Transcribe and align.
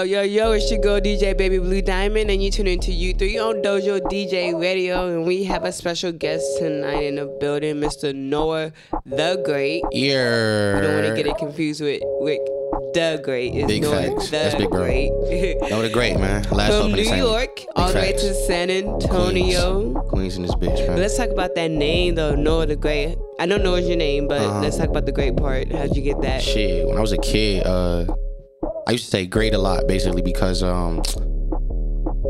Yo, 0.00 0.04
yo, 0.04 0.22
yo, 0.22 0.52
it's 0.52 0.70
your 0.70 0.80
girl 0.80 0.98
DJ 0.98 1.36
Baby 1.36 1.58
Blue 1.58 1.82
Diamond, 1.82 2.30
and 2.30 2.42
you 2.42 2.50
tune 2.50 2.66
into 2.66 2.90
U3 2.90 3.38
on 3.46 3.56
Dojo 3.56 4.00
DJ 4.00 4.58
Radio. 4.58 5.08
And 5.14 5.26
we 5.26 5.44
have 5.44 5.64
a 5.64 5.72
special 5.72 6.10
guest 6.10 6.42
tonight 6.58 7.02
in 7.02 7.16
the 7.16 7.26
building, 7.38 7.74
Mr. 7.76 8.14
Noah 8.14 8.72
the 9.04 9.42
Great. 9.44 9.82
Yeah. 9.90 10.76
I 10.78 10.80
don't 10.80 10.94
want 10.94 11.06
to 11.08 11.14
get 11.14 11.26
it 11.26 11.36
confused 11.36 11.82
with, 11.82 12.00
with 12.02 12.38
the 12.94 13.20
Great. 13.22 13.52
It's 13.54 13.66
Big 13.66 13.82
Noah 13.82 14.02
facts. 14.14 14.24
the 14.24 14.30
That's 14.30 14.54
big, 14.54 14.70
bro. 14.70 14.80
Great. 14.84 15.10
Noah 15.68 15.82
the 15.82 15.90
great 15.92 16.18
man. 16.18 16.44
Last 16.44 16.80
From 16.80 16.92
New. 16.92 17.02
York 17.02 17.60
all 17.76 17.88
the 17.92 17.98
way 17.98 18.12
to 18.12 18.34
San 18.46 18.70
Antonio. 18.70 19.92
Queens, 19.92 20.08
Queens 20.10 20.36
in 20.38 20.42
this 20.44 20.54
bitch, 20.54 20.86
man. 20.88 20.96
Let's 20.98 21.18
talk 21.18 21.28
about 21.28 21.54
that 21.56 21.70
name, 21.70 22.14
though, 22.14 22.34
Noah 22.34 22.64
the 22.64 22.76
Great. 22.76 23.18
I 23.38 23.44
don't 23.44 23.62
know 23.62 23.74
your 23.76 23.96
name, 23.98 24.28
but 24.28 24.40
Uh-huh. 24.40 24.60
let's 24.62 24.78
talk 24.78 24.88
about 24.88 25.04
the 25.04 25.12
great 25.12 25.36
part. 25.36 25.70
How'd 25.70 25.94
you 25.94 26.00
get 26.00 26.22
that? 26.22 26.42
Shit, 26.42 26.88
when 26.88 26.96
I 26.96 27.02
was 27.02 27.12
a 27.12 27.18
kid, 27.18 27.66
uh, 27.66 28.06
I 28.90 28.94
used 28.94 29.04
to 29.04 29.10
say 29.12 29.24
great 29.24 29.54
a 29.54 29.58
lot, 29.58 29.86
basically 29.86 30.20
because 30.20 30.64
um, 30.64 30.98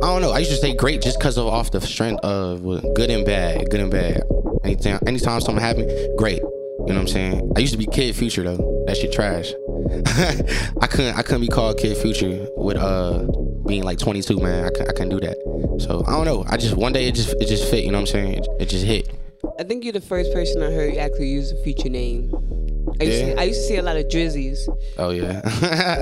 I 0.03 0.07
don't 0.09 0.21
know. 0.21 0.33
I 0.33 0.41
used 0.41 0.51
to 0.51 0.59
say 0.59 0.75
great 0.77 1.01
just 1.01 1.19
because 1.19 1.39
of 1.39 1.47
off 1.47 1.71
the 1.71 1.81
strength 1.81 2.21
of 2.23 2.63
good 2.93 3.09
and 3.09 3.25
bad, 3.25 3.71
good 3.71 3.81
and 3.81 3.91
bad. 3.91 4.25
Anytime, 4.63 4.99
anytime 5.07 5.41
something 5.41 5.65
happened, 5.65 5.89
great. 6.19 6.41
You 6.41 6.45
know 6.79 6.85
what 6.85 6.97
I'm 6.97 7.09
saying? 7.09 7.53
I 7.57 7.61
used 7.61 7.73
to 7.73 7.79
be 7.79 7.87
Kid 7.87 8.15
Future 8.15 8.43
though. 8.43 8.85
That 8.87 8.99
shit 8.99 9.11
trash. 9.11 9.55
I 10.83 10.87
couldn't, 10.87 11.17
I 11.17 11.23
couldn't 11.23 11.41
be 11.41 11.49
called 11.49 11.79
Kid 11.79 11.97
Future 11.97 12.47
with 12.59 12.77
uh 12.77 13.27
being 13.67 13.83
like 13.83 13.99
22, 13.99 14.37
man. 14.39 14.65
I 14.65 14.67
I 14.67 14.93
couldn't 14.93 15.09
do 15.09 15.21
that. 15.21 15.39
So 15.81 16.05
I 16.07 16.11
don't 16.11 16.27
know. 16.27 16.45
I 16.47 16.59
just 16.59 16.77
one 16.77 16.93
day 16.93 17.09
it 17.09 17.15
just, 17.15 17.31
it 17.41 17.49
just 17.49 17.71
fit. 17.71 17.85
You 17.85 17.93
know 17.93 18.03
what 18.03 18.15
I'm 18.15 18.21
saying? 18.21 18.35
It, 18.35 18.49
it 18.61 18.67
just 18.67 18.85
hit. 18.85 19.09
I 19.59 19.63
think 19.63 19.83
you're 19.83 19.95
the 19.95 20.01
first 20.03 20.31
person 20.35 20.63
I 20.63 20.71
heard 20.71 20.99
actually 20.99 21.29
use 21.29 21.53
a 21.53 21.63
Future 21.63 21.89
name. 21.89 22.31
I 23.01 23.05
used, 23.05 23.19
Yeah. 23.21 23.35
to, 23.35 23.41
I 23.41 23.45
used 23.45 23.61
to 23.63 23.67
see 23.69 23.77
a 23.77 23.83
lot 23.83 23.97
of 23.97 24.05
Drizzies. 24.09 24.59
Oh 24.99 25.11
yeah, 25.11 25.41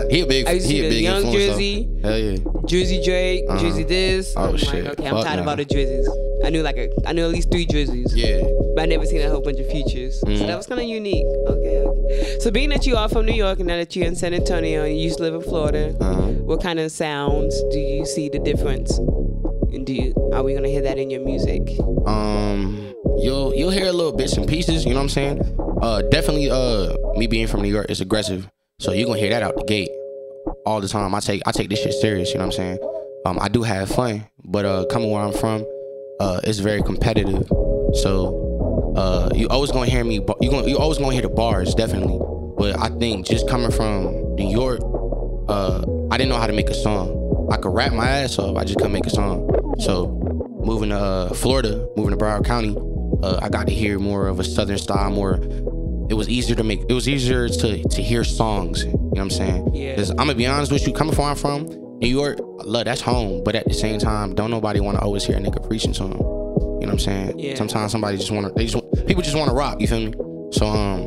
he 0.11 0.21
a 0.23 0.27
big, 0.27 0.47
I 0.47 0.53
used 0.53 0.67
to 0.67 0.73
he 0.73 0.79
see 0.81 0.87
a 0.87 0.89
the 0.89 0.95
big 0.97 1.05
young 1.05 1.23
influence, 1.23 1.47
though. 1.47 1.59
Drizzy, 1.59 2.03
Hell 2.05 2.19
yeah. 2.19 2.37
Drizzy 2.69 3.05
Drake, 3.05 3.45
Uh-huh. 3.49 3.59
Drizzy 3.65 3.89
this. 3.89 4.35
Oh, 4.37 4.49
I'm 4.51 4.57
shit. 4.57 4.85
Like, 4.85 4.93
okay, 4.99 5.07
I'm 5.09 5.15
Fuck 5.15 5.25
tired 5.27 5.41
of 5.41 5.49
all 5.49 5.57
the 5.57 5.65
Drizzies. 5.65 6.07
I 6.45 6.51
knew 6.51 6.63
like 6.63 6.77
a, 6.77 6.89
I 7.07 7.13
knew 7.13 7.25
at 7.25 7.31
least 7.31 7.51
three 7.51 7.67
Drizzies, 7.67 8.13
Yeah. 8.15 8.43
but 8.75 8.83
I 8.83 8.87
never 8.87 9.07
seen 9.07 9.21
a 9.23 9.29
whole 9.29 9.41
bunch 9.41 9.59
of 9.59 9.69
Futures. 9.71 10.21
So 10.21 10.27
Mhm. 10.27 10.47
that 10.47 10.57
was 10.57 10.67
kind 10.67 10.81
of 10.81 10.87
unique. 10.87 11.27
Okay, 11.47 11.79
okay. 11.79 12.39
So 12.41 12.51
being 12.51 12.71
that 12.71 12.87
you 12.87 12.97
are 12.97 13.09
from 13.09 13.27
New 13.27 13.35
York 13.35 13.59
and 13.59 13.69
now 13.69 13.77
that 13.77 13.95
you're 13.95 14.07
in 14.07 14.15
San 14.17 14.33
Antonio 14.35 14.85
and 14.85 14.97
you 14.97 15.05
used 15.05 15.19
to 15.19 15.23
live 15.25 15.35
in 15.35 15.43
Florida, 15.43 15.95
Uh-huh. 16.01 16.23
what 16.51 16.63
kind 16.63 16.79
of 16.81 16.91
sounds 16.93 17.55
do 17.73 17.79
you 17.79 18.07
see 18.07 18.29
the 18.29 18.39
difference? 18.39 18.99
And 19.73 19.87
do 19.87 19.93
you, 19.93 20.15
are 20.33 20.43
we 20.43 20.55
gonna 20.55 20.69
hear 20.69 20.83
that 20.83 20.99
in 20.99 21.11
your 21.11 21.21
music? 21.21 21.69
Um, 22.07 22.95
you'll 23.19 23.55
you'll 23.55 23.71
hear 23.71 23.87
a 23.87 23.93
little 23.93 24.13
bits 24.13 24.35
and 24.35 24.49
pieces. 24.49 24.85
You 24.85 24.91
know 24.91 24.97
what 24.97 25.03
I'm 25.05 25.09
saying? 25.11 25.59
Uh, 25.83 26.03
definitely. 26.11 26.51
Uh, 26.51 26.95
me 27.17 27.27
being 27.27 27.47
from 27.47 27.63
New 27.63 27.69
York 27.69 27.91
is 27.91 28.01
aggressive, 28.01 28.49
so 28.79 28.93
you're 28.93 29.07
gonna 29.07 29.19
hear 29.19 29.31
that 29.31 29.43
out 29.43 29.57
the 29.57 29.65
gate 29.65 29.91
all 30.65 30.81
the 30.81 30.89
time. 30.89 31.15
I 31.15 31.21
take 31.21 31.43
I 31.47 31.53
take 31.53 31.69
this 31.69 31.83
shit 31.83 31.93
serious. 31.95 32.31
You 32.31 32.39
know 32.39 32.47
what 32.47 32.55
I'm 32.55 32.79
saying? 32.79 32.79
Um, 33.27 33.39
I 33.41 33.49
do 33.49 33.63
have 33.63 33.91
fun, 33.91 34.27
but 34.45 34.65
uh, 34.65 34.87
coming 34.87 35.11
where 35.11 35.23
I'm 35.23 35.33
from, 35.33 35.67
uh, 36.21 36.41
it's 36.45 36.61
very 36.61 36.83
competitive. 36.83 37.47
So, 37.95 38.95
uh, 38.97 39.31
you 39.35 39.49
always 39.49 39.71
gonna 39.71 39.91
hear 39.91 40.05
me. 40.05 40.15
You 40.41 40.51
gonna 40.51 40.67
you 40.67 40.79
always 40.79 40.99
gonna 40.99 41.13
hear 41.13 41.23
the 41.23 41.29
bars, 41.29 41.75
definitely. 41.75 42.19
But 42.57 42.79
I 42.81 42.89
think 42.89 43.27
just 43.27 43.49
coming 43.49 43.71
from 43.71 44.35
New 44.35 44.51
York, 44.51 44.81
uh, 45.49 45.85
I 46.11 46.17
didn't 46.17 46.31
know 46.31 46.39
how 46.39 46.47
to 46.47 46.53
make 46.53 46.71
a 46.71 46.75
song. 46.75 47.28
I 47.51 47.57
could 47.57 47.75
rap 47.75 47.93
my 47.93 48.09
ass 48.09 48.39
off. 48.39 48.57
I 48.57 48.65
just 48.65 48.77
couldn't 48.79 48.93
make 48.93 49.07
a 49.07 49.11
song. 49.11 49.49
So 49.81 50.09
moving 50.63 50.91
to 50.91 50.99
uh, 50.99 51.35
Florida, 51.35 51.89
moving 51.97 52.11
to 52.11 52.17
Broward 52.17 52.45
County, 52.45 52.77
uh, 53.23 53.41
I 53.43 53.49
got 53.49 53.67
to 53.67 53.73
hear 53.73 53.99
more 53.99 54.29
of 54.29 54.39
a 54.41 54.45
southern 54.45 54.79
style. 54.79 55.11
More, 55.11 55.37
it 56.11 56.15
was 56.15 56.29
easier 56.29 56.57
to 56.57 56.65
make. 56.65 56.81
It 56.89 56.93
was 56.93 57.09
easier 57.09 57.49
to 57.49 57.83
to 57.83 58.03
hear 58.03 58.25
songs. 58.25 58.85
You 58.85 58.91
know 58.91 58.99
what 58.99 59.21
I'm 59.21 59.31
saying? 59.31 59.75
Yeah. 59.75 60.01
I'm 60.11 60.17
gonna 60.17 60.35
be 60.35 60.47
honest 60.47 60.71
with 60.71 60.87
you, 60.87 60.93
coming 60.93 61.15
from 61.15 61.23
where 61.23 61.31
I'm 61.31 61.37
from, 61.37 61.67
New 61.99 62.09
York, 62.09 62.39
love 62.41 62.85
that's 62.85 63.01
home. 63.01 63.43
But 63.45 63.55
at 63.55 63.67
the 63.67 63.75
same 63.75 63.99
time, 63.99 64.35
don't 64.35 64.51
nobody 64.51 64.81
want 64.81 64.99
to 64.99 65.03
always 65.03 65.25
hear 65.25 65.37
a 65.37 65.41
nigga 65.41 65.67
preaching 65.67 65.93
to 65.95 66.05
them. 66.05 66.13
You 66.13 66.19
know 66.19 66.79
what 66.81 66.91
I'm 66.91 66.99
saying? 66.99 67.39
Yeah. 67.39 67.55
Sometimes 67.57 67.93
somebody 67.93 68.17
just 68.17 68.31
want 68.31 68.47
to. 68.47 68.53
They 68.53 68.67
just 68.67 69.07
people 69.07 69.23
just 69.23 69.37
want 69.37 69.49
to 69.49 69.55
rock. 69.55 69.81
You 69.81 69.89
feel 69.89 70.01
me? 70.01 70.13
So 70.53 70.67
um, 70.67 71.03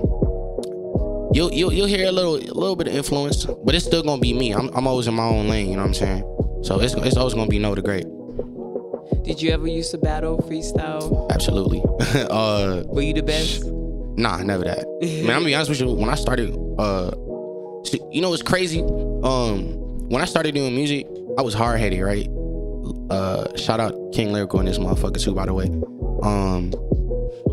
you'll 1.33 1.51
you'll 1.53 1.71
you'll 1.71 1.87
hear 1.87 2.07
a 2.07 2.11
little 2.11 2.35
a 2.35 2.53
little 2.53 2.75
bit 2.75 2.87
of 2.87 2.95
influence, 2.95 3.45
but 3.45 3.73
it's 3.73 3.85
still 3.85 4.03
gonna 4.03 4.21
be 4.21 4.33
me. 4.33 4.53
I'm 4.53 4.69
I'm 4.75 4.85
always 4.87 5.07
in 5.07 5.13
my 5.13 5.23
own 5.23 5.47
lane. 5.47 5.69
You 5.69 5.75
know 5.77 5.83
what 5.83 5.87
I'm 5.89 5.93
saying? 5.93 6.23
So 6.63 6.79
it's 6.79 6.93
it's 6.93 7.17
always 7.17 7.33
gonna 7.33 7.49
be 7.49 7.59
no 7.59 7.75
the 7.75 7.81
great. 7.81 8.05
Did 9.23 9.41
you 9.41 9.51
ever 9.51 9.67
used 9.67 9.91
to 9.91 9.97
battle 9.97 10.37
freestyle? 10.39 11.29
Absolutely. 11.31 11.81
uh, 12.29 12.83
Were 12.87 13.01
you 13.01 13.13
the 13.13 13.23
best? 13.23 13.65
nah, 14.17 14.37
never 14.37 14.63
that. 14.63 14.85
Man, 15.01 15.21
I'm 15.21 15.25
gonna 15.27 15.45
be 15.45 15.55
honest 15.55 15.69
with 15.69 15.81
you. 15.81 15.91
When 15.93 16.09
I 16.09 16.15
started, 16.15 16.55
uh, 16.77 17.11
you 18.11 18.21
know 18.21 18.33
it's 18.33 18.43
crazy? 18.43 18.81
Um, 18.81 20.09
when 20.09 20.21
I 20.21 20.25
started 20.25 20.53
doing 20.55 20.75
music, 20.75 21.07
I 21.37 21.41
was 21.41 21.53
hard 21.53 21.79
headed, 21.79 22.01
right? 22.01 22.27
Uh, 23.09 23.55
shout 23.57 23.79
out 23.79 23.93
King 24.13 24.31
Lyrical 24.33 24.59
and 24.59 24.67
this 24.67 24.77
motherfucker 24.77 25.21
too, 25.21 25.33
by 25.33 25.45
the 25.45 25.53
way. 25.53 25.65
Um, 26.23 26.71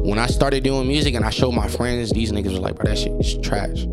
when 0.05 0.19
I 0.19 0.27
started 0.27 0.65
doing 0.65 0.87
music 0.87 1.15
and 1.15 1.25
I 1.25 1.31
showed 1.31 1.53
my 1.53 1.69
friends, 1.69 2.11
these 2.11 2.33
niggas 2.33 2.53
were 2.53 2.61
like, 2.61 2.77
bro, 2.77 2.87
that 2.91 2.99
shit 2.99 3.13
is 3.21 3.39
trash. 3.39 3.87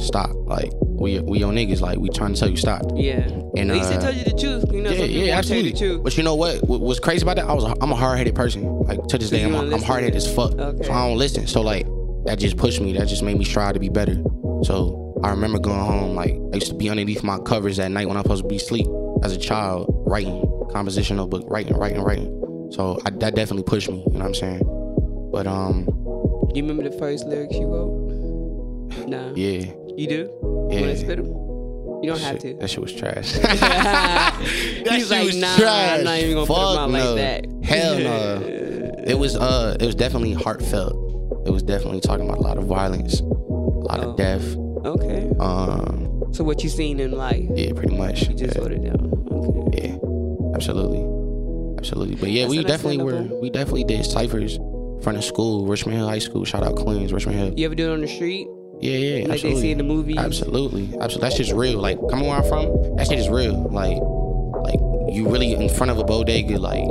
Stop. 0.00 0.30
Like, 0.34 0.70
we 0.82 1.20
we 1.20 1.38
your 1.38 1.52
niggas. 1.52 1.80
Like, 1.80 1.98
we 1.98 2.08
trying 2.08 2.34
to 2.34 2.40
tell 2.40 2.50
you 2.50 2.56
stop. 2.56 2.82
Yeah. 2.94 3.20
And 3.56 3.70
At 3.70 3.76
least 3.76 3.90
they 3.90 3.96
uh, 3.96 4.00
told 4.00 4.16
you 4.16 4.24
the 4.24 4.30
truth. 4.30 4.72
You 4.72 4.82
know, 4.82 4.90
yeah, 4.90 5.04
yeah, 5.04 5.26
tell 5.26 5.38
absolutely. 5.38 5.72
the 5.72 5.78
truth. 5.78 6.02
But 6.02 6.16
you 6.16 6.22
know 6.22 6.34
what? 6.34 6.62
What 6.68 6.80
was 6.80 7.00
crazy 7.00 7.22
about 7.22 7.36
that? 7.36 7.46
I 7.46 7.52
was 7.52 7.64
a, 7.64 7.74
I'm 7.80 7.92
a 7.92 7.96
hard 7.96 8.18
headed 8.18 8.34
person. 8.34 8.62
Like 8.80 9.06
to 9.08 9.18
this 9.18 9.30
day, 9.30 9.44
I'm, 9.44 9.54
I'm 9.54 9.82
hard 9.82 10.02
headed 10.02 10.16
as 10.16 10.32
fuck. 10.32 10.52
Okay. 10.52 10.84
So 10.84 10.92
I 10.92 11.08
don't 11.08 11.18
listen. 11.18 11.46
So 11.46 11.60
like 11.60 11.86
that 12.24 12.38
just 12.38 12.56
pushed 12.56 12.80
me. 12.80 12.92
That 12.94 13.08
just 13.08 13.22
made 13.22 13.38
me 13.38 13.44
strive 13.44 13.74
to 13.74 13.80
be 13.80 13.88
better. 13.88 14.14
So 14.62 15.14
I 15.22 15.30
remember 15.30 15.58
going 15.58 15.78
home. 15.80 16.14
Like 16.14 16.32
I 16.52 16.56
used 16.56 16.68
to 16.68 16.74
be 16.74 16.88
underneath 16.88 17.22
my 17.22 17.38
covers 17.38 17.78
at 17.78 17.90
night 17.90 18.08
when 18.08 18.16
I'm 18.16 18.22
supposed 18.22 18.42
to 18.42 18.48
be 18.48 18.56
asleep 18.56 18.86
as 19.22 19.32
a 19.32 19.38
child, 19.38 19.86
writing 20.06 20.44
composition 20.70 21.16
notebook, 21.16 21.44
writing, 21.48 21.76
writing, 21.76 22.00
writing. 22.00 22.68
So 22.72 23.00
I, 23.04 23.10
that 23.10 23.34
definitely 23.34 23.64
pushed 23.64 23.90
me. 23.90 24.04
You 24.06 24.18
know 24.18 24.20
what 24.20 24.26
I'm 24.26 24.34
saying? 24.34 25.28
But 25.32 25.46
um, 25.46 25.84
Do 25.84 26.52
you 26.54 26.62
remember 26.62 26.88
the 26.88 26.96
first 26.96 27.26
lyrics 27.26 27.54
you 27.56 27.66
wrote? 27.66 28.10
No. 29.06 29.32
yeah, 29.36 29.72
You 30.00 30.06
do? 30.06 30.16
You 30.16 30.80
want 30.80 30.92
to 30.92 30.96
spit? 30.96 31.18
You 31.18 32.04
don't 32.06 32.20
have 32.20 32.38
to. 32.38 32.54
That 32.54 32.70
shit 32.70 32.80
was 32.80 32.90
trash. 32.94 33.32
He's 33.34 33.42
shit 35.08 35.10
like, 35.10 35.26
was 35.26 35.36
nah, 35.36 35.54
trash. 35.58 35.98
I'm 35.98 36.04
not 36.04 36.18
even 36.20 36.36
gonna 36.36 36.46
put 36.46 36.56
Fuck 36.56 36.74
them 36.86 36.94
out 36.94 37.04
no. 37.04 37.14
like 37.14 37.16
that. 37.16 37.46
Hell 37.62 37.98
no. 37.98 38.56
It 39.06 39.18
was 39.18 39.36
uh 39.36 39.76
it 39.78 39.84
was 39.84 39.94
definitely 39.94 40.32
heartfelt. 40.32 40.94
It 41.46 41.50
was 41.50 41.62
definitely 41.62 42.00
talking 42.00 42.26
about 42.26 42.38
a 42.38 42.42
lot 42.42 42.56
of 42.56 42.64
violence, 42.64 43.20
a 43.20 43.24
lot 43.24 44.00
Oh. 44.02 44.10
of 44.12 44.16
death. 44.16 44.56
okay. 44.86 45.30
Um 45.38 46.24
So 46.32 46.44
what 46.44 46.62
you 46.64 46.70
seen 46.70 46.98
in 46.98 47.12
life? 47.12 47.44
yeah, 47.54 47.72
pretty 47.74 47.94
much. 47.96 48.28
You 48.28 48.34
just 48.36 48.56
yeah, 48.56 48.62
wrote 48.62 48.72
it 48.72 48.82
down. 48.82 49.00
Okay. 49.68 49.88
yeah, 49.88 50.54
absolutely. 50.54 51.00
Absolutely. 51.76 52.14
But 52.16 52.30
yeah, 52.30 52.44
That's 52.44 52.56
we 52.56 52.64
definitely 52.64 53.02
were 53.04 53.22
we 53.40 53.50
definitely 53.50 53.84
did 53.84 54.06
ciphers 54.06 54.56
in 54.56 55.00
front 55.02 55.18
of 55.18 55.24
school, 55.24 55.66
Richmond 55.66 55.98
Hill 55.98 56.08
High 56.08 56.18
School. 56.20 56.46
Shout 56.46 56.62
out 56.62 56.76
Queens, 56.76 57.12
Richmond 57.12 57.38
Hill. 57.38 57.52
You 57.54 57.66
ever 57.66 57.74
do 57.74 57.90
it 57.90 57.92
on 57.92 58.00
the 58.00 58.08
street? 58.08 58.46
Yeah, 58.80 58.96
yeah, 58.96 59.22
Like 59.24 59.32
absolutely. 59.32 59.54
they 59.54 59.60
see 59.66 59.70
in 59.72 59.78
the 59.78 59.84
movies? 59.84 60.16
Absolutely, 60.16 60.84
absolutely. 61.00 61.20
That's 61.20 61.36
just 61.36 61.52
real. 61.52 61.78
Like 61.80 61.98
coming 62.08 62.26
where 62.26 62.38
I'm 62.38 62.44
from, 62.48 62.96
that 62.96 63.06
shit 63.06 63.18
is 63.18 63.28
real. 63.28 63.68
Like, 63.70 63.98
like 64.64 64.80
you 65.14 65.28
really 65.28 65.52
in 65.54 65.68
front 65.68 65.90
of 65.90 65.98
a 65.98 66.04
bodega, 66.04 66.58
like 66.58 66.84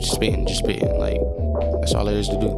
just 0.00 0.14
spitting, 0.14 0.46
just 0.46 0.60
spitting. 0.64 0.98
Like 0.98 1.20
that's 1.80 1.94
all 1.94 2.04
there 2.04 2.16
is 2.16 2.28
to 2.28 2.40
do. 2.40 2.48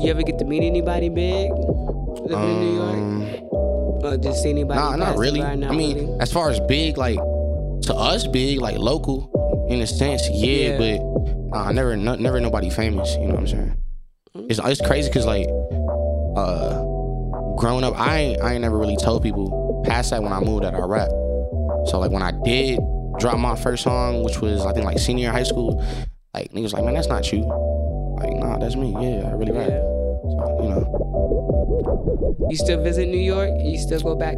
You 0.00 0.08
ever 0.10 0.22
get 0.22 0.38
to 0.38 0.44
meet 0.44 0.62
anybody 0.64 1.08
big 1.10 1.50
living 1.52 2.50
in 2.50 2.60
New 2.60 2.74
York? 2.74 2.94
Um, 2.94 4.02
Or 4.02 4.16
just 4.16 4.42
see 4.42 4.50
anybody? 4.50 4.80
Nah, 4.80 4.96
not 4.96 5.18
really. 5.18 5.40
by? 5.40 5.54
Not 5.54 5.70
I 5.72 5.76
mean, 5.76 5.96
really? 5.96 6.20
as 6.20 6.32
far 6.32 6.50
as 6.50 6.58
big, 6.60 6.96
like 6.96 7.16
to 7.82 7.94
us, 7.94 8.26
big, 8.26 8.60
like 8.60 8.78
local, 8.78 9.66
in 9.68 9.80
a 9.80 9.86
sense, 9.86 10.22
yeah. 10.30 10.76
Yeah. 10.76 10.78
But 10.78 11.04
nah, 11.50 11.68
I 11.68 11.72
never, 11.72 11.96
no, 11.96 12.14
never 12.14 12.40
nobody 12.40 12.70
famous. 12.70 13.14
You 13.16 13.26
know 13.28 13.34
what 13.34 13.40
I'm 13.40 13.46
saying? 13.48 13.76
It's 14.48 14.58
it's 14.64 14.80
crazy 14.80 15.08
because 15.10 15.26
like, 15.26 15.46
uh, 16.36 16.82
growing 17.62 17.84
up, 17.84 17.96
I 17.96 18.18
ain't 18.18 18.42
I 18.42 18.54
ain't 18.54 18.62
never 18.62 18.76
really 18.76 18.96
told 18.96 19.22
people 19.22 19.84
past 19.86 20.10
that 20.10 20.20
when 20.20 20.32
I 20.32 20.40
moved 20.40 20.64
that 20.64 20.74
I 20.74 20.80
rap. 20.80 21.08
So 21.86 22.00
like 22.00 22.10
when 22.10 22.20
I 22.20 22.32
did 22.32 22.80
drop 23.20 23.38
my 23.38 23.54
first 23.54 23.84
song, 23.84 24.24
which 24.24 24.40
was 24.40 24.66
I 24.66 24.72
think 24.72 24.84
like 24.84 24.98
senior 24.98 25.30
high 25.30 25.44
school, 25.44 25.80
like 26.34 26.50
niggas 26.50 26.72
like, 26.72 26.84
man, 26.84 26.94
that's 26.94 27.06
not 27.06 27.32
you. 27.32 27.42
Like, 28.18 28.32
nah, 28.34 28.58
that's 28.58 28.74
me. 28.74 28.90
Yeah, 28.90 29.28
I 29.28 29.32
really 29.34 29.52
rap. 29.52 29.68
Yeah. 29.68 29.78
So, 29.78 30.58
you 30.60 30.68
know. 30.70 32.48
You 32.50 32.56
still 32.56 32.82
visit 32.82 33.06
New 33.08 33.20
York? 33.20 33.50
You 33.62 33.78
still 33.78 34.00
go 34.00 34.16
back 34.16 34.34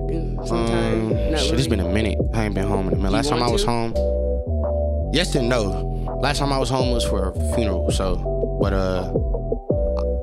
sometime? 0.46 1.06
Um, 1.06 1.30
Not 1.30 1.40
shit, 1.40 1.50
really. 1.50 1.58
it's 1.58 1.66
been 1.66 1.80
a 1.80 1.88
minute. 1.88 2.18
I 2.34 2.44
ain't 2.44 2.54
been 2.54 2.66
home 2.66 2.88
in 2.88 2.92
a 2.92 2.96
minute. 2.96 3.12
Last 3.12 3.30
time 3.30 3.42
I 3.42 3.48
was 3.48 3.64
to? 3.64 3.70
home, 3.70 5.10
yes 5.14 5.34
and 5.34 5.48
no. 5.48 5.62
Last 6.20 6.40
time 6.40 6.52
I 6.52 6.58
was 6.58 6.68
home 6.68 6.90
was 6.90 7.04
for 7.04 7.30
a 7.30 7.54
funeral. 7.54 7.90
So, 7.90 8.16
but 8.60 8.74
uh, 8.74 9.10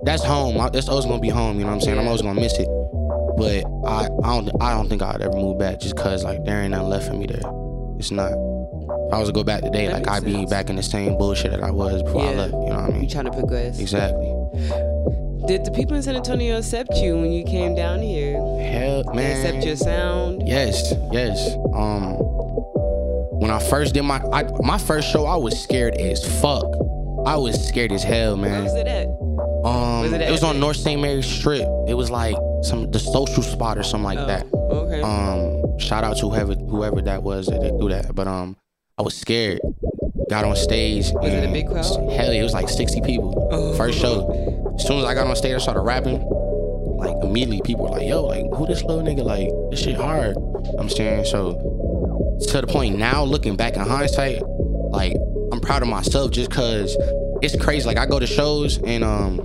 that's 0.04 0.24
home. 0.24 0.58
That's 0.72 0.88
always 0.88 1.06
gonna 1.06 1.20
be 1.20 1.30
home. 1.30 1.58
You 1.58 1.64
know 1.64 1.70
what 1.70 1.76
I'm 1.76 1.82
saying? 1.82 1.98
I'm 1.98 2.06
always 2.06 2.22
gonna 2.22 2.40
miss 2.40 2.54
it. 2.60 2.68
But 3.38 3.66
I, 3.88 4.06
I 4.24 4.42
don't, 4.42 4.50
I 4.62 4.74
don't 4.74 4.88
think 4.90 5.02
I'd 5.02 5.22
ever 5.22 5.36
move 5.36 5.58
back 5.60 5.80
just 5.80 5.96
cause 5.96 6.24
like 6.24 6.44
there 6.46 6.62
ain't 6.62 6.72
nothing 6.72 6.90
left 6.90 7.08
for 7.08 7.14
me 7.14 7.26
there. 7.28 7.42
It's 8.00 8.12
not. 8.12 8.32
If 8.32 9.14
I 9.14 9.20
was 9.20 9.30
to 9.30 9.34
go 9.34 9.44
back 9.44 9.62
today, 9.64 9.88
That 9.88 10.04
like 10.04 10.08
I'd 10.10 10.24
be 10.26 10.34
sense. 10.34 10.50
back 10.50 10.70
in 10.70 10.76
the 10.76 10.84
same 10.84 11.18
bullshit 11.18 11.52
that 11.52 11.64
I 11.64 11.72
was 11.72 12.02
before 12.04 12.22
I 12.24 12.34
left. 12.34 12.54
You 12.54 12.60
know 12.60 12.66
what 12.68 12.80
I 12.80 12.90
mean? 12.92 13.04
You 13.04 13.10
trying 13.10 13.26
to 13.26 13.32
progress? 13.32 13.80
Exactly. 13.80 14.26
Did 15.48 15.66
the 15.66 15.72
people 15.72 15.96
in 15.96 16.04
San 16.04 16.16
Antonio 16.16 16.58
accept 16.58 16.96
you 16.98 17.16
when 17.18 17.32
you 17.32 17.44
came 17.44 17.74
down 17.76 18.02
here? 18.02 18.34
Hell, 18.62 19.04
They 19.04 19.14
man. 19.16 19.46
accept 19.46 19.66
your 19.66 19.76
sound? 19.76 20.48
Yes, 20.48 20.94
yes. 21.12 21.56
Um, 21.74 22.16
when 23.40 23.50
I 23.50 23.60
first 23.60 23.94
did 23.94 24.04
my 24.04 24.22
I, 24.32 24.44
my 24.62 24.78
first 24.78 25.12
show, 25.12 25.26
I 25.26 25.36
was 25.36 25.60
scared 25.62 25.96
as 25.96 26.24
fuck. 26.42 26.66
I 27.26 27.36
was 27.38 27.68
scared 27.68 27.92
as 27.92 28.04
hell, 28.04 28.36
Where 28.38 28.50
man. 28.50 28.64
was 28.64 28.74
it 28.76 28.88
at? 28.88 29.08
Um, 29.64 30.02
Was 30.02 30.14
it 30.14 30.22
it, 30.22 30.32
was 30.32 30.44
on 30.44 30.60
North 30.60 30.78
St. 30.78 31.00
Mary's 31.02 31.26
Strip. 31.26 31.68
It 31.88 31.94
was 31.94 32.10
like 32.10 32.36
some 32.64 32.90
the 32.92 33.00
social 33.00 33.44
spot 33.44 33.78
or 33.78 33.84
something 33.84 34.06
like 34.06 34.20
Oh, 34.20 34.26
that. 34.28 34.46
Okay. 34.54 35.02
Um, 35.02 35.78
shout 35.80 36.04
out 36.04 36.18
to 36.18 36.30
whoever 36.30 36.54
whoever 36.54 37.02
that 37.02 37.22
was 37.24 37.48
that 37.48 37.62
did 37.62 37.80
do 37.80 37.90
that. 37.90 38.16
But 38.16 38.28
um, 38.28 38.56
I 38.98 39.02
was 39.04 39.16
scared. 39.16 39.60
Got 40.30 40.46
on 40.46 40.56
stage. 40.56 41.12
Was 41.14 41.34
it 41.34 41.50
a 41.50 41.52
big 41.52 41.68
crowd? 41.68 41.84
Hell, 41.86 42.34
yeah, 42.34 42.40
it 42.40 42.44
was 42.44 42.54
like 42.54 42.70
sixty 42.70 43.02
people. 43.02 43.50
Oh. 43.52 43.74
First 43.76 44.00
show. 44.00 44.74
As 44.80 44.88
soon 44.88 45.00
as 45.00 45.06
I 45.06 45.14
got 45.14 45.28
on 45.28 45.36
stage, 45.36 45.54
I 45.54 45.58
started 45.58 45.82
rapping. 45.82 46.22
Like 46.98 47.16
immediately, 47.24 47.62
people 47.64 47.86
were 47.86 47.92
like, 47.92 48.08
"Yo, 48.08 48.24
like 48.24 48.46
who 48.54 48.66
this 48.66 48.84
little 48.84 49.04
nigga? 49.04 49.24
Like 49.24 49.50
this 49.70 49.82
shit 49.82 49.96
hard." 49.96 50.38
I'm 50.80 50.90
saying 50.90 51.26
so. 51.26 51.54
To 52.50 52.62
the 52.62 52.68
point 52.68 52.98
now, 52.98 53.24
looking 53.24 53.56
back 53.56 53.76
in 53.76 53.82
hindsight, 53.82 54.42
like 54.92 55.16
I'm 55.52 55.60
proud 55.60 55.82
of 55.82 55.88
myself 55.90 56.32
just 56.32 56.50
cause 56.52 56.96
it's 57.42 57.56
crazy. 57.62 57.86
Like 57.86 57.98
I 57.98 58.06
go 58.06 58.20
to 58.20 58.28
shows 58.28 58.78
and 58.84 59.04
um, 59.04 59.38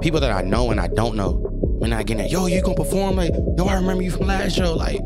people 0.00 0.20
that 0.20 0.30
I 0.32 0.42
know 0.42 0.70
and 0.70 0.80
I 0.80 0.88
don't 0.88 1.16
know, 1.16 1.32
when 1.78 1.92
I 1.92 2.02
get 2.02 2.18
in, 2.18 2.26
yo, 2.28 2.46
you 2.46 2.60
gonna 2.62 2.74
perform? 2.76 3.16
Like, 3.16 3.32
yo, 3.56 3.66
I 3.66 3.74
remember 3.74 4.02
you 4.02 4.10
from 4.10 4.26
last 4.26 4.56
show. 4.56 4.74
Like, 4.74 5.00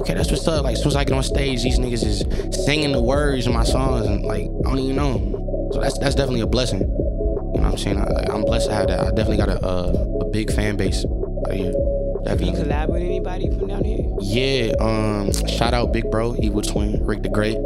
okay, 0.00 0.14
that's 0.14 0.30
what's 0.30 0.46
up. 0.46 0.64
Like, 0.64 0.74
as 0.74 0.80
soon 0.82 0.88
as 0.88 0.96
I 0.96 1.04
get 1.04 1.14
on 1.14 1.22
stage, 1.22 1.62
these 1.62 1.78
niggas 1.78 2.04
is 2.04 2.64
singing 2.64 2.92
the 2.92 3.00
words 3.02 3.46
of 3.46 3.52
my 3.54 3.64
songs 3.64 4.06
and 4.06 4.24
like 4.24 4.42
I 4.66 4.68
don't 4.70 4.78
even 4.78 4.96
know 4.96 5.14
'em. 5.14 5.32
So 5.72 5.80
that's 5.80 5.98
that's 5.98 6.14
definitely 6.14 6.40
a 6.42 6.46
blessing. 6.46 6.80
You 6.80 6.84
know 6.86 7.62
what 7.62 7.64
I'm 7.72 7.78
saying? 7.78 7.98
I, 7.98 8.32
I'm 8.32 8.42
blessed 8.42 8.68
to 8.68 8.74
have 8.74 8.88
that. 8.88 9.00
I 9.00 9.04
definitely 9.10 9.38
got 9.38 9.48
a 9.48 9.66
a, 9.66 10.20
a 10.20 10.30
big 10.30 10.52
fan 10.52 10.76
base 10.76 11.04
out 11.46 11.54
here. 11.54 11.72
you 11.72 12.20
Definitely. 12.24 12.62
collab 12.62 12.88
with 12.90 13.02
anybody 13.02 13.48
from 13.48 13.68
down 13.68 13.84
here? 13.84 14.04
Yeah. 14.20 14.72
Um. 14.80 15.32
Shout 15.48 15.72
out 15.72 15.92
Big 15.92 16.10
Bro, 16.10 16.36
Evil 16.40 16.60
Twin, 16.62 17.02
Rick 17.06 17.22
the 17.22 17.28
Great, 17.30 17.56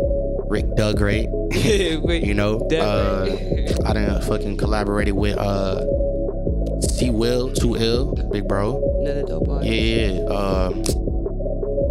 Rick 0.52 0.66
Great. 0.96 1.28
You 1.52 2.34
know, 2.34 2.60
uh. 2.70 3.26
I 3.86 3.92
done 3.94 4.22
fucking 4.22 4.58
collaborated 4.58 5.14
with 5.14 5.38
uh, 5.38 5.80
C 6.82 7.08
Will, 7.08 7.50
Too 7.52 7.76
Ill, 7.76 8.14
Big 8.30 8.46
Bro. 8.46 9.00
Another 9.00 9.22
dope 9.22 9.48
artist. 9.48 9.72
Yeah, 9.72 9.80
yeah. 9.80 10.12
yeah. 10.12 10.28
Um, 10.28 10.82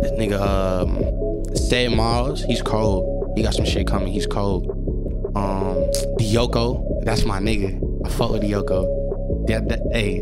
this 0.01 0.11
nigga, 0.11 0.39
um, 0.39 1.55
Sad 1.55 1.91
Miles, 1.93 2.43
he's 2.43 2.61
cold. 2.61 3.33
He 3.35 3.41
got 3.41 3.55
some 3.55 3.65
shit 3.65 3.87
coming. 3.87 4.13
He's 4.13 4.27
cold. 4.27 4.69
Um, 5.35 5.77
Dioko, 6.19 7.03
that's 7.03 7.25
my 7.25 7.39
nigga. 7.39 7.81
I 8.05 8.09
fuck 8.09 8.29
with 8.29 8.43
Dioko. 8.43 9.47
That, 9.47 9.69
that, 9.69 9.79
hey, 9.91 10.19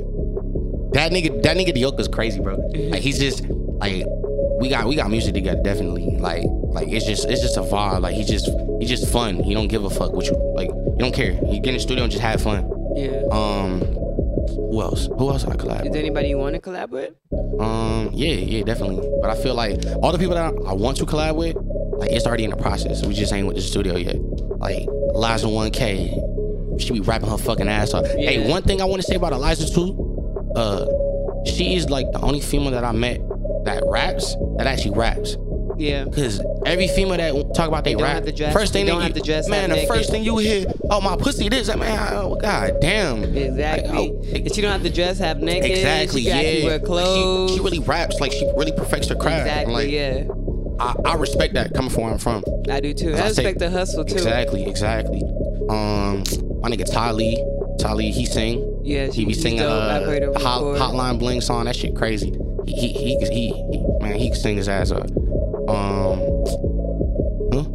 that 0.93 1.11
nigga, 1.11 1.43
that 1.43 1.57
nigga 1.57 1.75
Dioko's 1.75 2.07
crazy, 2.07 2.39
bro. 2.39 2.55
Like 2.89 3.01
he's 3.01 3.19
just 3.19 3.43
like 3.49 4.05
we 4.61 4.69
got 4.69 4.87
we 4.87 4.95
got 4.95 5.09
music 5.09 5.33
together, 5.33 5.61
definitely. 5.61 6.15
Like 6.17 6.43
like 6.71 6.87
it's 6.89 7.05
just 7.05 7.27
it's 7.27 7.41
just 7.41 7.57
a 7.57 7.61
vibe. 7.61 8.01
Like 8.01 8.15
he 8.15 8.23
just 8.23 8.49
he 8.79 8.85
just 8.85 9.11
fun. 9.11 9.41
He 9.43 9.53
don't 9.53 9.67
give 9.67 9.83
a 9.83 9.89
fuck 9.89 10.13
what 10.13 10.25
you 10.25 10.35
like. 10.55 10.69
You 10.69 10.97
don't 10.99 11.13
care. 11.13 11.33
He 11.33 11.59
get 11.59 11.69
in 11.69 11.73
the 11.75 11.79
studio 11.79 12.03
and 12.03 12.11
just 12.11 12.21
have 12.23 12.41
fun. 12.41 12.69
Yeah. 12.95 13.21
Um, 13.31 13.81
who 14.49 14.81
else? 14.81 15.07
Who 15.17 15.29
else 15.29 15.45
I 15.45 15.55
collab? 15.55 15.85
Is 15.85 15.91
there 15.91 16.01
anybody 16.01 16.29
you 16.29 16.37
want 16.37 16.55
to 16.55 16.61
collab 16.61 16.89
with? 16.89 17.13
Um, 17.59 18.09
yeah, 18.13 18.33
yeah, 18.33 18.63
definitely. 18.63 19.07
But 19.21 19.29
I 19.29 19.41
feel 19.41 19.55
like 19.55 19.79
all 20.01 20.11
the 20.11 20.17
people 20.17 20.35
that 20.35 20.53
I, 20.53 20.69
I 20.69 20.73
want 20.73 20.97
to 20.97 21.05
collab 21.05 21.35
with, 21.35 21.55
like 21.99 22.11
it's 22.11 22.25
already 22.25 22.43
in 22.43 22.51
the 22.51 22.57
process. 22.57 23.05
We 23.05 23.13
just 23.13 23.33
ain't 23.33 23.47
with 23.47 23.55
the 23.55 23.61
studio 23.61 23.95
yet. 23.97 24.17
Like 24.59 24.87
Eliza 25.13 25.47
1K, 25.47 26.79
she 26.81 26.93
be 26.93 26.99
rapping 27.01 27.29
her 27.29 27.37
fucking 27.37 27.67
ass 27.67 27.93
off. 27.93 28.05
Yeah. 28.17 28.29
Hey, 28.29 28.49
one 28.49 28.63
thing 28.63 28.81
I 28.81 28.85
want 28.85 29.01
to 29.01 29.07
say 29.07 29.15
about 29.15 29.33
Eliza 29.33 29.73
too, 29.73 30.53
uh, 30.55 30.85
she 31.45 31.75
is 31.75 31.89
like 31.89 32.11
the 32.11 32.19
only 32.21 32.41
female 32.41 32.71
that 32.71 32.83
I 32.83 32.91
met 32.91 33.19
that 33.65 33.83
raps 33.87 34.35
that 34.57 34.67
actually 34.67 34.95
raps. 34.95 35.35
Yeah. 35.79 36.05
Cause 36.05 36.41
every 36.65 36.87
female 36.89 37.17
that 37.17 37.55
talk 37.55 37.69
about 37.69 37.85
they, 37.85 37.93
don't 37.93 38.03
rap, 38.03 38.15
have 38.15 38.25
to 38.25 38.31
dress- 38.33 38.53
first 38.53 38.73
thing 38.73 38.85
they 38.85 38.93
have 38.93 39.13
to 39.13 39.21
dress 39.21 39.47
man, 39.47 39.69
the 39.69 39.85
first 39.87 40.11
thing 40.11 40.23
you 40.23 40.37
hear, 40.37 40.65
oh 40.89 40.99
my 40.99 41.15
pussy, 41.15 41.47
this, 41.49 41.73
man, 41.73 42.13
oh, 42.13 42.35
god 42.35 42.73
damn. 42.81 43.23
Exactly. 43.23 43.89
Like, 43.89 44.09
oh, 44.11 44.35
and 44.35 44.53
she 44.53 44.61
don't 44.61 44.71
have 44.71 44.83
to 44.83 44.89
dress 44.89 45.17
half 45.19 45.37
naked. 45.37 45.71
Exactly, 45.71 46.23
She 46.23 46.27
yeah. 46.61 46.65
wear 46.65 46.79
clothes. 46.79 47.51
she, 47.51 47.57
she 47.57 47.63
really 47.63 47.79
raps, 47.79 48.19
like 48.19 48.31
she 48.33 48.45
really 48.57 48.73
perfects 48.73 49.07
her 49.07 49.15
craft. 49.15 49.47
exactly. 49.47 49.73
like, 49.73 49.89
yeah. 49.89 50.25
I, 50.81 50.95
I 51.11 51.15
respect 51.15 51.53
that 51.55 51.73
coming 51.73 51.89
from 51.91 52.03
where 52.03 52.11
I'm 52.13 52.19
from. 52.19 52.43
I 52.69 52.79
do 52.79 52.93
too. 52.93 53.13
I 53.13 53.17
I 53.17 53.19
say- 53.19 53.27
respect 53.27 53.59
the 53.59 53.69
hustle 53.69 54.03
too. 54.05 54.15
Exactly, 54.15 54.65
exactly. 54.65 55.21
Um, 55.69 56.23
my 56.61 56.69
nigga 56.69 56.89
Tali, 56.89 57.37
Tali, 57.79 58.11
he 58.11 58.25
sing. 58.25 58.81
Yeah. 58.83 59.07
He 59.07 59.25
be 59.25 59.33
singing 59.33 59.61
uh, 59.61 60.01
her 60.03 60.33
hot. 60.39 60.61
Hotline 60.61 61.19
Bling 61.19 61.41
song. 61.41 61.65
That 61.65 61.75
shit 61.75 61.95
crazy. 61.95 62.33
He 62.65 62.73
he 62.75 62.93
he, 62.93 63.17
he, 63.29 63.47
he 63.71 63.83
man, 64.01 64.15
he 64.15 64.29
can 64.29 64.37
sing 64.39 64.57
his 64.57 64.67
ass 64.69 64.91
up. 64.91 65.07
Um, 65.69 66.19
huh? 67.53 67.65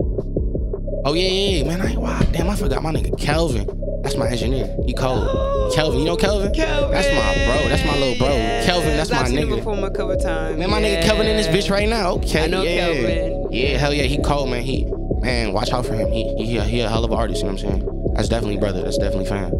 Oh 1.06 1.12
yeah, 1.14 1.28
yeah, 1.28 1.58
yeah, 1.58 1.64
man. 1.64 1.82
I 1.82 1.96
wow, 1.96 2.20
damn, 2.32 2.48
I 2.48 2.56
forgot 2.56 2.82
my 2.82 2.92
nigga 2.92 3.18
Kelvin. 3.20 3.68
That's 4.02 4.16
my 4.16 4.28
engineer. 4.28 4.74
He 4.84 4.92
cold. 4.92 5.74
Kelvin, 5.74 6.00
you 6.00 6.04
know 6.04 6.16
Kelvin? 6.16 6.52
Kelvin. 6.52 6.90
That's 6.90 7.08
my 7.08 7.44
bro. 7.46 7.68
That's 7.68 7.84
my 7.84 7.98
little 7.98 8.18
bro. 8.18 8.28
Yes. 8.28 8.66
Kelvin, 8.66 8.96
that's 8.96 9.10
my 9.10 9.18
I've 9.20 9.28
seen 9.28 9.38
nigga. 9.38 9.58
perform 9.58 9.84
a 9.84 9.90
couple 9.90 10.16
times. 10.16 10.58
Man, 10.58 10.70
my 10.70 10.80
nigga 10.80 11.02
Kelvin 11.02 11.26
in 11.26 11.36
this 11.36 11.46
bitch 11.46 11.70
right 11.70 11.88
now. 11.88 12.12
Okay, 12.14 12.44
I 12.44 12.46
know 12.48 12.62
yeah. 12.62 12.92
Kelvin. 12.92 13.52
Yeah, 13.52 13.78
hell 13.78 13.94
yeah, 13.94 14.02
he 14.04 14.18
cold, 14.18 14.50
man. 14.50 14.62
He 14.62 14.86
man, 15.20 15.52
watch 15.52 15.72
out 15.72 15.86
for 15.86 15.94
him. 15.94 16.10
He 16.10 16.34
he, 16.36 16.60
he 16.60 16.80
a 16.80 16.88
hell 16.88 17.04
of 17.04 17.10
an 17.10 17.16
artist. 17.16 17.42
You 17.42 17.48
know 17.48 17.54
what 17.54 17.64
I'm 17.64 17.80
saying? 17.80 18.12
That's 18.14 18.28
definitely 18.28 18.58
brother. 18.58 18.82
That's 18.82 18.98
definitely 18.98 19.26
fan. 19.26 19.52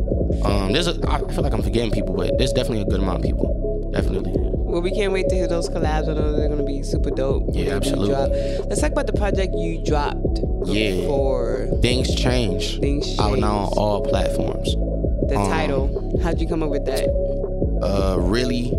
Um, 0.45 0.73
there's 0.73 0.89
a. 0.89 0.99
I 1.09 1.19
feel 1.33 1.43
like 1.43 1.53
I'm 1.53 1.63
forgetting 1.63 1.91
people, 1.91 2.15
but 2.15 2.37
there's 2.39 2.53
definitely 2.53 2.83
a 2.83 2.87
good 2.87 3.01
amount 3.01 3.19
of 3.19 3.23
people. 3.23 3.91
Definitely. 3.93 4.44
Well, 4.75 4.83
we 4.83 4.91
can't 4.91 5.13
wait 5.13 5.29
to 5.29 5.37
hear 5.37 5.47
those 5.47 5.69
collabs. 5.69 6.09
I 6.09 6.15
know 6.15 6.35
they're 6.35 6.49
gonna 6.49 6.65
be 6.65 6.83
super 6.83 7.11
dope. 7.11 7.45
Yeah, 7.53 7.77
absolutely. 7.77 8.09
Let's 8.67 8.81
talk 8.81 8.91
about 8.91 9.07
the 9.07 9.13
project 9.13 9.55
you 9.55 9.81
dropped. 9.85 10.41
Yeah. 10.65 11.07
For 11.07 11.69
Things 11.81 12.13
change. 12.17 12.81
things 12.81 13.07
change. 13.07 13.21
Out 13.21 13.39
now 13.39 13.57
on 13.57 13.79
all 13.79 14.03
platforms. 14.03 14.75
the 15.29 15.37
um, 15.39 15.49
title. 15.49 16.19
How'd 16.25 16.41
you 16.41 16.49
come 16.49 16.65
up 16.65 16.71
with 16.71 16.87
that? 16.87 17.09
Uh, 17.85 18.17
really, 18.19 18.73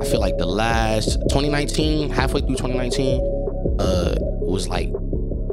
I 0.00 0.06
feel 0.06 0.20
like 0.20 0.38
the 0.38 0.46
last 0.46 1.20
2019, 1.28 2.08
halfway 2.08 2.40
through 2.40 2.56
2019, 2.56 3.20
uh, 3.80 4.14
was 4.40 4.70
like 4.70 4.90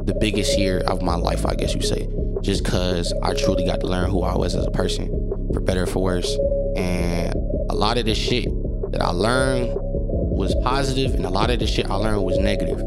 the 0.05 0.15
biggest 0.17 0.57
year 0.57 0.79
of 0.87 1.01
my 1.01 1.15
life, 1.15 1.45
I 1.45 1.55
guess 1.55 1.75
you 1.75 1.81
say. 1.81 2.07
Just 2.41 2.63
cause 2.63 3.13
I 3.21 3.33
truly 3.33 3.65
got 3.65 3.81
to 3.81 3.87
learn 3.87 4.09
who 4.09 4.21
I 4.21 4.37
was 4.37 4.55
as 4.55 4.65
a 4.65 4.71
person, 4.71 5.09
for 5.53 5.59
better 5.59 5.83
or 5.83 5.87
for 5.87 6.01
worse. 6.01 6.37
And 6.77 7.35
a 7.69 7.75
lot 7.75 7.97
of 7.97 8.05
this 8.05 8.17
shit 8.17 8.47
that 8.95 9.03
I 9.03 9.09
learned 9.09 9.73
was 9.75 10.55
positive, 10.63 11.15
and 11.15 11.25
a 11.25 11.29
lot 11.29 11.49
of 11.49 11.59
the 11.59 11.67
shit 11.67 11.89
I 11.89 11.95
learned 11.95 12.23
was 12.23 12.37
negative. 12.37 12.79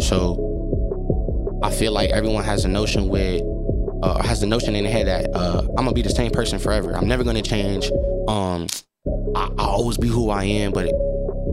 So 0.00 1.60
I 1.62 1.70
feel 1.72 1.92
like 1.92 2.10
everyone 2.10 2.44
has 2.44 2.64
a 2.64 2.68
notion 2.68 3.08
with 3.08 3.42
uh, 4.02 4.22
has 4.22 4.40
the 4.40 4.46
notion 4.46 4.76
in 4.76 4.84
their 4.84 4.92
head 4.92 5.08
that 5.08 5.34
uh, 5.34 5.62
I'm 5.70 5.84
gonna 5.84 5.92
be 5.92 6.02
the 6.02 6.10
same 6.10 6.30
person 6.30 6.60
forever. 6.60 6.96
I'm 6.96 7.08
never 7.08 7.24
gonna 7.24 7.42
change. 7.42 7.90
Um, 8.28 8.68
I, 9.34 9.50
I'll 9.58 9.70
always 9.70 9.98
be 9.98 10.06
who 10.06 10.30
I 10.30 10.44
am, 10.44 10.70
but 10.70 10.88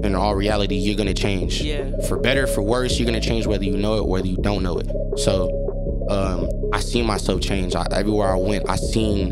in 0.04 0.14
all 0.14 0.36
reality, 0.36 0.76
you're 0.76 0.98
gonna 0.98 1.14
change. 1.16 1.62
Yeah. 1.62 1.90
For 2.08 2.20
better, 2.20 2.46
for 2.46 2.62
worse, 2.62 3.00
you're 3.00 3.08
gonna 3.08 3.20
change 3.22 3.48
whether 3.48 3.64
you 3.64 3.78
know 3.78 3.98
it, 3.98 4.06
whether 4.06 4.28
you 4.28 4.38
don't 4.38 4.62
know 4.62 4.78
it. 4.78 4.90
So, 5.18 5.50
um, 6.10 6.48
I 6.72 6.82
seen 6.82 7.08
myself 7.08 7.42
change. 7.42 7.76
I, 7.76 7.88
everywhere 7.92 8.30
I 8.30 8.36
went, 8.36 8.70
I 8.70 8.76
seen, 8.76 9.32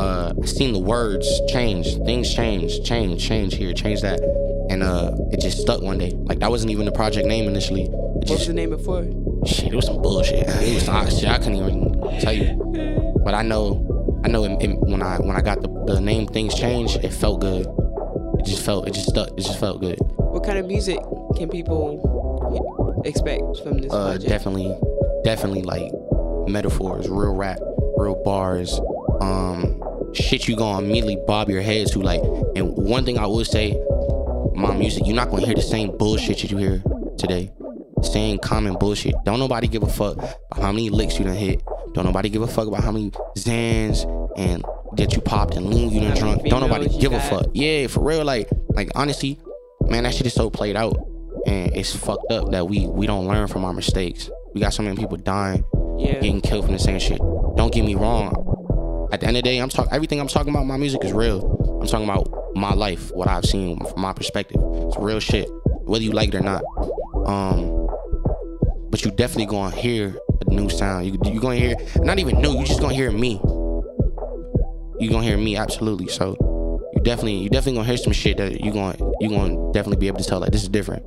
uh, 0.00 0.32
I 0.42 0.46
seen 0.46 0.72
the 0.72 0.78
words 0.78 1.26
change. 1.48 1.96
Things 2.04 2.32
change, 2.34 2.82
change, 2.84 3.22
change 3.26 3.54
here, 3.54 3.72
change 3.72 4.00
that, 4.02 4.20
and 4.70 4.82
uh, 4.82 5.12
it 5.32 5.40
just 5.40 5.58
stuck 5.58 5.82
one 5.82 5.98
day. 5.98 6.10
Like 6.14 6.38
that 6.40 6.50
wasn't 6.50 6.70
even 6.72 6.84
the 6.86 6.92
project 6.92 7.26
name 7.26 7.46
initially. 7.48 7.82
It 7.84 7.90
What 7.90 8.30
was 8.30 8.46
the 8.46 8.52
name 8.54 8.70
before? 8.70 9.02
shit, 9.46 9.72
it 9.72 9.76
was 9.76 9.86
some 9.86 10.00
bullshit. 10.02 10.46
It 10.48 10.74
was 10.74 10.88
ah, 10.88 11.06
shit. 11.08 11.28
I 11.28 11.38
couldn't 11.38 11.56
even 11.56 12.20
tell 12.20 12.32
you. 12.32 12.56
But 13.24 13.34
I 13.34 13.42
know, 13.42 14.20
I 14.24 14.28
know. 14.28 14.44
in- 14.44 14.58
in- 14.62 14.80
when 14.80 15.02
I 15.02 15.18
when 15.18 15.36
I 15.36 15.42
got 15.42 15.60
the, 15.60 15.68
the 15.86 16.00
name, 16.00 16.26
things 16.26 16.54
changed. 16.54 16.96
It 17.04 17.12
felt 17.12 17.40
good. 17.42 17.66
It 18.38 18.44
just 18.46 18.64
felt. 18.64 18.88
It 18.88 18.94
just 18.94 19.10
stuck. 19.10 19.28
It 19.36 19.42
just 19.42 19.60
felt 19.60 19.80
good. 19.80 19.98
What 20.16 20.42
kind 20.44 20.56
of 20.58 20.66
music 20.66 20.98
can 21.36 21.48
people 21.50 23.02
expect 23.04 23.42
from 23.62 23.78
this 23.78 23.92
Uh, 23.92 24.12
project? 24.12 24.28
definitely, 24.28 24.74
definitely 25.24 25.62
like 25.62 25.92
metaphors, 26.48 27.08
real 27.08 27.34
rap, 27.34 27.58
real 27.98 28.20
bars, 28.24 28.80
um, 29.20 29.80
shit 30.12 30.48
you 30.48 30.56
gonna 30.56 30.84
immediately 30.84 31.18
bob 31.26 31.48
your 31.50 31.62
head 31.62 31.86
to. 31.88 32.00
Like, 32.00 32.20
and 32.56 32.74
one 32.76 33.04
thing 33.04 33.18
I 33.18 33.26
would 33.26 33.46
say, 33.46 33.80
my 34.54 34.74
music, 34.76 35.04
you're 35.06 35.16
not 35.16 35.30
gonna 35.30 35.46
hear 35.46 35.54
the 35.54 35.62
same 35.62 35.96
bullshit 35.96 36.38
that 36.40 36.50
you 36.50 36.56
hear 36.58 36.82
today. 37.18 37.50
Same 38.02 38.38
common 38.38 38.74
bullshit. 38.74 39.14
Don't 39.24 39.38
nobody 39.38 39.68
give 39.68 39.82
a 39.82 39.86
fuck 39.86 40.16
about 40.16 40.62
how 40.62 40.72
many 40.72 40.88
licks 40.90 41.18
you 41.18 41.24
done 41.24 41.34
hit. 41.34 41.62
Don't 41.92 42.04
nobody 42.04 42.28
give 42.28 42.42
a 42.42 42.46
fuck 42.46 42.66
about 42.66 42.82
how 42.82 42.92
many 42.92 43.10
Xans 43.36 44.04
and 44.38 44.64
that 44.96 45.14
you 45.14 45.20
popped 45.20 45.54
and 45.54 45.68
lean 45.72 45.90
you 45.90 46.00
done 46.00 46.16
drunk. 46.16 46.44
Don't 46.48 46.60
nobody 46.60 46.88
give 46.98 47.12
a 47.12 47.20
fuck. 47.20 47.46
Yeah, 47.52 47.86
for 47.88 48.00
real. 48.02 48.24
Like, 48.24 48.48
like 48.70 48.90
honestly, 48.94 49.38
man, 49.88 50.04
that 50.04 50.14
shit 50.14 50.26
is 50.26 50.32
so 50.34 50.48
played 50.50 50.76
out, 50.76 50.96
and 51.46 51.76
it's 51.76 51.94
fucked 51.94 52.32
up 52.32 52.50
that 52.52 52.66
we 52.68 52.86
we 52.86 53.06
don't 53.06 53.26
learn 53.26 53.48
from 53.48 53.64
our 53.64 53.72
mistakes. 53.72 54.30
We 54.54 54.60
got 54.60 54.72
so 54.72 54.82
many 54.82 54.96
people 54.96 55.16
dying, 55.16 55.64
Yeah. 55.98 56.14
getting 56.14 56.40
killed 56.40 56.64
from 56.64 56.72
the 56.72 56.80
same 56.80 56.98
shit. 56.98 57.18
Don't 57.56 57.72
get 57.72 57.84
me 57.84 57.94
wrong. 57.94 58.49
At 59.12 59.20
the 59.20 59.26
end 59.26 59.36
of 59.36 59.42
the 59.42 59.48
day, 59.48 59.58
I'm 59.58 59.68
talking. 59.68 59.92
Everything 59.92 60.20
I'm 60.20 60.28
talking 60.28 60.50
about, 60.50 60.66
my 60.66 60.76
music 60.76 61.04
is 61.04 61.12
real. 61.12 61.80
I'm 61.80 61.88
talking 61.88 62.08
about 62.08 62.54
my 62.54 62.74
life, 62.74 63.10
what 63.12 63.28
I've 63.28 63.44
seen 63.44 63.78
from 63.78 64.00
my 64.00 64.12
perspective. 64.12 64.60
It's 64.60 64.96
real 64.98 65.18
shit, 65.18 65.48
whether 65.84 66.04
you 66.04 66.12
like 66.12 66.28
it 66.28 66.36
or 66.36 66.40
not. 66.40 66.62
Um, 67.26 67.88
but 68.88 69.04
you 69.04 69.10
definitely 69.10 69.46
gonna 69.46 69.74
hear 69.74 70.16
a 70.46 70.50
new 70.50 70.68
sound. 70.68 71.06
You 71.06 71.18
you 71.24 71.40
gonna 71.40 71.56
hear 71.56 71.74
not 71.96 72.20
even 72.20 72.40
new. 72.40 72.56
You 72.56 72.64
just 72.64 72.80
gonna 72.80 72.94
hear 72.94 73.10
me. 73.10 73.40
You 75.00 75.10
gonna 75.10 75.24
hear 75.24 75.38
me 75.38 75.56
absolutely. 75.56 76.06
So 76.06 76.36
you 76.94 77.02
definitely 77.02 77.38
you 77.38 77.50
definitely 77.50 77.78
gonna 77.78 77.88
hear 77.88 77.96
some 77.96 78.12
shit 78.12 78.36
that 78.36 78.60
you 78.60 78.72
gonna 78.72 78.96
you 79.20 79.28
gonna 79.28 79.72
definitely 79.72 79.96
be 79.96 80.06
able 80.06 80.18
to 80.18 80.24
tell 80.24 80.38
like 80.38 80.52
this 80.52 80.62
is 80.62 80.68
different. 80.68 81.02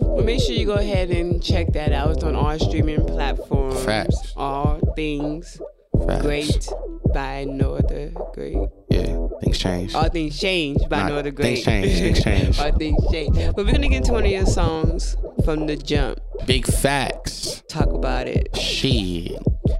Well, 0.00 0.24
make 0.24 0.40
sure 0.40 0.54
you 0.54 0.66
go 0.66 0.74
ahead 0.74 1.10
and 1.10 1.42
check 1.42 1.72
that 1.72 1.92
out. 1.92 2.10
It's 2.12 2.22
on 2.22 2.36
all 2.36 2.56
streaming 2.58 3.04
platforms. 3.04 3.84
Facts. 3.84 4.32
All 4.36 4.78
things 4.94 5.60
Facts. 6.06 6.22
great 6.22 6.68
by 7.14 7.44
Noah 7.44 7.82
the 7.82 8.12
Great. 8.34 8.56
Yeah, 8.90 9.28
things 9.42 9.58
change. 9.58 9.94
All 9.94 10.08
things 10.08 10.38
change 10.38 10.86
by 10.88 11.00
Nah, 11.02 11.08
Noah 11.08 11.22
the 11.24 11.30
Great. 11.30 11.64
things 11.64 11.64
change, 11.64 11.98
things 11.98 12.22
change. 12.24 12.58
all 12.60 12.72
things 12.72 13.02
change. 13.10 13.34
But 13.54 13.56
we're 13.66 13.72
gonna 13.72 13.88
get 13.88 13.98
into 13.98 14.12
one 14.12 14.24
of 14.24 14.30
your 14.30 14.46
songs 14.46 15.16
from 15.44 15.66
the 15.66 15.76
jump. 15.76 16.20
Big 16.46 16.66
facts. 16.66 17.62
Talk 17.68 17.88
about 17.88 18.26
it. 18.28 18.54
Shit. 18.56 19.38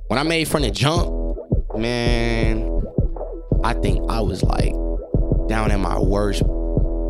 When 0.08 0.18
I 0.18 0.22
made 0.22 0.48
from 0.48 0.62
the 0.62 0.70
jump, 0.70 1.36
man, 1.76 2.82
I 3.64 3.74
think 3.74 4.10
I 4.10 4.20
was 4.20 4.42
like 4.42 4.72
down 5.48 5.70
in 5.70 5.80
my 5.80 5.98
worst, 5.98 6.42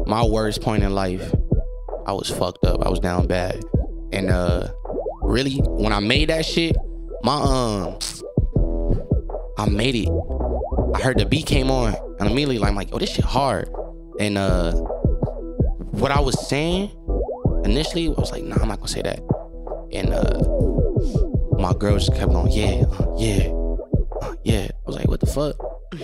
my 0.06 0.24
worst 0.24 0.62
point 0.62 0.82
in 0.82 0.94
life. 0.94 1.32
I 2.06 2.12
was 2.12 2.30
fucked 2.30 2.64
up. 2.64 2.84
I 2.84 2.88
was 2.88 3.00
down 3.00 3.26
bad. 3.26 3.62
And 4.12 4.30
uh 4.30 4.68
really, 5.22 5.56
when 5.58 5.92
I 5.92 6.00
made 6.00 6.30
that 6.30 6.44
shit, 6.44 6.76
my 7.22 7.34
um 7.34 7.98
I 9.58 9.68
made 9.68 9.94
it. 9.94 10.08
I 10.94 11.00
heard 11.00 11.18
the 11.18 11.26
beat 11.26 11.46
came 11.46 11.70
on 11.70 11.94
and 12.18 12.30
immediately 12.30 12.58
like, 12.58 12.70
I'm 12.70 12.76
like, 12.76 12.90
oh 12.92 12.98
this 12.98 13.10
shit 13.10 13.24
hard. 13.24 13.68
And 14.18 14.38
uh 14.38 14.72
what 14.72 16.10
I 16.12 16.20
was 16.20 16.48
saying 16.48 16.90
initially 17.64 18.06
I 18.06 18.10
was 18.10 18.30
like, 18.30 18.44
nah, 18.44 18.56
I'm 18.60 18.68
not 18.68 18.78
gonna 18.78 18.88
say 18.88 19.02
that. 19.02 19.20
And 19.92 20.12
uh 20.12 21.58
my 21.58 21.72
girl 21.74 21.98
just 21.98 22.14
kept 22.14 22.30
going, 22.30 22.52
yeah, 22.52 22.84
uh, 22.86 23.14
yeah, 23.18 23.48
uh, 24.22 24.34
yeah. 24.44 24.68
I 24.70 24.86
was 24.86 24.96
like, 24.96 25.08
what 25.08 25.20
the 25.20 25.26
fuck? 25.26 25.56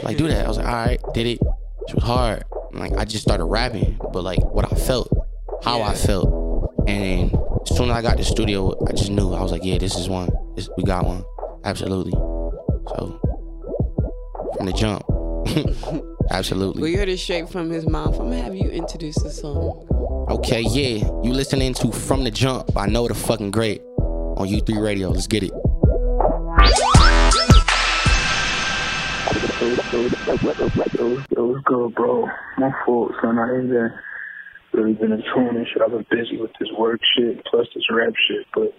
Like, 0.03 0.17
do 0.17 0.27
that. 0.27 0.45
I 0.45 0.49
was 0.49 0.59
like, 0.59 0.67
all 0.67 0.73
right, 0.73 1.01
did 1.15 1.27
it. 1.27 1.39
It 1.89 1.95
was 1.95 2.05
hard. 2.05 2.45
And, 2.73 2.81
like, 2.81 2.93
I 2.95 3.05
just 3.05 3.23
started 3.23 3.45
rapping, 3.45 3.99
but 4.13 4.25
like, 4.25 4.43
what 4.43 4.71
I 4.71 4.75
felt, 4.75 5.13
how 5.63 5.83
I 5.83 5.95
felt. 5.95 6.73
And 6.89 7.33
as 7.63 7.77
soon 7.77 7.91
as 7.91 7.97
I 7.97 8.03
got 8.03 8.13
to 8.13 8.17
the 8.19 8.25
studio, 8.25 8.75
I 8.89 8.93
just 8.93 9.11
knew. 9.11 9.33
I 9.33 9.43
was 9.43 9.53
like, 9.53 9.65
yeah, 9.65 9.79
this 9.79 9.95
is 9.97 10.09
one. 10.09 10.29
This, 10.57 10.69
we 10.77 10.83
got 10.83 11.07
one. 11.07 11.25
Absolutely. 11.63 12.13
So, 12.13 13.21
from 14.57 14.67
the 14.67 14.73
jump. 14.73 15.05
Absolutely. 16.31 16.83
We 16.83 16.95
heard 16.95 17.09
it 17.09 17.19
straight 17.19 17.49
from 17.49 17.71
his 17.71 17.87
mouth. 17.87 18.19
I'm 18.19 18.31
gonna 18.31 18.43
have 18.43 18.55
you 18.55 18.71
introduce 18.71 19.17
the 19.23 19.31
song. 19.31 19.87
Okay, 20.31 20.63
yeah. 20.63 21.05
You 21.23 21.33
listening 21.33 21.75
to 21.75 21.93
From 21.93 22.25
the 22.25 22.31
Jump 22.31 22.73
by 22.73 22.87
Know 22.87 23.07
the 23.07 23.15
Fucking 23.15 23.51
Great 23.51 23.83
on 23.99 24.49
U3 24.49 24.83
Radio. 24.83 25.11
Let's 25.11 25.27
get 25.27 25.43
it. 25.43 25.53
It 31.31 31.39
was 31.39 31.63
good, 31.65 31.95
bro. 31.95 32.27
My 32.59 32.73
fault, 32.87 33.13
son. 33.21 33.39
I 33.39 33.57
ain't 33.57 33.69
been 33.69 33.93
really 34.73 34.95
been 34.95 35.13
in 35.13 35.23
tune 35.35 35.57
and 35.57 35.67
shit. 35.67 35.83
I've 35.83 35.91
been 35.91 36.07
busy 36.11 36.39
with 36.39 36.51
this 36.59 36.69
work 36.79 37.01
shit 37.17 37.45
plus 37.45 37.67
this 37.75 37.85
rap 37.91 38.13
shit. 38.29 38.47
But 38.55 38.75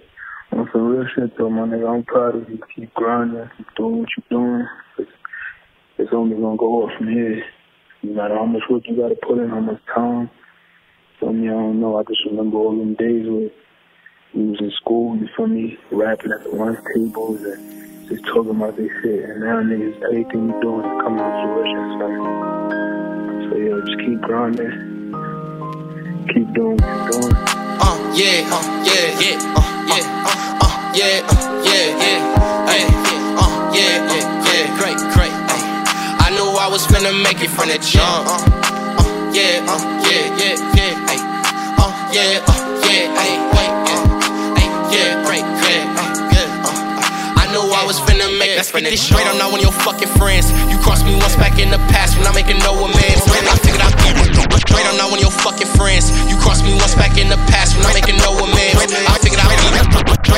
on 0.52 0.70
some 0.74 0.88
real 0.88 1.08
shit 1.16 1.38
though, 1.38 1.50
my 1.50 1.64
nigga, 1.64 1.88
I'm 1.90 2.04
proud 2.04 2.36
of 2.36 2.50
you. 2.50 2.60
Keep 2.76 2.94
grinding, 2.96 3.50
keep 3.58 3.68
doing 3.76 4.00
what 4.00 4.10
you're 4.18 4.40
doing. 4.40 4.68
It's, 5.98 6.12
only 6.12 6.36
gonna 6.36 6.58
go 6.58 6.86
up 6.88 6.98
from 6.98 7.08
here. 7.08 7.44
No 8.04 8.14
matter 8.14 8.36
how 8.36 8.46
much 8.46 8.64
work 8.70 8.84
you 8.86 8.98
gotta 8.98 9.16
put 9.16 9.40
in, 9.40 9.50
how 9.50 9.62
much 9.62 9.80
time. 9.94 10.30
So 11.20 11.32
me, 11.32 11.48
I 11.48 11.52
don't 11.52 11.80
know. 11.80 11.98
I 11.98 12.04
just 12.04 12.20
remember 12.26 12.58
all 12.58 12.78
them 12.78 12.96
days 12.96 13.26
where 13.30 13.50
we 14.34 14.50
was 14.50 14.60
in 14.60 14.72
school, 14.72 15.16
you 15.18 15.30
feel 15.38 15.48
me, 15.48 15.78
rapping 15.92 16.32
at 16.34 16.44
the 16.44 16.50
lunch 16.50 16.80
tables 16.94 17.42
and 17.42 18.10
just 18.10 18.26
talking 18.26 18.52
about 18.52 18.76
this 18.76 18.92
shit. 19.02 19.24
And 19.24 19.40
now 19.40 19.64
niggas, 19.64 19.96
everything 20.04 20.50
you 20.50 20.62
doing 20.62 20.86
is 20.86 21.02
coming 21.02 21.24
to 21.24 21.32
fruition, 21.42 22.00
son. 22.00 22.14
So 23.48 23.56
yeah, 23.56 23.80
just 23.86 24.00
keep 24.04 24.20
grinding. 24.22 24.74
Keep 26.36 26.54
doing 26.54 26.76
what 26.76 26.92
you're 26.92 27.22
doing. 27.22 27.36
Uh, 27.80 27.96
yeah, 28.14 28.52
uh, 28.52 28.84
yeah, 28.84 29.08
yeah, 29.24 29.40
uh, 29.56 29.64
yeah, 29.88 30.04
uh, 30.28 30.60
uh, 30.60 30.76
yeah, 30.94 31.24
uh, 31.24 31.64
yeah, 31.64 31.88
yeah, 32.04 32.20
hey, 32.68 32.84
uh, 33.40 33.72
yeah, 33.74 34.12
uh, 34.12 34.15
I 36.66 36.68
was 36.68 36.82
finna 36.88 37.14
make 37.22 37.46
it 37.46 37.54
from 37.54 37.70
the 37.70 37.78
jump. 37.78 38.26
Uh, 38.26 38.42
uh, 38.42 39.06
yeah, 39.30 39.62
uh, 39.70 39.78
yeah, 40.02 40.34
yeah, 40.34 40.58
yeah, 40.74 40.98
hey, 41.06 41.22
uh, 41.78 41.94
yeah, 42.10 42.42
uh, 42.42 42.58
yeah, 42.82 43.06
hey, 43.22 43.38
wait, 43.54 43.70
uh, 43.86 44.02
hey, 44.58 44.70
yeah, 44.90 45.14
great, 45.30 45.46
great, 45.62 45.86
uh, 45.94 46.10
yeah, 46.34 46.66
uh, 46.66 47.38
I 47.38 47.46
knew 47.54 47.62
I 47.62 47.86
was 47.86 48.02
finna 48.02 48.26
make 48.42 48.58
it 48.58 48.66
from 48.66 48.82
the 48.82 48.98
jump. 48.98 49.14
Straight, 49.14 49.30
I'm 49.30 49.38
not 49.38 49.54
one 49.54 49.62
of 49.62 49.70
your 49.70 49.78
fucking 49.86 50.10
friends. 50.18 50.50
You 50.66 50.82
crossed 50.82 51.06
me 51.06 51.14
once 51.22 51.38
back 51.38 51.62
in 51.62 51.70
the 51.70 51.78
past 51.94 52.18
when 52.18 52.26
I'm 52.26 52.34
making 52.34 52.58
no 52.66 52.74
amends. 52.74 53.22
I 53.30 53.62
straight, 54.64 54.86
I'm 54.86 54.98
not 54.98 55.20
your 55.20 55.32
fucking 55.32 55.68
friends. 55.76 56.12
You 56.30 56.38
crossed 56.38 56.64
me 56.64 56.74
once 56.76 56.96
back 56.96 57.18
in 57.18 57.30
the 57.30 57.38
past 57.52 57.76
when 57.78 57.86
I'm 57.86 57.94
making 57.94 58.18
no 58.18 58.32
amends. 58.38 58.94
I 59.08 59.18
figured 59.20 59.40
I'd 59.40 59.50
be 59.50 59.76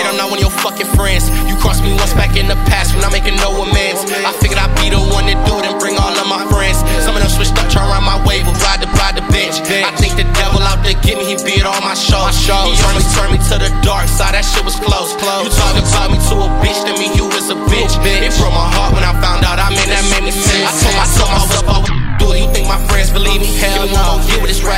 I'm 0.07 0.15
not 0.15 0.39
your 0.39 0.49
fucking 0.49 0.87
friends. 0.95 1.27
You 1.51 1.59
crossed 1.59 1.83
me 1.83 1.91
once 1.91 2.15
back 2.15 2.39
in 2.39 2.47
the 2.47 2.55
past 2.71 2.95
when 2.95 3.03
I'm 3.03 3.11
making 3.11 3.35
no 3.43 3.51
amends. 3.59 4.07
I 4.07 4.31
figured 4.39 4.55
I'd 4.55 4.71
be 4.79 4.87
the 4.87 5.03
one 5.13 5.27
to 5.27 5.35
do 5.43 5.59
it 5.59 5.67
and 5.67 5.75
bring 5.77 5.99
all 5.99 6.15
of 6.15 6.27
my 6.31 6.47
friends. 6.47 6.79
Some 7.03 7.13
of 7.13 7.21
them 7.21 7.27
switched 7.27 7.59
up, 7.59 7.67
turn 7.67 7.83
around 7.83 8.07
my 8.07 8.15
way, 8.23 8.39
but 8.41 8.55
ride 8.63 8.79
the 8.79 8.87
ride 8.95 9.19
the 9.19 9.25
bench. 9.27 9.59
I 9.67 9.91
think 9.99 10.15
the 10.15 10.23
devil 10.31 10.63
out 10.63 10.79
there 10.79 10.95
get 11.03 11.19
me, 11.19 11.27
he 11.27 11.35
beat 11.43 11.67
all 11.67 11.77
my 11.83 11.93
shows. 11.93 12.39
He 12.39 12.81
only 12.87 13.03
turned 13.13 13.35
me 13.35 13.39
to 13.51 13.55
the 13.59 13.71
dark 13.83 14.07
side, 14.07 14.31
that 14.31 14.47
shit 14.47 14.63
was 14.63 14.79
close. 14.79 15.11
You 15.11 15.51
talking 15.51 15.83
about 15.83 16.07
me 16.09 16.17
to 16.31 16.35
a 16.39 16.49
bitch, 16.63 16.79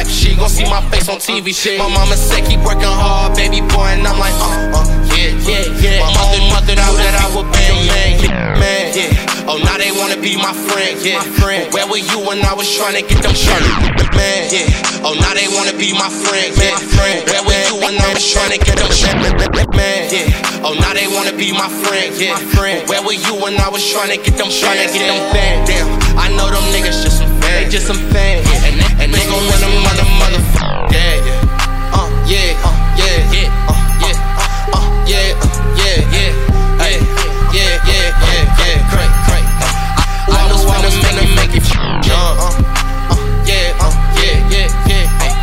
Get 0.09 0.17
with 0.17 0.17
this 0.17 0.25
rap 0.25 0.33
shit. 0.33 0.37
Gon' 0.37 0.49
see 0.49 0.65
my 0.65 0.81
face 0.89 1.09
on 1.09 1.17
TV 1.17 1.53
shit. 1.53 1.77
My 1.77 1.89
mama 1.89 2.15
said 2.17 2.45
keep 2.45 2.59
working 2.65 2.89
hard, 2.89 3.35
baby 3.35 3.61
boy, 3.61 3.93
and 3.93 4.07
I'm 4.07 4.17
like, 4.17 4.33
uh, 4.41 4.81
uh, 4.81 4.85
yeah, 5.13 5.33
yeah, 5.45 5.65
yeah. 5.81 5.99
My 6.01 6.09
mother, 6.17 6.41
mother 6.49 6.75
knew 6.75 6.97
that 6.97 7.15
I 7.19 7.27
would 7.35 7.49
be 7.53 7.63
a 7.69 7.75
man, 7.85 8.11
yeah, 8.23 8.59
man, 8.59 8.85
yeah. 8.95 9.49
Oh, 9.49 9.57
now 9.57 9.77
they 9.77 9.89
wanna 9.91 10.17
be 10.21 10.37
my 10.37 10.53
friend, 10.53 10.97
yeah. 11.01 11.21
But 11.41 11.73
where 11.73 11.87
were 11.89 12.01
you 12.01 12.19
when 12.21 12.41
I 12.45 12.53
was 12.53 12.69
trying 12.69 12.95
to 12.97 13.03
get 13.05 13.21
them 13.21 13.33
shirts, 13.33 13.65
man, 14.13 14.49
yeah. 14.53 14.69
Oh, 15.01 15.17
now 15.17 15.33
they 15.33 15.49
wanna 15.49 15.73
be 15.73 15.93
my 15.93 16.09
friend, 16.09 16.53
yeah. 16.57 16.77
Where 17.25 17.43
were 17.45 17.61
you 17.65 17.75
when 17.81 17.97
I 17.97 18.13
was 18.13 18.25
trying 18.25 18.53
to 18.53 18.59
get 18.61 18.77
them 18.77 18.91
shirts, 18.93 19.17
man, 19.73 20.09
yeah. 20.09 20.61
Oh, 20.61 20.77
now 20.77 20.93
they 20.93 21.07
wanna 21.09 21.33
be 21.33 21.51
my 21.53 21.69
friend, 21.69 22.13
yeah. 22.17 22.37
But 22.53 22.89
where 22.89 23.01
were 23.01 23.17
you 23.17 23.33
when 23.41 23.57
I 23.57 23.69
was 23.69 23.81
trying 23.89 24.13
to 24.13 24.19
get 24.21 24.37
them 24.37 24.49
trying 24.53 24.85
to 24.85 24.87
get 24.93 25.05
them 25.09 25.19
fans, 25.33 25.69
damn. 25.69 25.87
I 26.17 26.29
know 26.35 26.49
them 26.51 26.65
niggas 26.69 27.01
just 27.01 27.17
some 27.17 27.31
fans, 27.41 27.65
they 27.65 27.69
just 27.71 27.87
some 27.87 28.01
fans, 28.13 28.45
yeah. 28.45 28.67
And 28.69 28.88
they 29.11 29.25
gon' 29.25 29.43
run 29.49 29.59
them 29.61 29.75
mother 29.83 30.07
motherfucker, 30.19 30.91
yeah, 30.93 31.15
yeah. 31.25 31.95
Uh, 31.95 32.07
yeah, 32.27 32.65
uh, 32.67 32.75
yeah, 32.97 33.33
yeah, 33.33 33.49
uh, 33.69 33.77
yeah, 34.01 34.15
uh, 34.73 34.85
yeah, 35.07 35.33
uh, 35.41 35.49
yeah, 35.79 35.97
yeah, 36.13 36.31
hey, 36.81 36.97
yeah, 37.55 37.73
yeah, 37.89 38.07
yeah, 38.27 38.43
yeah, 38.59 38.77
great, 38.91 39.13
great. 39.25 39.47
I, 39.65 40.37
I 40.37 40.53
was 40.53 40.93
finna 40.99 41.25
make 41.35 41.55
it, 41.55 41.63
make 41.63 41.63
it 41.63 41.65
jump, 42.05 42.05
uh, 42.07 42.53
uh, 43.09 43.17
yeah, 43.49 43.73
uh, 43.81 43.93
yeah, 44.19 44.37
yeah, 44.53 44.67
yeah, 44.89 45.05
hey, 45.21 45.33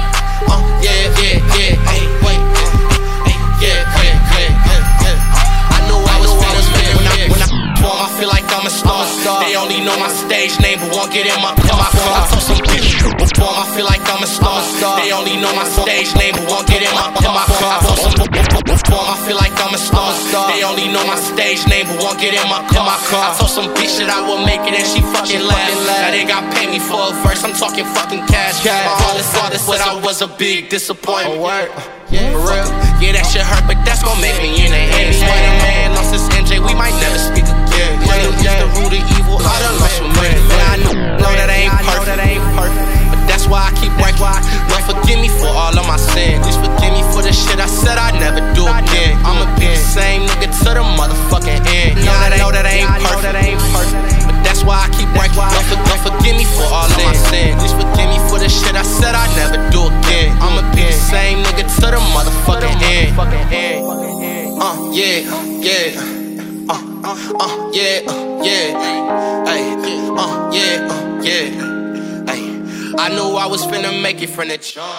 uh, 0.46 0.62
yeah, 0.84 1.10
yeah, 1.18 1.36
yeah, 1.56 1.72
hey, 1.90 2.02
wait, 2.22 2.38
uh, 2.38 2.70
hey, 3.26 3.38
yeah, 3.62 3.82
yeah, 3.98 4.14
yeah, 4.30 4.50
yeah, 4.68 4.82
yeah. 5.02 5.74
I 5.74 5.78
knew 5.88 5.98
I 5.98 6.16
was 6.22 6.32
finna 6.38 6.62
make 6.70 6.86
it 6.86 6.96
when 7.02 7.06
I, 7.08 7.28
when 7.32 7.42
I 7.42 7.66
I 7.86 8.18
feel 8.18 8.28
like 8.28 8.44
I'm 8.52 8.66
a 8.66 8.70
star. 8.70 9.06
They 9.42 9.56
only 9.56 9.80
know 9.80 9.98
my 9.98 10.08
stage 10.08 10.58
name, 10.60 10.78
but 10.80 10.94
won't 10.94 11.12
get 11.12 11.26
in 11.26 11.42
my 11.42 11.55
They 15.06 15.14
only 15.14 15.38
know 15.38 15.54
my 15.54 15.62
stage 15.62 16.10
name, 16.18 16.34
but 16.34 16.50
won't 16.50 16.66
get 16.66 16.82
in 16.82 16.90
my 16.90 17.14
car. 17.22 17.38
I 17.38 17.78
told 17.78 17.94
some 17.94 18.26
perform, 18.26 19.06
I 19.06 19.14
feel 19.22 19.38
like 19.38 19.54
I'm 19.54 19.70
a 19.70 19.78
star. 19.78 20.10
They 20.50 20.66
only 20.66 20.90
know 20.90 21.06
my 21.06 21.14
stage 21.14 21.62
name, 21.70 21.86
but 21.86 22.02
won't 22.02 22.18
get 22.18 22.34
in 22.34 22.42
my 22.50 22.58
car. 22.74 22.90
I 22.90 23.30
told 23.38 23.54
some 23.54 23.70
bitch 23.78 24.02
that 24.02 24.10
I 24.10 24.26
would 24.26 24.42
make 24.42 24.66
it, 24.66 24.74
and 24.74 24.82
she 24.82 25.06
fucking 25.14 25.46
laughed. 25.46 25.78
Now 25.86 26.10
they 26.10 26.26
got 26.26 26.42
pay 26.50 26.66
me 26.66 26.82
for 26.82 26.98
a 26.98 27.14
verse, 27.22 27.38
I'm 27.46 27.54
talking 27.54 27.86
fucking 27.86 28.26
cash. 28.26 28.66
My 28.66 28.98
father 28.98 29.22
father 29.30 29.62
said 29.62 29.78
I 29.78 29.94
was 30.02 30.26
a 30.26 30.28
big 30.42 30.74
disappointment. 30.74 31.38
Oh, 31.38 31.54
yeah, 32.10 32.34
for 32.34 32.42
real. 32.42 32.66
Yeah, 32.98 33.14
that 33.14 33.30
shit 33.30 33.46
hurt, 33.46 33.62
but 33.70 33.78
that's 33.86 34.02
gon' 34.02 34.18
make 34.18 34.34
me 34.42 34.58
in 34.58 34.74
the 34.74 34.82
end. 34.90 35.14
Spider 35.14 35.54
Man 35.62 35.94
lost 35.94 36.18
his 36.18 36.26
MJ, 36.34 36.58
we 36.58 36.74
might 36.74 36.98
never 36.98 37.22
speak 37.22 37.46
again. 37.46 37.94
Money 38.10 38.26
is 38.26 38.42
the 38.42 38.66
root 38.74 38.90
of 38.90 39.06
evil, 39.14 39.38
I 39.38 39.54
done 39.62 39.78
lost 39.78 40.02
my 40.02 40.10
man. 40.18 40.38
I 40.66 40.74
know, 40.82 40.94
know 41.22 41.30
that 41.30 41.46
I 41.46 41.70
ain't 41.70 41.78
perfect, 41.86 43.05
that's 43.46 43.54
why 43.54 43.70
I 43.70 43.72
keep 43.78 43.94
working. 44.02 44.26
Lord, 44.74 44.82
forgive 44.90 45.20
me 45.22 45.28
for 45.30 45.46
all 45.46 45.70
of 45.70 45.86
my 45.86 45.96
sins. 45.96 46.42
Please 46.42 46.58
forgive 46.58 46.90
me 46.90 47.02
for 47.14 47.22
the 47.22 47.30
shit 47.30 47.62
I 47.62 47.66
said 47.70 47.94
I'd 47.94 48.18
never 48.18 48.42
do 48.58 48.66
again. 48.66 49.14
I'ma 49.22 49.46
be 49.54 49.70
the 49.70 49.76
same 49.78 50.26
nigga 50.26 50.50
to 50.50 50.70
the 50.74 50.82
motherfucking 50.82 51.62
end. 51.70 52.02
That 52.02 52.34
I 52.34 52.38
know 52.42 52.50
that 52.50 52.66
I 52.66 52.82
ain't 52.82 52.90
perfect, 53.06 53.62
but 53.70 53.86
that's 54.42 54.64
why 54.66 54.82
I 54.82 54.88
keep. 54.90 55.06
Lord, 55.14 55.30
for- 55.70 55.78
Lord, 55.78 56.00
forgive 56.02 56.34
me 56.34 56.44
for 56.58 56.66
all 56.66 56.90
of 56.90 56.98
my 56.98 57.14
sins. 57.30 57.54
Please 57.62 57.74
forgive 57.78 58.08
me 58.10 58.18
for 58.26 58.38
the 58.42 58.48
shit 58.50 58.74
I 58.74 58.82
said 58.82 59.14
I'd 59.14 59.30
never 59.38 59.62
do 59.70 59.86
again. 59.94 60.34
I'ma 60.42 60.66
be 60.74 60.82
the 60.82 60.92
same 60.92 61.38
nigga 61.46 61.70
to 61.70 61.86
the 61.94 62.02
motherfucking 62.14 62.82
end. 62.82 63.14
Uh, 64.58 64.90
yeah, 64.90 65.22
yeah. 65.62 65.94
Uh, 66.66 66.82
uh, 67.06 67.14
uh, 67.38 67.70
yeah, 67.70 68.02
uh, 68.10 68.42
yeah. 68.42 68.74
Hey, 69.46 69.70
uh, 70.18 70.50
yeah, 70.50 70.90
uh, 70.90 71.22
yeah. 71.22 71.75
I 72.98 73.08
knew 73.10 73.36
I 73.36 73.46
was 73.46 73.62
finna 73.66 74.00
make 74.02 74.22
it 74.22 74.28
from 74.30 74.48
the 74.48 74.58
jump. 74.58 74.92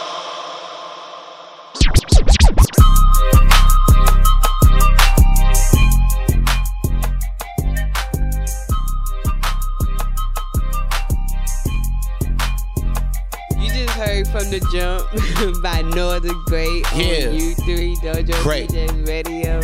You 13.60 13.70
just 13.72 13.94
heard 13.98 14.28
from 14.28 14.50
the 14.52 14.60
jump 14.72 15.62
by 15.64 15.82
Noah 15.82 16.20
the 16.20 16.34
Great 16.46 16.84
Yeah. 16.94 17.30
on 17.30 17.36
U3 17.36 17.98
Dojo 17.98 18.44
Great. 18.44 18.70
DJ 18.70 19.08
Radio. 19.08 19.60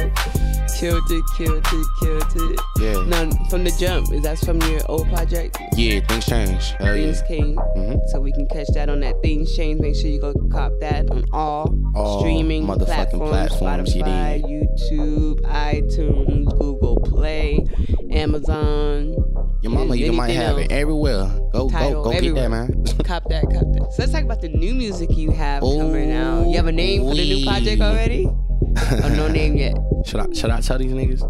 Killed 0.83 1.09
it, 1.11 1.23
killed 1.37 1.65
it, 1.65 1.87
killed 2.01 2.51
it. 2.51 2.59
Yeah. 2.77 3.05
Now, 3.05 3.31
from 3.49 3.63
the 3.63 3.71
jump, 3.79 4.11
is 4.11 4.23
that 4.23 4.37
from 4.39 4.59
your 4.63 4.81
old 4.89 5.07
project? 5.07 5.57
Yeah, 5.77 6.01
things 6.01 6.25
change. 6.25 6.71
Hell 6.71 6.97
yeah. 6.97 7.05
Things 7.05 7.21
King. 7.25 7.55
Mhm. 7.55 8.01
So 8.09 8.19
we 8.19 8.33
can 8.33 8.45
catch 8.49 8.67
that 8.73 8.89
on 8.89 8.99
that 8.99 9.15
Things 9.23 9.55
Change. 9.55 9.79
Make 9.79 9.95
sure 9.95 10.09
you 10.09 10.19
go 10.19 10.33
cop 10.51 10.73
that 10.81 11.09
on 11.09 11.23
all, 11.31 11.73
All 11.95 12.19
streaming 12.19 12.65
motherfucking 12.65 12.85
platforms, 12.85 13.29
platforms, 13.29 13.95
you 13.95 14.03
Spotify, 14.03 14.43
YouTube, 14.43 15.39
iTunes, 15.43 16.59
Google 16.59 16.97
Play, 16.99 17.65
Amazon. 18.11 19.15
Your 19.61 19.71
mama, 19.71 19.95
you 19.95 20.11
might 20.11 20.31
have 20.31 20.57
else. 20.57 20.65
it 20.65 20.71
everywhere. 20.73 21.31
Go, 21.53 21.69
Tidal, 21.69 22.03
go, 22.03 22.03
go 22.03 22.11
get 22.11 22.19
that, 22.19 22.27
everywhere. 22.27 22.49
man. 22.49 22.85
Cop 23.05 23.23
that, 23.29 23.43
cop 23.43 23.63
that. 23.71 23.93
So 23.93 24.03
let's 24.03 24.11
talk 24.11 24.23
about 24.23 24.41
the 24.41 24.49
new 24.49 24.75
music 24.75 25.15
you 25.15 25.31
have 25.31 25.61
coming 25.61 26.11
out. 26.11 26.49
You 26.49 26.57
have 26.57 26.67
a 26.67 26.73
name 26.73 27.03
for 27.03 27.15
the 27.15 27.35
new 27.35 27.45
project 27.45 27.81
already? 27.81 28.27
Or 29.03 29.09
no 29.09 29.27
name 29.27 29.55
yet? 29.55 29.75
Should 30.05 30.19
I 30.19 30.27
should 30.33 30.49
I 30.49 30.61
tell 30.61 30.77
these 30.77 30.91
niggas? 30.93 31.21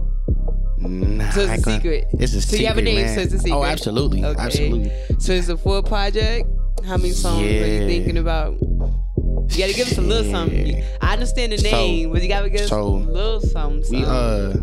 Nah, 0.80 1.30
So 1.32 1.42
it's 1.42 1.66
a 1.68 1.72
secret. 1.72 2.06
It's 2.14 2.34
a 2.34 2.42
So 2.42 2.48
secret. 2.48 2.60
you 2.62 2.68
have 2.68 2.78
a 2.78 2.82
name, 2.82 2.96
man. 3.06 3.16
so 3.16 3.22
it's 3.22 3.34
a 3.34 3.38
secret. 3.40 3.58
Oh, 3.58 3.64
absolutely, 3.64 4.24
Okay. 4.26 4.42
absolutely. 4.42 4.92
So 5.20 5.32
it's 5.34 5.48
a 5.50 5.58
full 5.58 5.82
project. 5.84 6.50
How 6.86 6.98
many 6.98 7.12
songs 7.12 7.42
are 7.42 7.46
you 7.46 7.50
Yeah. 7.82 7.88
thinking 7.88 8.18
about? 8.18 8.56
You 8.60 9.58
gotta 9.60 9.74
give 9.74 9.88
us 9.88 9.98
a 9.98 10.02
little 10.02 10.30
something. 10.32 10.84
I 11.02 11.14
understand 11.14 11.52
the 11.54 11.58
So- 11.60 11.70
name, 11.72 12.12
but 12.12 12.22
you 12.22 12.28
gotta 12.28 12.50
give 12.50 12.62
us 12.62 12.70
so, 12.70 12.82
a 12.84 12.88
little 12.98 13.40
something. 13.42 14.00
We 14.00 14.04
uh, 14.06 14.54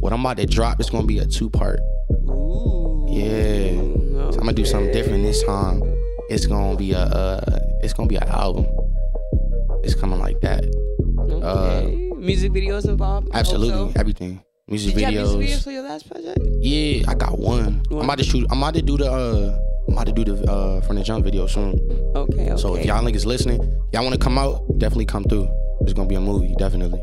what 0.00 0.12
I'm 0.12 0.20
about 0.20 0.36
to 0.36 0.46
drop 0.46 0.80
is 0.80 0.90
gonna 0.90 1.06
be 1.06 1.18
a 1.18 1.26
two 1.26 1.48
part. 1.50 1.80
Ooh. 2.28 3.06
Yeah, 3.08 3.70
So 4.30 4.38
I'm 4.38 4.46
gonna 4.46 4.52
do 4.52 4.64
something 4.64 4.92
different 4.92 5.22
this 5.24 5.42
time. 5.42 5.82
It's 6.30 6.46
gonna 6.46 6.76
be 6.76 6.92
a 6.92 6.98
uh, 7.00 7.58
it's 7.82 7.92
gonna 7.94 8.08
be 8.08 8.16
an 8.16 8.28
album. 8.28 8.66
It's 9.82 9.94
coming 9.94 10.18
like 10.20 10.40
that. 10.42 10.64
Okay. 11.44 12.10
music 12.18 12.52
videos 12.52 12.88
involved. 12.88 13.28
uh, 13.28 13.38
Absolutely, 13.38 13.72
Also? 13.78 13.98
everything. 13.98 14.40
Music 14.68 14.94
Did 14.94 15.00
you 15.12 15.18
have 15.18 15.28
videos. 15.28 15.38
music 15.38 15.58
videos 15.58 15.64
for 15.64 15.70
your 15.72 15.82
last 15.82 16.08
project? 16.10 16.38
Yeah, 16.60 17.04
I 17.08 17.14
got 17.14 17.38
one. 17.38 17.82
One. 17.88 18.00
I'm 18.00 18.04
about 18.04 18.18
to 18.18 18.24
shoot. 18.24 18.46
I'm 18.50 18.58
about 18.58 18.74
to 18.74 18.82
do 18.82 18.96
the. 18.96 19.10
uh 19.10 19.58
I'm 19.88 19.94
about 19.94 20.06
to 20.06 20.12
do 20.12 20.24
the 20.24 20.50
uh 20.50 20.80
from 20.82 20.96
the 20.96 21.02
jump 21.02 21.24
video 21.24 21.46
soon. 21.48 21.74
Okay, 22.14 22.50
okay. 22.52 22.56
So 22.56 22.76
if 22.76 22.86
y'all 22.86 23.02
niggas 23.02 23.26
listening, 23.26 23.60
y'all 23.92 24.02
want 24.04 24.14
to 24.14 24.18
come 24.20 24.38
out, 24.38 24.62
definitely 24.78 25.06
come 25.06 25.24
through. 25.24 25.48
It's 25.80 25.92
gonna 25.92 26.08
be 26.08 26.14
a 26.14 26.20
movie, 26.20 26.54
definitely. 26.58 27.00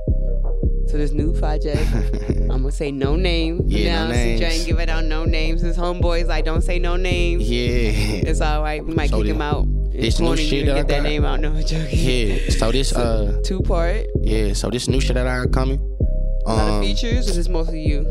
So 0.87 0.97
this 0.97 1.11
new 1.11 1.33
project, 1.37 1.85
I'm 2.39 2.47
gonna 2.47 2.71
say 2.71 2.89
no 2.91 3.15
name. 3.17 3.61
Yeah, 3.65 3.93
now, 3.93 4.07
no 4.07 4.13
So 4.13 4.17
names. 4.17 4.41
and 4.41 4.65
give 4.65 4.79
it 4.79 4.89
out 4.89 5.03
no 5.03 5.25
names. 5.25 5.61
His 5.61 5.77
homeboys 5.77 6.27
like 6.27 6.45
don't 6.45 6.61
say 6.63 6.79
no 6.79 6.95
names. 6.95 7.47
yeah. 7.51 7.91
It's 8.29 8.39
all 8.41 8.63
right. 8.63 8.83
We 8.83 8.93
might 8.95 9.09
So 9.09 9.17
kick 9.21 9.27
him 9.27 9.41
out. 9.41 9.67
This 9.99 10.19
new 10.19 10.35
shit 10.37 10.65
that 10.65 10.73
I 10.75 10.79
get 10.79 10.87
that 10.89 10.97
got- 10.97 11.03
name 11.03 11.25
out. 11.25 11.39
No 11.39 11.49
I'm 11.49 11.63
joking. 11.65 11.87
Yeah. 11.91 12.49
So 12.49 12.71
this 12.71 12.93
uh 12.93 13.41
Two 13.43 13.61
part. 13.61 14.05
yeah. 14.21 14.53
So 14.53 14.69
this 14.69 14.87
new 14.87 14.99
shit 14.99 15.15
that 15.15 15.27
I 15.27 15.43
got 15.45 15.51
coming. 15.53 15.79
A 16.45 16.53
lot 16.55 16.67
of 16.69 16.73
Um, 16.75 16.81
features. 16.83 17.27
Or 17.27 17.31
is 17.31 17.35
this 17.35 17.49
mostly 17.49 17.81
you? 17.85 18.05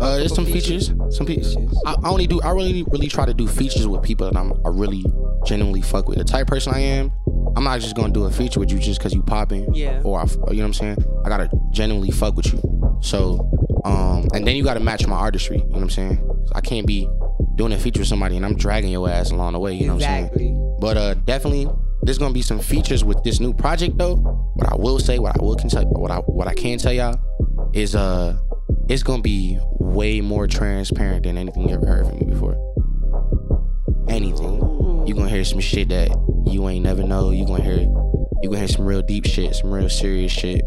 Uh, 0.00 0.16
there's 0.16 0.34
some 0.34 0.44
features? 0.46 0.88
features. 0.88 1.16
Some 1.16 1.26
features. 1.26 1.56
I, 1.84 1.94
I 2.02 2.08
only 2.08 2.26
do. 2.26 2.40
I 2.42 2.50
really, 2.50 2.84
really 2.84 3.08
try 3.08 3.26
to 3.26 3.34
do 3.34 3.46
features 3.48 3.86
with 3.86 4.02
people 4.02 4.30
that 4.30 4.38
I'm. 4.38 4.52
I 4.64 4.68
really 4.70 5.04
genuinely 5.44 5.82
fuck 5.82 6.08
with. 6.08 6.18
The 6.18 6.24
type 6.24 6.46
person 6.46 6.72
I 6.72 6.78
am, 6.80 7.10
I'm 7.56 7.64
not 7.64 7.80
just 7.80 7.94
gonna 7.96 8.12
do 8.12 8.24
a 8.24 8.30
feature 8.30 8.60
with 8.60 8.70
you 8.70 8.78
just 8.78 9.00
because 9.00 9.12
you 9.12 9.22
popping. 9.22 9.72
Yeah. 9.74 10.00
Or 10.04 10.20
I, 10.20 10.24
you 10.24 10.36
know 10.38 10.44
what 10.46 10.60
I'm 10.64 10.72
saying. 10.74 10.96
I 11.24 11.28
gotta 11.28 11.50
genuinely 11.72 12.10
fuck 12.12 12.36
with 12.36 12.46
you. 12.52 12.60
So, 13.02 13.50
um, 13.84 14.28
and 14.34 14.46
then 14.46 14.56
you 14.56 14.62
gotta 14.64 14.80
match 14.80 15.06
my 15.06 15.16
artistry. 15.16 15.58
You 15.58 15.64
know 15.64 15.70
what 15.72 15.82
I'm 15.82 15.90
saying? 15.90 16.46
I 16.54 16.60
can't 16.60 16.86
be 16.86 17.08
doing 17.56 17.72
a 17.72 17.78
feature 17.78 18.00
with 18.00 18.08
somebody 18.08 18.36
and 18.36 18.46
I'm 18.46 18.56
dragging 18.56 18.90
your 18.92 19.08
ass 19.08 19.30
along 19.32 19.52
the 19.54 19.58
way. 19.58 19.74
You 19.74 19.86
know 19.88 19.94
what 19.96 20.04
I'm 20.04 20.30
saying. 20.30 20.64
But 20.80 20.96
uh, 20.96 21.14
definitely, 21.14 21.68
there's 22.02 22.18
gonna 22.18 22.34
be 22.34 22.42
some 22.42 22.60
features 22.60 23.04
with 23.04 23.22
this 23.24 23.40
new 23.40 23.52
project 23.52 23.98
though. 23.98 24.16
What 24.16 24.72
I 24.72 24.76
will 24.76 24.98
say, 24.98 25.18
what 25.18 25.36
I 25.38 25.42
will 25.42 25.56
can 25.56 25.68
tell, 25.68 25.84
what 25.84 26.10
I 26.10 26.18
what 26.18 26.46
I 26.46 26.54
can 26.54 26.78
tell 26.78 26.92
y'all 26.92 27.18
is 27.72 27.94
uh, 27.94 28.38
it's 28.88 29.02
gonna 29.02 29.22
be 29.22 29.58
way 29.78 30.20
more 30.20 30.46
transparent 30.46 31.24
than 31.24 31.36
anything 31.36 31.68
you 31.68 31.74
ever 31.74 31.86
heard 31.86 32.06
from 32.06 32.18
me 32.18 32.26
before. 32.26 32.56
Anything. 34.08 35.06
You 35.06 35.14
gonna 35.14 35.28
hear 35.28 35.44
some 35.44 35.60
shit 35.60 35.88
that 35.88 36.08
you 36.46 36.68
ain't 36.68 36.84
never 36.84 37.02
know. 37.02 37.30
You 37.30 37.46
gonna 37.46 37.62
hear, 37.62 37.80
you 37.80 38.48
gonna 38.48 38.58
hear 38.58 38.68
some 38.68 38.86
real 38.86 39.02
deep 39.02 39.26
shit, 39.26 39.54
some 39.54 39.70
real 39.70 39.88
serious 39.88 40.32
shit. 40.32 40.62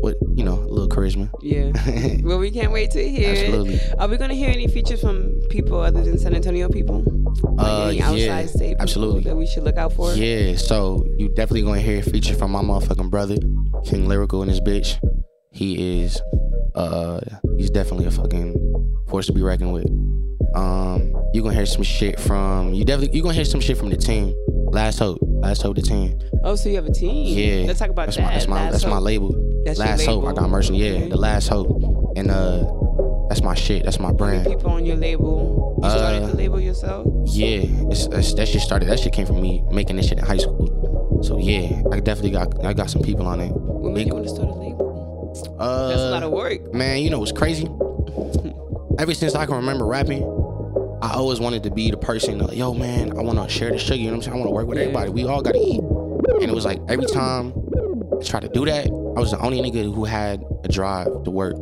What 0.00 0.16
you 0.36 0.44
know, 0.44 0.54
a 0.54 0.68
little 0.68 0.88
charisma. 0.88 1.28
Yeah. 1.42 1.72
well, 2.22 2.38
we 2.38 2.50
can't 2.50 2.70
wait 2.72 2.92
to 2.92 3.08
hear 3.08 3.30
Absolutely. 3.30 3.74
it. 3.74 3.94
Are 3.98 4.08
we 4.08 4.16
gonna 4.16 4.34
hear 4.34 4.50
any 4.50 4.68
features 4.68 5.00
from 5.00 5.40
people 5.50 5.80
other 5.80 6.02
than 6.02 6.18
San 6.18 6.34
Antonio 6.34 6.68
people? 6.68 7.02
Like 7.42 7.66
Uh, 7.66 7.86
any 7.86 7.96
yeah, 7.98 8.06
outside 8.38 8.50
state 8.50 8.76
absolutely. 8.78 9.22
that 9.24 9.36
we 9.36 9.46
should 9.46 9.64
look 9.64 9.76
out 9.76 9.92
for. 9.92 10.12
Yeah, 10.14 10.56
so 10.56 11.04
you 11.16 11.28
definitely 11.30 11.62
gonna 11.62 11.80
hear 11.80 11.98
a 12.00 12.02
feature 12.02 12.34
from 12.34 12.50
my 12.52 12.62
motherfucking 12.62 13.10
brother, 13.10 13.36
King 13.84 14.06
Lyrical 14.08 14.42
and 14.42 14.50
his 14.50 14.60
bitch. 14.60 14.98
He 15.52 16.02
is 16.02 16.20
uh 16.74 17.20
he's 17.56 17.70
definitely 17.70 18.06
a 18.06 18.10
fucking 18.10 18.54
force 19.08 19.26
to 19.26 19.32
be 19.32 19.42
reckoned 19.42 19.72
with. 19.72 19.86
Um 20.54 21.12
you 21.34 21.42
gonna 21.42 21.54
hear 21.54 21.66
some 21.66 21.82
shit 21.82 22.18
from 22.20 22.72
you 22.74 22.84
definitely 22.84 23.16
you 23.16 23.22
gonna 23.22 23.34
hear 23.34 23.44
some 23.44 23.60
shit 23.60 23.76
from 23.76 23.90
the 23.90 23.96
team. 23.96 24.34
Last 24.70 24.98
Hope. 24.98 25.18
Last 25.22 25.62
Hope 25.62 25.76
the 25.76 25.82
team. 25.82 26.18
Oh, 26.44 26.54
so 26.56 26.68
you 26.68 26.76
have 26.76 26.86
a 26.86 26.92
team? 26.92 27.26
Yeah. 27.38 27.66
Let's 27.66 27.78
talk 27.78 27.88
about 27.90 28.06
that's 28.06 28.16
that. 28.16 28.22
My, 28.24 28.32
that's 28.34 28.46
my 28.46 28.56
Last 28.64 28.72
that's 28.72 28.86
my 28.86 28.98
label. 28.98 29.62
That's 29.64 29.78
your 29.78 29.86
Last 29.88 30.04
Hope. 30.06 30.24
I 30.24 30.28
label. 30.28 30.40
got 30.42 30.50
merchant. 30.50 30.78
Yeah, 30.78 30.90
Okay. 30.90 31.08
the 31.08 31.16
Last 31.16 31.48
Hope. 31.48 31.68
And 32.16 32.30
uh 32.30 32.70
that's 33.28 33.42
my 33.42 33.54
shit. 33.54 33.84
That's 33.84 33.98
my 33.98 34.12
brand. 34.12 34.46
people 34.46 34.70
on 34.70 34.84
your 34.86 34.96
label? 34.96 35.57
You 35.82 35.90
started 35.90 36.22
Uh, 36.22 36.26
the 36.28 36.36
label 36.36 36.60
yourself? 36.60 37.06
Yeah, 37.26 37.60
it's, 37.90 38.06
it's, 38.06 38.34
that 38.34 38.48
shit 38.48 38.60
started. 38.62 38.88
That 38.88 38.98
shit 38.98 39.12
came 39.12 39.26
from 39.26 39.40
me 39.40 39.62
making 39.70 39.96
this 39.96 40.08
shit 40.08 40.18
in 40.18 40.24
high 40.24 40.36
school. 40.38 41.20
So 41.22 41.38
yeah, 41.38 41.82
I 41.92 42.00
definitely 42.00 42.30
got 42.32 42.64
I 42.64 42.72
got 42.72 42.90
some 42.90 43.02
people 43.02 43.26
on 43.26 43.40
it. 43.40 43.50
What 43.52 43.92
made 43.92 44.06
you 44.06 44.14
want 44.14 44.26
to 44.26 44.34
start 44.34 44.48
a 44.48 44.52
label? 44.52 45.32
Uh, 45.58 45.88
That's 45.88 46.00
a 46.00 46.10
lot 46.10 46.22
of 46.22 46.30
work. 46.32 46.72
man. 46.74 46.98
You 47.02 47.10
know 47.10 47.18
what's 47.20 47.32
crazy? 47.32 47.66
Ever 48.98 49.14
since 49.14 49.34
I 49.34 49.46
can 49.46 49.54
remember 49.56 49.84
rapping, 49.86 50.22
I 51.02 51.12
always 51.14 51.38
wanted 51.38 51.62
to 51.64 51.70
be 51.70 51.90
the 51.90 51.96
person. 51.96 52.38
Like, 52.38 52.56
Yo, 52.56 52.74
man, 52.74 53.16
I 53.16 53.22
want 53.22 53.38
to 53.38 53.48
share 53.48 53.70
the 53.70 53.78
sugar. 53.78 53.96
You 53.96 54.06
know 54.06 54.10
what 54.12 54.16
I'm 54.16 54.22
saying? 54.22 54.34
I 54.34 54.36
want 54.40 54.48
to 54.48 54.54
work 54.54 54.66
with 54.66 54.78
Yeah. 54.78 54.84
everybody. 54.84 55.10
We 55.10 55.24
all 55.26 55.42
gotta 55.42 55.58
eat. 55.60 55.80
And 55.80 56.42
it 56.50 56.54
was 56.54 56.64
like 56.64 56.80
every 56.88 57.06
time 57.06 57.52
I 58.20 58.24
tried 58.24 58.40
to 58.42 58.48
do 58.48 58.64
that, 58.66 58.86
I 58.86 59.20
was 59.20 59.30
the 59.30 59.38
only 59.40 59.60
nigga 59.60 59.92
who 59.94 60.04
had 60.04 60.44
a 60.64 60.68
drive 60.68 61.06
to 61.24 61.30
work. 61.30 61.54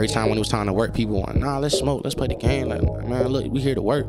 Every 0.00 0.08
time 0.08 0.30
when 0.30 0.38
it 0.38 0.40
was 0.40 0.48
time 0.48 0.64
to 0.64 0.72
work, 0.72 0.94
people 0.94 1.20
want, 1.20 1.36
nah, 1.36 1.58
let's 1.58 1.78
smoke, 1.78 2.00
let's 2.04 2.14
play 2.14 2.26
the 2.26 2.34
game. 2.34 2.68
Like, 2.68 2.80
man, 3.06 3.28
look, 3.28 3.52
we 3.52 3.60
here 3.60 3.74
to 3.74 3.82
work. 3.82 4.06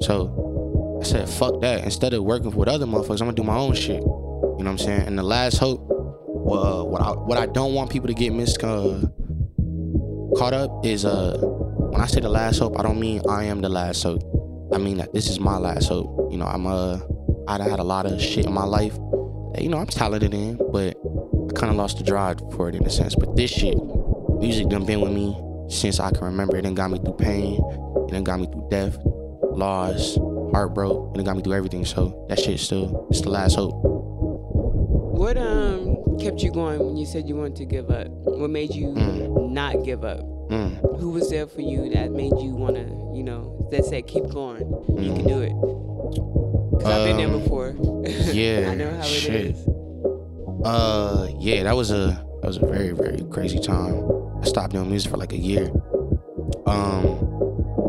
So 0.00 1.00
I 1.02 1.04
said, 1.04 1.28
fuck 1.28 1.60
that. 1.60 1.82
Instead 1.82 2.14
of 2.14 2.22
working 2.22 2.52
with 2.52 2.68
other 2.68 2.86
motherfuckers, 2.86 3.20
I'm 3.20 3.26
gonna 3.26 3.32
do 3.32 3.42
my 3.42 3.56
own 3.56 3.74
shit. 3.74 4.00
You 4.00 4.04
know 4.04 4.54
what 4.54 4.66
I'm 4.68 4.78
saying? 4.78 5.08
And 5.08 5.18
the 5.18 5.24
last 5.24 5.58
hope, 5.58 5.80
well, 5.88 6.88
what 6.88 7.02
I 7.02 7.10
what 7.10 7.36
I 7.36 7.46
don't 7.46 7.74
want 7.74 7.90
people 7.90 8.06
to 8.06 8.14
get 8.14 8.32
mis 8.32 8.56
uh, 8.62 9.02
caught 10.38 10.52
up 10.52 10.86
is 10.86 11.04
uh 11.04 11.36
when 11.40 12.00
I 12.00 12.06
say 12.06 12.20
the 12.20 12.28
last 12.28 12.60
hope, 12.60 12.78
I 12.78 12.84
don't 12.84 13.00
mean 13.00 13.20
I 13.28 13.42
am 13.42 13.60
the 13.60 13.68
last 13.68 14.04
hope. 14.04 14.22
I 14.72 14.78
mean 14.78 14.98
that 14.98 15.12
this 15.14 15.28
is 15.28 15.40
my 15.40 15.58
last 15.58 15.88
hope. 15.88 16.30
You 16.30 16.38
know, 16.38 16.46
I'm 16.46 16.64
uh 16.64 17.00
I 17.48 17.60
had 17.60 17.80
a 17.80 17.84
lot 17.84 18.06
of 18.06 18.22
shit 18.22 18.46
in 18.46 18.52
my 18.52 18.66
life 18.66 18.94
that 19.54 19.62
you 19.62 19.68
know 19.68 19.78
I'm 19.78 19.88
talented 19.88 20.32
in, 20.32 20.60
but 20.70 20.96
I 20.96 21.52
kind 21.54 21.72
of 21.72 21.74
lost 21.74 21.98
the 21.98 22.04
drive 22.04 22.38
for 22.52 22.68
it 22.68 22.76
in 22.76 22.86
a 22.86 22.90
sense. 22.90 23.16
But 23.16 23.34
this 23.34 23.50
shit, 23.50 23.76
music 24.38 24.68
done 24.68 24.84
been 24.86 25.00
with 25.00 25.12
me 25.12 25.36
since 25.68 26.00
I 26.00 26.10
can 26.10 26.24
remember. 26.24 26.56
It 26.56 26.62
done 26.62 26.74
got 26.74 26.90
me 26.90 26.98
through 26.98 27.14
pain. 27.14 27.54
It 28.08 28.12
done 28.12 28.24
got 28.24 28.40
me 28.40 28.46
through 28.46 28.68
death, 28.70 28.96
loss, 29.42 30.16
heartbreak. 30.52 30.90
It 30.90 31.14
done 31.14 31.24
got 31.24 31.36
me 31.36 31.42
through 31.42 31.54
everything. 31.54 31.84
So 31.84 32.26
that 32.28 32.38
shit 32.38 32.60
still, 32.60 33.06
it's 33.10 33.20
the 33.22 33.30
last 33.30 33.56
hope. 33.56 33.74
What 33.82 35.36
um 35.38 35.96
kept 36.20 36.42
you 36.42 36.50
going 36.50 36.78
when 36.84 36.96
you 36.96 37.06
said 37.06 37.28
you 37.28 37.36
wanted 37.36 37.56
to 37.56 37.64
give 37.64 37.90
up? 37.90 38.08
What 38.08 38.50
made 38.50 38.74
you 38.74 38.88
Mm. 38.88 39.50
not 39.52 39.84
give 39.84 40.04
up? 40.04 40.20
Mm. 40.50 40.98
Who 40.98 41.10
was 41.10 41.30
there 41.30 41.46
for 41.46 41.60
you 41.62 41.88
that 41.94 42.10
made 42.12 42.32
you 42.40 42.54
want 42.54 42.76
to, 42.76 42.82
you 43.16 43.22
know, 43.22 43.66
that 43.70 43.84
said 43.84 44.06
keep 44.06 44.28
going, 44.28 44.60
you 44.98 45.14
can 45.14 45.24
do 45.26 45.40
it? 45.40 45.52
Cause 46.82 46.84
I've 46.92 47.06
been 47.06 47.16
there 47.16 47.28
Um, 47.28 47.40
before. 47.40 47.74
yeah, 48.32 48.68
I 48.70 48.74
know 48.74 48.90
how 48.90 48.98
it 48.98 49.06
is. 49.06 49.20
shit. 49.22 49.56
Uh, 50.64 51.28
yeah, 51.38 51.62
that 51.62 51.76
was 51.76 51.90
a 51.90 52.20
that 52.40 52.46
was 52.46 52.56
a 52.58 52.66
very 52.66 52.90
very 52.92 53.22
crazy 53.30 53.58
time. 53.58 53.94
I 54.44 54.46
stopped 54.46 54.74
doing 54.74 54.90
music 54.90 55.10
for 55.10 55.16
like 55.16 55.32
a 55.32 55.38
year. 55.38 55.70
Um, 56.66 57.02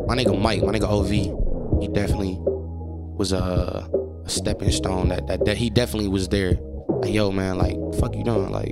my 0.08 0.16
nigga 0.16 0.40
Mike, 0.42 0.64
my 0.64 0.72
nigga 0.72 0.88
Ov, 0.88 1.10
he 1.10 1.90
definitely 1.90 2.38
was 2.40 3.34
a, 3.34 3.90
a 4.24 4.30
stepping 4.30 4.72
stone. 4.72 5.10
That, 5.10 5.28
that 5.28 5.44
that 5.44 5.58
he 5.58 5.70
definitely 5.70 6.08
was 6.08 6.30
there. 6.30 6.58
Like, 6.88 7.14
yo, 7.14 7.30
man, 7.30 7.58
like, 7.58 7.76
fuck 8.00 8.16
you 8.16 8.24
doing? 8.24 8.54
Like, 8.54 8.72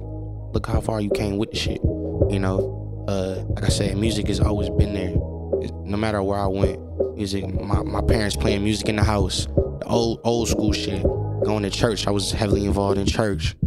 look 0.53 0.65
how 0.65 0.79
far 0.79 1.01
you 1.01 1.09
came 1.09 1.35
with 1.35 1.51
the 1.51 1.57
shit. 1.57 1.81
You 2.29 2.39
know, 2.39 3.05
uh, 3.09 3.43
like 3.53 3.65
I 3.65 3.69
said, 3.69 3.97
music 3.97 4.27
has 4.29 4.39
always 4.39 4.69
been 4.69 4.93
there. 4.93 5.13
No 5.83 5.97
matter 5.97 6.23
where 6.23 6.39
I 6.39 6.47
went, 6.47 6.79
music. 7.17 7.45
My, 7.53 7.83
my 7.83 8.01
parents 8.01 8.37
playing 8.37 8.63
music 8.63 8.87
in 8.87 8.95
the 8.95 9.03
house, 9.03 9.47
the 9.47 9.87
old 9.87 10.21
old 10.23 10.47
school 10.47 10.71
shit. 10.71 11.03
Going 11.43 11.63
to 11.63 11.69
church, 11.69 12.07
I 12.07 12.11
was 12.11 12.31
heavily 12.31 12.65
involved 12.65 12.97
in 12.97 13.05
church. 13.05 13.57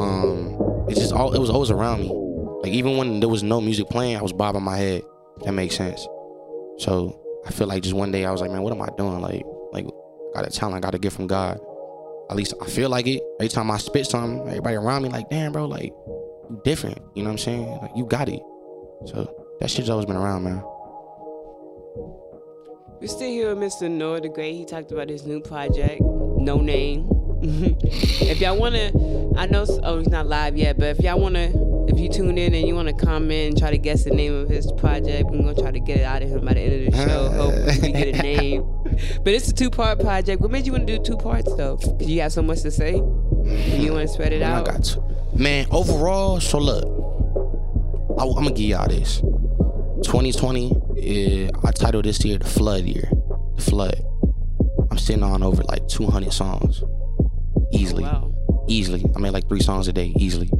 Um, 0.00 0.58
it's 0.88 0.98
just 0.98 1.12
all 1.12 1.32
it 1.32 1.38
was 1.38 1.50
always 1.50 1.70
around 1.70 2.00
me. 2.00 2.19
Like 2.62 2.72
even 2.72 2.96
when 2.96 3.20
there 3.20 3.28
was 3.28 3.42
no 3.42 3.60
music 3.60 3.88
playing, 3.88 4.16
I 4.16 4.22
was 4.22 4.32
bobbing 4.32 4.62
my 4.62 4.76
head. 4.76 5.02
That 5.44 5.52
makes 5.52 5.76
sense. 5.76 6.06
So 6.78 7.18
I 7.46 7.50
feel 7.50 7.66
like 7.66 7.82
just 7.82 7.94
one 7.94 8.10
day 8.10 8.24
I 8.24 8.30
was 8.30 8.40
like, 8.40 8.50
man, 8.50 8.62
what 8.62 8.72
am 8.72 8.82
I 8.82 8.88
doing? 8.96 9.20
Like, 9.20 9.44
like 9.72 9.86
I 9.86 10.42
got 10.42 10.46
a 10.46 10.50
talent 10.50 10.76
I 10.76 10.80
got 10.80 10.90
to 10.90 10.98
get 10.98 11.12
from 11.12 11.26
God. 11.26 11.58
At 12.28 12.36
least 12.36 12.54
I 12.60 12.66
feel 12.66 12.90
like 12.90 13.06
it. 13.06 13.22
Every 13.40 13.48
time 13.48 13.70
I 13.70 13.78
spit 13.78 14.06
something, 14.06 14.46
everybody 14.48 14.76
around 14.76 15.02
me 15.02 15.08
like, 15.08 15.30
damn, 15.30 15.52
bro, 15.52 15.66
like 15.66 15.92
you 16.50 16.60
different. 16.64 16.98
You 17.14 17.22
know 17.22 17.30
what 17.30 17.34
I'm 17.34 17.38
saying? 17.38 17.78
Like 17.82 17.90
you 17.96 18.06
got 18.06 18.28
it. 18.28 18.40
So 19.06 19.34
that 19.60 19.70
shit's 19.70 19.88
always 19.88 20.06
been 20.06 20.16
around, 20.16 20.44
man. 20.44 20.62
We're 23.00 23.08
still 23.08 23.30
here 23.30 23.54
with 23.54 23.72
Mr. 23.72 23.90
Noah 23.90 24.20
the 24.20 24.28
Great. 24.28 24.54
He 24.54 24.66
talked 24.66 24.92
about 24.92 25.08
his 25.08 25.24
new 25.24 25.40
project, 25.40 26.02
No 26.02 26.60
Name. 26.60 27.08
if 27.42 28.38
y'all 28.40 28.58
wanna, 28.58 28.92
I 29.36 29.46
know, 29.46 29.64
oh, 29.82 29.98
he's 29.98 30.08
not 30.08 30.26
live 30.26 30.58
yet, 30.58 30.78
but 30.78 30.88
if 30.88 31.00
y'all 31.00 31.18
wanna, 31.18 31.50
if 31.90 31.98
you 31.98 32.08
tune 32.08 32.38
in 32.38 32.54
and 32.54 32.66
you 32.66 32.74
wanna 32.74 32.92
comment 32.92 33.48
and 33.50 33.58
try 33.58 33.70
to 33.70 33.78
guess 33.78 34.04
the 34.04 34.10
name 34.10 34.32
of 34.34 34.48
his 34.48 34.70
project, 34.72 35.28
we're 35.28 35.38
gonna 35.38 35.54
try 35.54 35.70
to 35.70 35.80
get 35.80 35.98
it 35.98 36.04
out 36.04 36.22
of 36.22 36.28
him 36.30 36.44
by 36.44 36.54
the 36.54 36.60
end 36.60 36.86
of 36.86 36.92
the 36.92 37.08
show. 37.08 37.28
Hopefully, 37.30 37.92
we 37.92 37.92
get 37.92 38.18
a 38.18 38.22
name. 38.22 38.64
But 39.24 39.34
it's 39.34 39.48
a 39.48 39.54
two-part 39.54 40.00
project. 40.00 40.40
What 40.40 40.50
made 40.50 40.66
you 40.66 40.72
wanna 40.72 40.84
do 40.86 40.98
two 40.98 41.16
parts 41.16 41.52
though? 41.56 41.76
Cause 41.76 42.00
you 42.06 42.20
have 42.20 42.32
so 42.32 42.42
much 42.42 42.62
to 42.62 42.70
say. 42.70 42.94
You 42.96 43.92
wanna 43.92 44.08
spread 44.08 44.32
it 44.32 44.42
out? 44.42 44.68
I 44.68 44.72
got 44.72 44.84
to. 44.84 45.02
Man, 45.34 45.66
overall, 45.70 46.40
so 46.40 46.58
look, 46.58 46.84
I, 48.18 48.22
I'm 48.24 48.34
gonna 48.34 48.50
give 48.50 48.66
y'all 48.70 48.88
this. 48.88 49.20
2020, 50.04 50.72
eh, 51.02 51.50
I 51.64 51.70
titled 51.72 52.04
this 52.04 52.24
year 52.24 52.38
the 52.38 52.44
Flood 52.46 52.84
Year. 52.84 53.08
The 53.56 53.62
Flood. 53.62 54.00
I'm 54.90 54.98
sitting 54.98 55.22
on 55.22 55.42
over 55.42 55.62
like 55.64 55.86
200 55.88 56.32
songs 56.32 56.82
easily. 57.72 58.04
Wow. 58.04 58.34
Easily. 58.68 59.04
I 59.14 59.18
made 59.18 59.30
like 59.30 59.48
three 59.48 59.60
songs 59.60 59.88
a 59.88 59.92
day, 59.92 60.12
easily. 60.16 60.50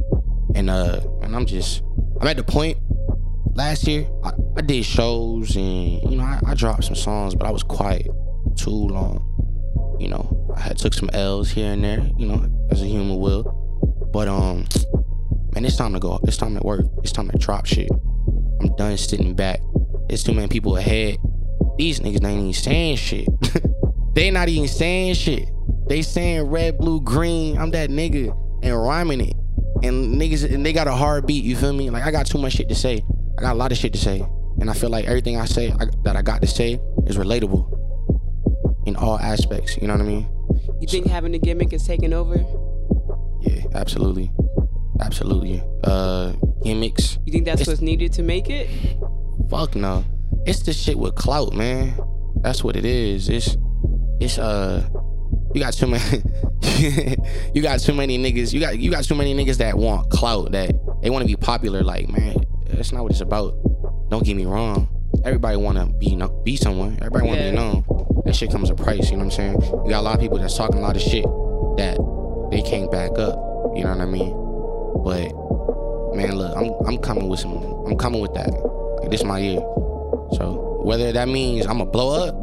And 0.55 0.69
uh 0.69 1.01
and 1.21 1.35
I'm 1.35 1.45
just 1.45 1.83
I'm 2.19 2.27
at 2.27 2.37
the 2.37 2.43
point 2.43 2.77
last 3.53 3.87
year 3.87 4.07
I, 4.23 4.31
I 4.57 4.61
did 4.61 4.85
shows 4.85 5.55
and 5.55 6.01
you 6.03 6.17
know 6.17 6.23
I, 6.23 6.39
I 6.47 6.53
dropped 6.53 6.85
some 6.85 6.95
songs, 6.95 7.35
but 7.35 7.47
I 7.47 7.51
was 7.51 7.63
quiet 7.63 8.07
too 8.57 8.69
long. 8.69 9.27
You 9.99 10.09
know, 10.09 10.53
I 10.55 10.59
had 10.59 10.77
took 10.77 10.93
some 10.93 11.09
L's 11.13 11.51
here 11.51 11.71
and 11.71 11.83
there, 11.83 11.99
you 12.17 12.25
know, 12.25 12.49
as 12.71 12.81
a 12.81 12.85
human 12.85 13.19
will. 13.19 13.43
But 14.11 14.27
um 14.27 14.67
man, 15.53 15.65
it's 15.65 15.77
time 15.77 15.93
to 15.93 15.99
go. 15.99 16.19
It's 16.23 16.37
time 16.37 16.55
to 16.55 16.61
work. 16.65 16.85
It's 17.03 17.11
time 17.11 17.29
to 17.29 17.37
drop 17.37 17.65
shit. 17.65 17.89
I'm 18.61 18.75
done 18.75 18.97
sitting 18.97 19.35
back. 19.35 19.59
There's 20.07 20.23
too 20.23 20.33
many 20.33 20.47
people 20.47 20.77
ahead. 20.77 21.17
These 21.77 21.99
niggas 22.01 22.25
ain't 22.25 22.41
even 22.41 22.53
saying 22.53 22.97
shit. 22.97 23.27
they 24.13 24.29
not 24.31 24.49
even 24.49 24.67
saying 24.67 25.15
shit. 25.15 25.49
They 25.87 26.01
saying 26.01 26.43
red, 26.43 26.77
blue, 26.77 27.01
green. 27.01 27.57
I'm 27.57 27.71
that 27.71 27.89
nigga 27.89 28.35
and 28.63 28.81
rhyming 28.81 29.21
it. 29.21 29.33
And 29.83 30.19
niggas 30.21 30.51
and 30.51 30.65
they 30.65 30.73
got 30.73 30.87
a 30.87 30.93
hard 30.93 31.25
beat. 31.25 31.43
You 31.43 31.55
feel 31.55 31.73
me? 31.73 31.89
Like 31.89 32.03
I 32.03 32.11
got 32.11 32.25
too 32.25 32.37
much 32.37 32.53
shit 32.53 32.69
to 32.69 32.75
say. 32.75 33.03
I 33.37 33.41
got 33.41 33.53
a 33.53 33.57
lot 33.57 33.71
of 33.71 33.77
shit 33.77 33.93
to 33.93 33.99
say, 33.99 34.23
and 34.59 34.69
I 34.69 34.73
feel 34.73 34.89
like 34.89 35.05
everything 35.05 35.37
I 35.37 35.45
say 35.45 35.71
I, 35.71 35.85
that 36.03 36.15
I 36.15 36.21
got 36.21 36.41
to 36.41 36.47
say 36.47 36.79
is 37.07 37.17
relatable 37.17 37.77
in 38.85 38.95
all 38.95 39.17
aspects. 39.19 39.77
You 39.77 39.87
know 39.87 39.93
what 39.93 40.01
I 40.01 40.05
mean? 40.05 40.29
You 40.79 40.87
think 40.87 41.07
having 41.07 41.31
the 41.31 41.39
gimmick 41.39 41.73
is 41.73 41.85
taking 41.85 42.13
over? 42.13 42.37
Yeah, 43.41 43.63
absolutely, 43.73 44.31
absolutely. 44.99 45.63
Uh, 45.83 46.33
gimmicks. 46.63 47.17
You 47.25 47.31
think 47.31 47.45
that's 47.45 47.67
what's 47.67 47.81
needed 47.81 48.13
to 48.13 48.23
make 48.23 48.49
it? 48.49 48.69
Fuck 49.49 49.75
no. 49.75 50.03
It's 50.45 50.61
the 50.61 50.73
shit 50.73 50.97
with 50.97 51.15
clout, 51.15 51.53
man. 51.53 51.93
That's 52.41 52.63
what 52.63 52.75
it 52.75 52.85
is. 52.85 53.29
It's 53.29 53.57
it's 54.19 54.37
uh 54.37 54.87
you 55.53 55.61
got 55.61 55.73
too 55.73 55.87
many 55.87 56.23
you 57.53 57.61
got 57.61 57.79
too 57.79 57.93
many 57.93 58.17
niggas. 58.17 58.53
You 58.53 58.59
got 58.59 58.77
you 58.77 58.91
got 58.91 59.03
too 59.03 59.15
many 59.15 59.33
niggas 59.33 59.57
that 59.57 59.77
want 59.77 60.09
clout 60.09 60.51
that 60.51 60.71
they 61.01 61.09
want 61.09 61.23
to 61.23 61.27
be 61.27 61.35
popular 61.35 61.81
like, 61.83 62.07
man, 62.09 62.35
that's 62.67 62.91
not 62.91 63.03
what 63.03 63.11
it's 63.11 63.21
about. 63.21 63.53
Don't 64.09 64.23
get 64.25 64.35
me 64.35 64.45
wrong. 64.45 64.87
Everybody 65.25 65.57
want 65.57 65.77
to 65.77 65.85
be 65.85 66.17
be 66.43 66.55
someone. 66.55 66.97
Everybody 66.99 67.25
want 67.27 67.39
to 67.39 67.45
Yeah. 67.45 67.51
be 67.51 67.55
known. 67.55 67.83
That 68.25 68.35
shit 68.35 68.51
comes 68.51 68.69
a 68.69 68.75
price, 68.75 69.09
you 69.09 69.17
know 69.17 69.25
what 69.25 69.37
I'm 69.39 69.59
saying? 69.59 69.61
You 69.85 69.89
got 69.89 70.01
a 70.01 70.01
lot 70.01 70.15
of 70.15 70.21
people 70.21 70.37
that's 70.37 70.55
talking 70.55 70.77
a 70.77 70.81
lot 70.81 70.95
of 70.95 71.01
shit 71.01 71.23
that 71.77 71.97
they 72.51 72.61
can't 72.61 72.91
back 72.91 73.17
up, 73.17 73.35
you 73.75 73.83
know 73.83 73.89
what 73.89 74.01
I 74.01 74.05
mean? 74.05 74.31
But 75.03 76.15
man, 76.15 76.35
look, 76.37 76.55
I'm 76.55 76.71
I'm 76.87 76.97
coming 76.99 77.27
with 77.27 77.39
some 77.39 77.53
I'm 77.87 77.97
coming 77.97 78.21
with 78.21 78.33
that. 78.35 78.51
Like 79.01 79.09
this 79.09 79.23
my 79.23 79.39
year. 79.39 79.59
So 80.37 80.79
whether 80.83 81.11
that 81.11 81.27
means 81.27 81.65
I'm 81.65 81.79
gonna 81.79 81.89
blow 81.89 82.27
up 82.27 82.35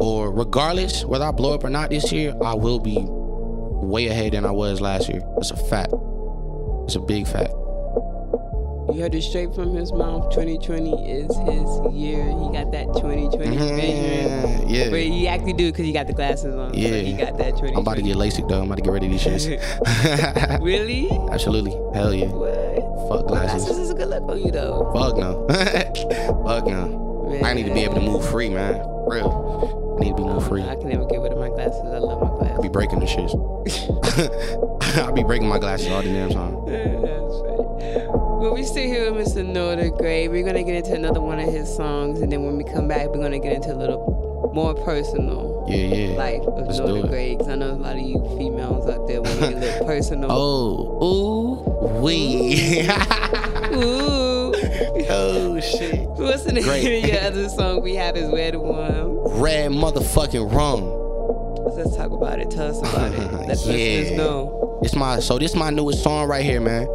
or 0.00 0.32
regardless 0.32 1.04
whether 1.04 1.24
I 1.24 1.30
blow 1.30 1.52
up 1.54 1.64
or 1.64 1.70
not 1.70 1.90
this 1.90 2.10
year, 2.10 2.34
I 2.42 2.54
will 2.54 2.78
be 2.80 3.06
way 3.82 4.06
ahead 4.08 4.32
than 4.32 4.44
I 4.44 4.50
was 4.50 4.80
last 4.80 5.08
year. 5.08 5.20
That's 5.36 5.50
a 5.50 5.56
fact. 5.56 5.92
It's 6.84 6.94
a 6.96 7.00
big 7.00 7.26
fact. 7.26 7.50
You 8.92 9.00
heard 9.00 9.14
it 9.14 9.22
straight 9.22 9.54
from 9.54 9.74
his 9.74 9.92
mouth. 9.92 10.30
2020 10.34 11.08
is 11.10 11.34
his 11.46 11.94
year. 11.94 12.24
He 12.26 12.50
got 12.52 12.72
that 12.72 12.86
2020 12.94 13.56
vision. 13.56 13.78
Mhm, 13.78 14.64
yeah. 14.68 14.90
But 14.90 15.00
he 15.00 15.28
actually 15.28 15.52
do 15.54 15.70
because 15.70 15.86
he 15.86 15.92
got 15.92 16.08
the 16.08 16.12
glasses 16.12 16.54
on. 16.54 16.74
Yeah. 16.74 16.88
So 16.88 16.94
he 17.04 17.12
got 17.12 17.38
that 17.38 17.56
2020. 17.56 17.72
I'm 17.74 17.78
about 17.80 17.96
to 17.96 18.02
get 18.02 18.16
LASIK 18.16 18.48
though. 18.48 18.58
I'm 18.58 18.64
about 18.66 18.76
to 18.76 18.82
get 18.82 18.92
rid 18.92 19.04
of 19.04 19.10
these 19.10 19.22
shits. 19.24 20.60
Really? 20.62 21.08
Absolutely. 21.30 21.70
Hell 21.94 22.12
yeah. 22.12 22.26
What? 22.26 23.08
Fuck 23.08 23.26
Glasses 23.28 23.64
glasses. 23.64 23.78
is 23.78 23.90
a 23.90 23.94
good 23.94 24.08
look 24.08 24.22
on 24.28 24.42
you 24.42 24.50
though. 24.50 24.90
Fuck 24.94 25.16
no. 25.16 25.46
Fuck 26.44 26.66
no. 26.66 27.40
I 27.42 27.54
need 27.54 27.66
to 27.66 27.72
be 27.74 27.80
able 27.80 27.94
to 27.94 28.00
move 28.00 28.28
free, 28.28 28.50
man. 28.50 28.84
Real. 29.06 29.78
I 30.02 30.04
need 30.06 30.16
to 30.16 30.22
be 30.22 30.28
move 30.28 30.48
free. 30.48 30.62
I 30.62 30.74
can 30.74 30.88
never 30.88 31.04
get 31.06 31.20
rid 31.20 31.32
of 31.32 31.38
my 31.38 31.48
glasses. 31.48 31.80
I 31.84 31.98
love 31.98 32.20
my 32.20 32.28
glasses. 32.28 32.42
I 32.42 32.46
glasses. 32.46 32.62
be 32.62 32.68
breaking 32.68 32.98
the 32.98 33.06
shits. 33.06 34.98
I 35.08 35.10
be 35.12 35.22
breaking 35.22 35.48
my 35.48 35.58
glasses 35.58 35.88
all 35.90 36.02
the 36.02 36.08
damn 36.12 36.30
time. 36.30 36.56
Well, 38.42 38.54
we 38.54 38.64
still 38.64 38.82
here 38.82 39.12
with 39.12 39.28
Mr. 39.28 39.76
The 39.76 39.90
Great. 39.96 40.26
We're 40.28 40.44
gonna 40.44 40.64
get 40.64 40.74
into 40.74 40.94
another 40.94 41.20
one 41.20 41.38
of 41.38 41.48
his 41.52 41.72
songs, 41.72 42.20
and 42.20 42.32
then 42.32 42.42
when 42.42 42.56
we 42.56 42.64
come 42.64 42.88
back, 42.88 43.06
we're 43.08 43.22
gonna 43.22 43.38
get 43.38 43.52
into 43.52 43.72
a 43.72 43.76
little 43.78 44.50
more 44.52 44.74
personal 44.74 45.64
Yeah, 45.68 45.76
yeah. 45.76 46.16
life 46.16 46.42
of 46.42 46.66
Let's 46.66 46.78
Noah 46.80 46.86
do 46.88 46.92
the 47.02 47.06
it. 47.06 47.10
Great. 47.10 47.38
Because 47.38 47.48
I 47.52 47.54
know 47.54 47.70
a 47.70 47.74
lot 47.78 47.94
of 47.94 48.02
you 48.02 48.18
females 48.36 48.88
out 48.88 49.06
there 49.06 49.22
want 49.22 49.34
to 49.38 49.40
get 49.48 49.52
a 49.54 49.60
little 49.60 49.86
personal. 49.92 50.32
Oh, 50.32 51.04
ooh, 51.04 52.00
wee. 52.02 52.82
Ooh. 53.74 54.52
oh 55.08 55.60
shit. 55.60 56.08
What's 56.08 56.42
the 56.44 56.52
name 56.52 56.64
Great. 56.64 57.04
of 57.04 57.10
your 57.10 57.20
other 57.20 57.48
song 57.48 57.80
we 57.82 57.94
have 57.94 58.16
is 58.16 58.28
Red 58.28 58.56
Rum? 58.56 59.11
Red 59.40 59.70
motherfucking 59.72 60.52
rum. 60.52 60.84
Let's 61.76 61.96
talk 61.96 62.10
about 62.12 62.38
it. 62.38 62.50
Tell 62.50 62.68
us 62.68 62.78
about 62.80 63.12
it. 63.12 63.32
Let 63.32 63.50
us 63.50 63.66
Yeah. 63.66 64.16
know. 64.16 64.80
It's 64.82 64.94
my 64.94 65.20
so 65.20 65.38
this 65.38 65.54
my 65.54 65.70
newest 65.70 66.02
song 66.02 66.28
right 66.28 66.44
here, 66.44 66.60
man. 66.60 66.86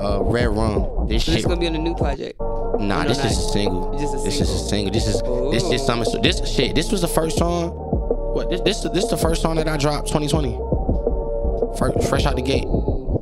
Uh, 0.00 0.20
Red 0.22 0.48
Rum. 0.48 1.06
This 1.08 1.24
So 1.24 1.32
this 1.32 1.44
gonna 1.44 1.60
be 1.60 1.66
on 1.66 1.74
the 1.74 1.78
new 1.78 1.94
project. 1.94 2.40
Nah, 2.40 3.02
no, 3.02 3.08
this 3.08 3.18
not- 3.18 3.26
is 3.30 3.38
a 3.38 3.48
single. 3.50 3.96
Just 3.98 4.14
a 4.14 4.18
This 4.18 4.40
is 4.40 4.50
a 4.50 4.58
single. 4.58 4.92
This 4.92 5.06
is 5.06 5.22
this 5.70 5.80
is 5.80 6.20
this 6.22 6.52
shit. 6.54 6.74
This 6.74 6.90
was 6.90 7.00
the 7.00 7.08
first 7.08 7.38
song. 7.38 7.70
What? 7.70 8.50
This 8.50 8.60
this 8.62 8.80
this 8.92 9.06
the 9.06 9.16
first 9.16 9.42
song 9.42 9.56
that 9.56 9.68
I 9.68 9.76
dropped 9.76 10.08
2020. 10.08 10.58
First, 11.78 12.08
fresh 12.08 12.26
out 12.26 12.36
the 12.36 12.42
gate. 12.42 12.64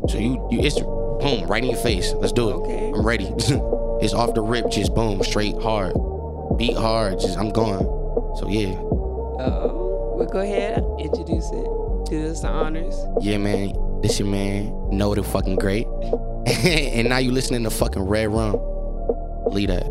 So 0.09 0.19
you 0.19 0.47
you 0.51 0.61
it's 0.61 0.81
boom 0.81 1.47
right 1.47 1.63
in 1.63 1.71
your 1.71 1.79
face. 1.79 2.13
Let's 2.15 2.33
do 2.33 2.51
it. 2.51 2.55
Okay. 2.55 2.89
I'm 2.95 3.05
ready. 3.05 3.27
it's 4.01 4.15
off 4.15 4.35
the 4.35 4.41
rip. 4.43 4.71
Just 4.71 4.95
boom 4.95 5.23
straight 5.23 5.61
hard. 5.61 5.93
Beat 6.57 6.77
hard. 6.77 7.21
Just 7.21 7.37
I'm 7.39 7.51
going. 7.51 7.87
So 8.37 8.49
yeah. 8.49 8.75
Oh, 8.79 10.15
well, 10.17 10.27
go 10.27 10.41
ahead. 10.41 10.85
Introduce 10.99 11.51
it. 11.51 11.67
Do 12.07 12.31
us 12.31 12.41
the 12.41 12.49
honors. 12.49 12.97
Yeah, 13.21 13.39
man. 13.39 13.75
This 14.03 14.19
your 14.19 14.29
man. 14.29 14.91
Know 14.91 15.15
the 15.15 15.23
fucking 15.23 15.57
great. 15.57 15.87
and 16.47 17.09
now 17.09 17.19
you 17.19 17.31
listening 17.31 17.63
to 17.65 17.71
fucking 17.71 18.03
Red 18.03 18.29
Rum. 18.29 18.53
Believe 19.45 19.69
that. 19.69 19.87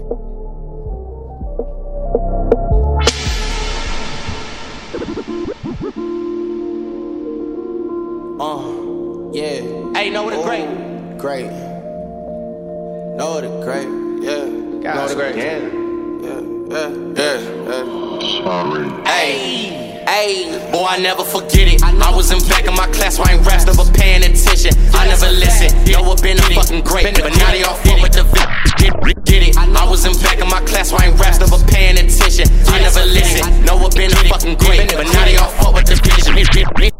Uh, 8.40 9.32
yeah. 9.34 9.94
Hey, 9.94 10.10
know 10.10 10.30
the 10.30 10.42
great. 10.44 11.18
Great. 11.18 11.52
Know 13.16 13.40
the 13.40 13.62
great. 13.64 13.88
Yeah. 14.24 14.46
know 14.96 15.08
the 15.08 15.16
great. 15.16 15.36
Yeah. 15.36 15.60
Yeah. 16.22 16.42
Yeah. 16.70 17.38
Yeah. 17.70 18.01
Hey, 19.06 20.02
hey, 20.08 20.72
boy, 20.72 20.86
I 20.90 20.98
never 20.98 21.24
forget 21.24 21.68
it. 21.70 21.84
I 21.84 22.10
was 22.16 22.32
in 22.32 22.40
back 22.50 22.66
of 22.66 22.74
my 22.76 22.88
class, 22.88 23.20
why 23.20 23.26
I 23.30 23.34
ain't 23.36 23.46
raps, 23.46 23.66
never 23.66 23.86
paying 23.94 24.24
attention. 24.24 24.74
I 24.94 25.08
never 25.08 25.30
listen. 25.30 25.70
Know 25.86 26.02
what 26.04 26.22
been 26.24 26.40
a 26.40 26.42
fucking 26.58 26.82
great, 26.82 27.06
but 27.22 27.38
now 27.38 27.52
they 27.52 27.64
all 27.64 27.76
fuck 27.76 28.02
with 28.02 28.14
the 28.14 28.24
vi- 28.24 28.50
get, 28.78 29.26
get 29.26 29.48
it. 29.50 29.58
I 29.58 29.90
was 29.90 30.06
in 30.06 30.14
back 30.24 30.42
of 30.42 30.50
my 30.50 30.62
class, 30.62 30.92
why 30.92 31.06
I 31.06 31.08
ain't 31.10 31.20
raps, 31.20 31.40
never 31.40 31.62
paying 31.70 31.98
attention. 31.98 32.48
I 32.68 32.82
never 32.82 33.06
listen. 33.06 33.46
Know 33.66 33.78
what 33.78 33.96
been 33.96 34.12
a 34.12 34.16
fucking 34.26 34.58
great, 34.58 34.90
but 34.90 35.06
now 35.14 35.26
they 35.26 35.38
all 35.38 35.50
fuck 35.62 35.76
with 35.76 35.86
the 35.86 35.96
vision. 36.02 36.91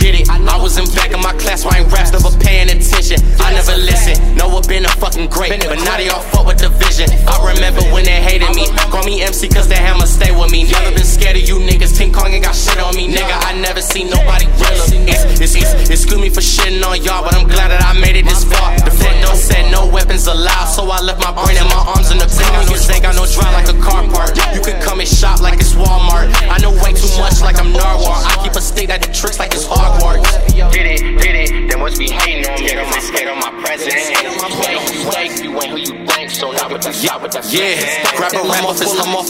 Was 0.62 0.78
in 0.78 0.86
back 0.94 1.12
of 1.12 1.22
my 1.22 1.34
class, 1.42 1.66
why 1.66 1.76
I 1.76 1.80
ain't 1.82 1.92
raps, 1.92 2.14
never 2.14 2.30
paying 2.40 2.70
attention. 2.70 3.18
I 3.42 3.52
never 3.54 3.76
listen. 3.76 4.16
Know 4.38 4.48
what 4.48 4.68
been 4.70 4.86
a 4.86 4.94
fucking 5.02 5.28
great, 5.28 5.50
but 5.50 5.82
now 5.82 5.98
they 5.98 6.10
all 6.10 6.22
fuck 6.32 6.46
with 6.46 6.60
the 6.60 6.70
vision. 6.70 7.10
I 7.28 7.42
remember 7.54 7.82
when 7.90 8.06
they 8.06 8.22
hated 8.22 8.54
me. 8.56 8.70
Call 8.94 9.04
me 9.04 9.22
MC 9.22 9.50
cause 9.50 9.68
the 9.68 9.76
hammer 9.76 10.06
stay 10.06 10.32
with 10.32 10.52
me. 10.52 10.70
Never 10.70 10.94
been 10.94 11.04
scared 11.04 11.36
of 11.36 11.44
you 11.48 11.58
niggas. 11.58 11.98
King 11.98 12.14
Kong 12.14 12.32
ain't 12.32 12.46
got 12.46 12.56
shit 12.56 12.80
on 12.80 12.96
me, 12.96 13.10
nigga. 13.10 13.34
I 13.34 13.58
never 13.60 13.82
seen 13.82 14.10
nobody 14.10 14.46
realer. 14.62 14.86
It's, 15.10 15.42
it's, 15.42 15.56
it's, 15.56 15.90
excuse 15.90 16.22
me 16.22 16.30
for 16.30 16.42
shitting 16.42 16.84
on 16.86 17.02
y'all, 17.02 17.24
but 17.24 17.34
I'm 17.34 17.48
glad 17.48 17.70
that 17.74 17.82
I 17.84 17.98
made 18.00 18.11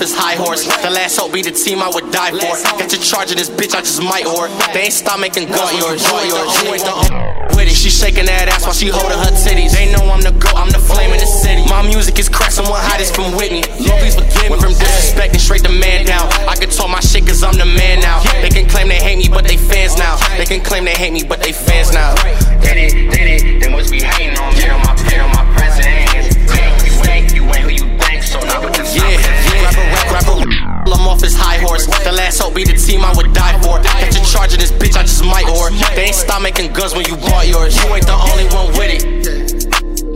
his, 0.01 0.13
I'm 0.13 0.17
off 0.17 0.17
his 0.17 0.17
high 0.17 0.35
horse. 0.35 0.65
The 0.65 0.89
last 0.89 1.17
hope 1.17 1.33
be 1.33 1.41
the 1.41 1.51
team 1.51 1.79
I 1.79 1.89
would 1.89 2.11
die 2.11 2.31
for. 2.31 2.57
Get 2.77 2.91
your 2.91 3.01
charge 3.01 3.31
of 3.31 3.37
this 3.37 3.49
bitch, 3.49 3.75
I 3.75 3.81
just 3.81 4.01
might 4.01 4.25
or 4.25 4.49
They 4.73 4.89
ain't 4.89 4.93
stop 4.93 5.19
making 5.19 5.47
guns 5.47 5.77
yours. 5.77 6.01
You 6.01 6.73
the 6.73 6.73
ain't 6.73 6.85
the 6.85 7.41
with 7.55 7.67
it. 7.67 7.75
She 7.77 7.89
shaking 7.89 8.25
that 8.25 8.49
ass 8.49 8.63
while 8.63 8.73
she 8.73 8.89
holding 8.89 9.17
her 9.17 9.33
titties. 9.37 9.73
They 9.73 9.91
know 9.91 10.01
I'm 10.09 10.21
the 10.21 10.31
go, 10.31 10.49
I'm 10.55 10.69
the 10.69 10.79
flame 10.79 11.11
in 11.13 11.19
the 11.19 11.29
city. 11.29 11.65
My 11.69 11.81
music 11.81 12.17
is 12.19 12.29
crack, 12.29 12.51
someone 12.51 12.79
hide 12.81 12.99
this 12.99 13.13
from 13.13 13.35
Whitney. 13.35 13.63
Lord, 13.85 14.01
please 14.01 14.15
forgive 14.15 14.49
me. 14.49 14.57
Went 14.57 14.61
from 14.61 14.73
disrespecting 14.73 15.39
straight 15.39 15.63
to 15.63 15.71
man 15.71 16.05
down. 16.05 16.25
I 16.49 16.55
can 16.55 16.69
talk 16.69 16.89
my 16.89 16.99
shit 16.99 17.25
cause 17.27 17.43
I'm 17.43 17.57
the 17.57 17.65
man 17.65 18.01
now. 18.01 18.21
They 18.41 18.49
can 18.49 18.67
claim 18.67 18.89
they 18.89 19.01
hate 19.01 19.17
me, 19.17 19.29
but 19.29 19.45
they 19.45 19.57
fans 19.57 19.97
now. 19.97 20.17
They 20.37 20.45
can 20.45 20.61
claim 20.61 20.85
they 20.85 20.97
hate 20.97 21.13
me, 21.13 21.23
but 21.23 21.41
they 21.41 21.53
fans 21.53 21.93
now. 21.93 22.15
Did 22.61 22.77
it, 22.77 22.93
did 23.11 23.27
it, 23.29 23.59
they 23.61 23.69
must 23.69 23.91
be 23.91 24.01
hating 24.01 24.37
on 24.37 24.53
me. 24.55 24.69
On 24.69 24.79
my, 24.81 24.93
on 24.93 25.31
my 25.35 25.40
a, 30.91 30.95
grab 30.95 30.99
a. 30.99 31.01
I'm 31.01 31.07
off 31.07 31.21
his 31.21 31.35
high 31.35 31.57
horse. 31.57 31.85
The 31.85 32.11
last 32.11 32.39
hope 32.39 32.55
be 32.55 32.63
the 32.63 32.73
team 32.73 33.01
I 33.01 33.13
would 33.15 33.33
die 33.33 33.59
for. 33.61 33.79
Get 33.81 34.15
your 34.15 34.25
charge 34.25 34.53
of 34.53 34.59
this 34.59 34.71
bitch, 34.71 34.95
I 34.97 35.03
just 35.03 35.23
might 35.23 35.47
or. 35.49 35.69
They 35.95 36.05
ain't 36.05 36.15
stop 36.15 36.41
making 36.41 36.73
guns 36.73 36.93
when 36.95 37.05
you 37.05 37.15
bought 37.17 37.47
yours. 37.47 37.75
You 37.83 37.93
ain't 37.95 38.05
the 38.05 38.13
only 38.13 38.45
one 38.53 38.67
with 38.77 38.91
it. 38.91 39.03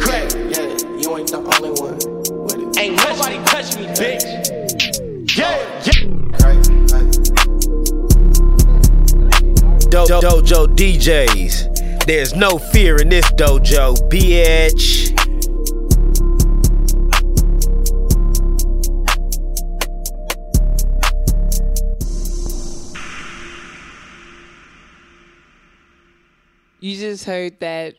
Yeah, 0.05 0.67
you 0.99 1.17
ain't 1.17 1.31
the 1.31 1.37
only 1.37 1.71
one 1.81 1.95
with 1.95 2.59
it. 2.59 2.77
Ain't 2.79 2.95
nobody 2.97 3.37
touch 3.45 3.75
me, 3.77 3.85
bitch. 3.95 4.23
Yeah, 5.37 5.55
yeah. 5.85 6.01
Do- 9.89 10.07
dojo 10.07 10.67
DJs. 10.75 12.05
There's 12.05 12.35
no 12.35 12.59
fear 12.59 12.97
in 13.01 13.09
this 13.09 13.25
dojo, 13.31 13.95
bitch. 14.09 15.24
Heard 27.25 27.59
that 27.59 27.95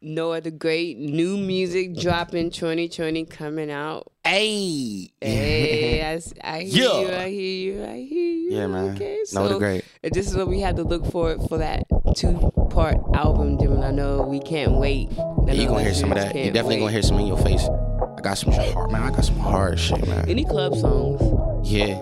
Noah 0.00 0.40
the 0.40 0.50
Great 0.50 0.98
new 0.98 1.36
music 1.36 1.96
dropping 1.96 2.50
2020 2.50 3.24
coming 3.26 3.70
out. 3.70 4.10
Hey. 4.24 5.10
Hey, 5.20 6.02
I, 6.02 6.20
I 6.42 6.62
hear 6.62 6.82
Yeah. 6.88 7.00
you, 7.00 7.12
I 7.14 7.28
hear 7.30 7.74
you, 7.74 7.84
I 7.84 7.96
hear 7.98 8.32
you. 8.32 8.50
Yeah, 8.50 8.66
man. 8.66 8.94
Okay, 8.96 9.18
Noah 9.32 9.48
the 9.48 9.54
so 9.54 9.58
Great. 9.58 9.84
This 10.02 10.26
is 10.28 10.36
what 10.36 10.48
we 10.48 10.60
had 10.60 10.76
to 10.76 10.82
look 10.82 11.06
for 11.06 11.38
for 11.48 11.58
that 11.58 11.84
two 12.16 12.50
part 12.70 12.96
album, 13.14 13.58
Jim. 13.58 13.80
I 13.80 13.90
know 13.92 14.22
we 14.22 14.40
can't 14.40 14.72
wait. 14.72 15.10
Yeah, 15.46 15.52
you 15.52 15.68
gonna 15.68 15.82
hear 15.84 15.94
some 15.94 16.10
of 16.12 16.18
that. 16.18 16.34
You 16.34 16.46
definitely 16.50 16.76
wait. 16.76 16.80
gonna 16.80 16.92
hear 16.92 17.02
some 17.02 17.18
in 17.20 17.26
your 17.26 17.38
face. 17.38 17.62
I 17.64 18.20
got 18.22 18.38
some 18.38 18.52
hard, 18.52 18.90
man. 18.90 19.02
I 19.02 19.10
got 19.10 19.24
some 19.24 19.38
hard 19.38 19.78
shit, 19.78 20.06
man. 20.06 20.28
Any 20.28 20.44
club 20.44 20.74
songs? 20.76 21.20
Yeah, 21.68 21.94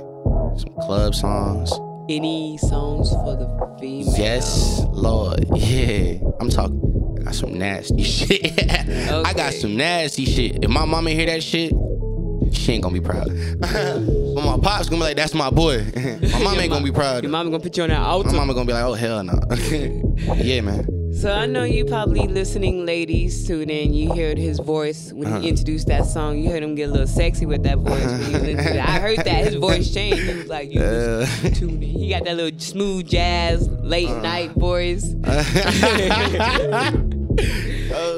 some 0.59 0.75
club 0.81 1.15
songs. 1.15 1.71
Any 2.11 2.59
songs 2.59 3.11
for 3.11 3.37
the 3.37 3.47
female? 3.79 4.13
Yes, 4.19 4.81
Lord. 4.89 5.47
Yeah, 5.55 6.15
I'm 6.41 6.51
talking. 6.51 7.17
I 7.21 7.23
got 7.23 7.35
some 7.37 7.57
nasty 7.57 8.03
shit. 8.17 8.53
I 8.69 9.33
got 9.33 9.53
some 9.53 9.77
nasty 9.77 10.25
shit. 10.25 10.65
If 10.65 10.71
my 10.71 10.85
mama 10.87 11.11
hear 11.11 11.27
that 11.27 11.41
shit, 11.41 11.73
she 12.53 12.73
ain't 12.73 12.83
gonna 12.83 12.95
be 12.95 13.01
proud. 13.01 13.29
but 13.61 14.45
my 14.45 14.59
pops 14.61 14.89
gonna 14.89 14.97
be 15.01 15.05
like, 15.05 15.17
"That's 15.17 15.35
my 15.35 15.51
boy." 15.51 15.85
my 15.95 16.43
mama 16.43 16.61
ain't 16.63 16.73
gonna 16.73 16.85
be 16.85 16.91
proud. 16.91 17.23
Your 17.23 17.31
mama 17.31 17.49
gonna 17.49 17.63
put 17.63 17.77
you 17.77 17.85
on 17.85 17.91
that 17.91 18.01
My 18.01 18.07
altar. 18.07 18.33
mama 18.33 18.55
gonna 18.55 18.67
be 18.67 18.73
like, 18.73 18.85
"Oh 18.85 18.95
hell 18.95 19.23
no." 19.23 19.39
yeah, 20.35 20.63
man. 20.63 21.00
So 21.21 21.31
I 21.31 21.45
know 21.45 21.65
you 21.65 21.85
probably 21.85 22.27
listening, 22.27 22.87
ladies, 22.87 23.47
tune 23.47 23.69
in. 23.69 23.93
You 23.93 24.15
heard 24.15 24.39
his 24.39 24.59
voice 24.59 25.13
when 25.13 25.29
Uh-huh. 25.29 25.41
he 25.41 25.49
introduced 25.51 25.87
that 25.89 26.07
song. 26.07 26.39
You 26.39 26.49
heard 26.49 26.63
him 26.63 26.75
get 26.75 26.89
a 26.89 26.93
little 26.93 27.07
sexy 27.07 27.45
with 27.45 27.63
that 27.65 27.77
voice 27.77 28.03
when 28.07 28.21
he 28.25 28.55
was 28.55 28.65
that. 28.65 28.89
I 28.89 28.93
heard 29.01 29.19
that 29.19 29.45
his 29.45 29.55
voice 29.57 29.91
changed. 29.99 30.19
He 30.23 30.35
was 30.35 30.47
like, 30.47 30.73
you 30.73 30.81
Uh. 30.81 31.27
just 31.43 31.57
tune 31.57 31.83
in. 31.83 31.91
He 31.91 32.09
got 32.09 32.25
that 32.25 32.37
little 32.37 32.59
smooth 32.59 33.07
jazz 33.07 33.69
late 33.83 34.09
Uh. 34.09 34.23
night 34.23 34.53
voice. 34.53 35.15
Oh, 35.25 35.31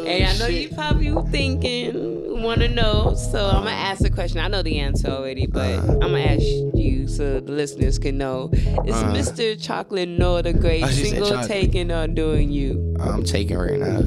And 0.06 0.24
I 0.24 0.38
know 0.38 0.46
you 0.46 0.68
probably 0.68 1.10
thinking, 1.32 2.11
want 2.42 2.60
to 2.60 2.68
know. 2.68 3.14
So 3.14 3.46
I'm 3.48 3.64
gonna 3.64 3.70
ask 3.70 4.00
the 4.02 4.10
question. 4.10 4.38
I 4.40 4.48
know 4.48 4.62
the 4.62 4.78
answer 4.78 5.08
already, 5.08 5.46
but 5.46 5.78
Uh. 5.78 5.92
I'm 5.94 6.12
gonna 6.12 6.20
ask 6.20 6.42
you 6.74 7.06
so 7.08 7.40
the 7.40 7.52
listeners 7.52 7.98
can 7.98 8.18
know. 8.18 8.50
Is 8.52 8.94
Uh. 8.94 9.12
Mr. 9.14 9.60
Chocolate 9.60 10.08
Noah 10.08 10.42
the 10.42 10.52
Great 10.52 10.84
single 10.88 11.42
taking 11.44 11.90
or 11.90 12.06
doing 12.06 12.50
you? 12.50 12.94
I'm 13.00 13.22
taking 13.24 13.56
right 13.58 13.78
now. 13.80 14.02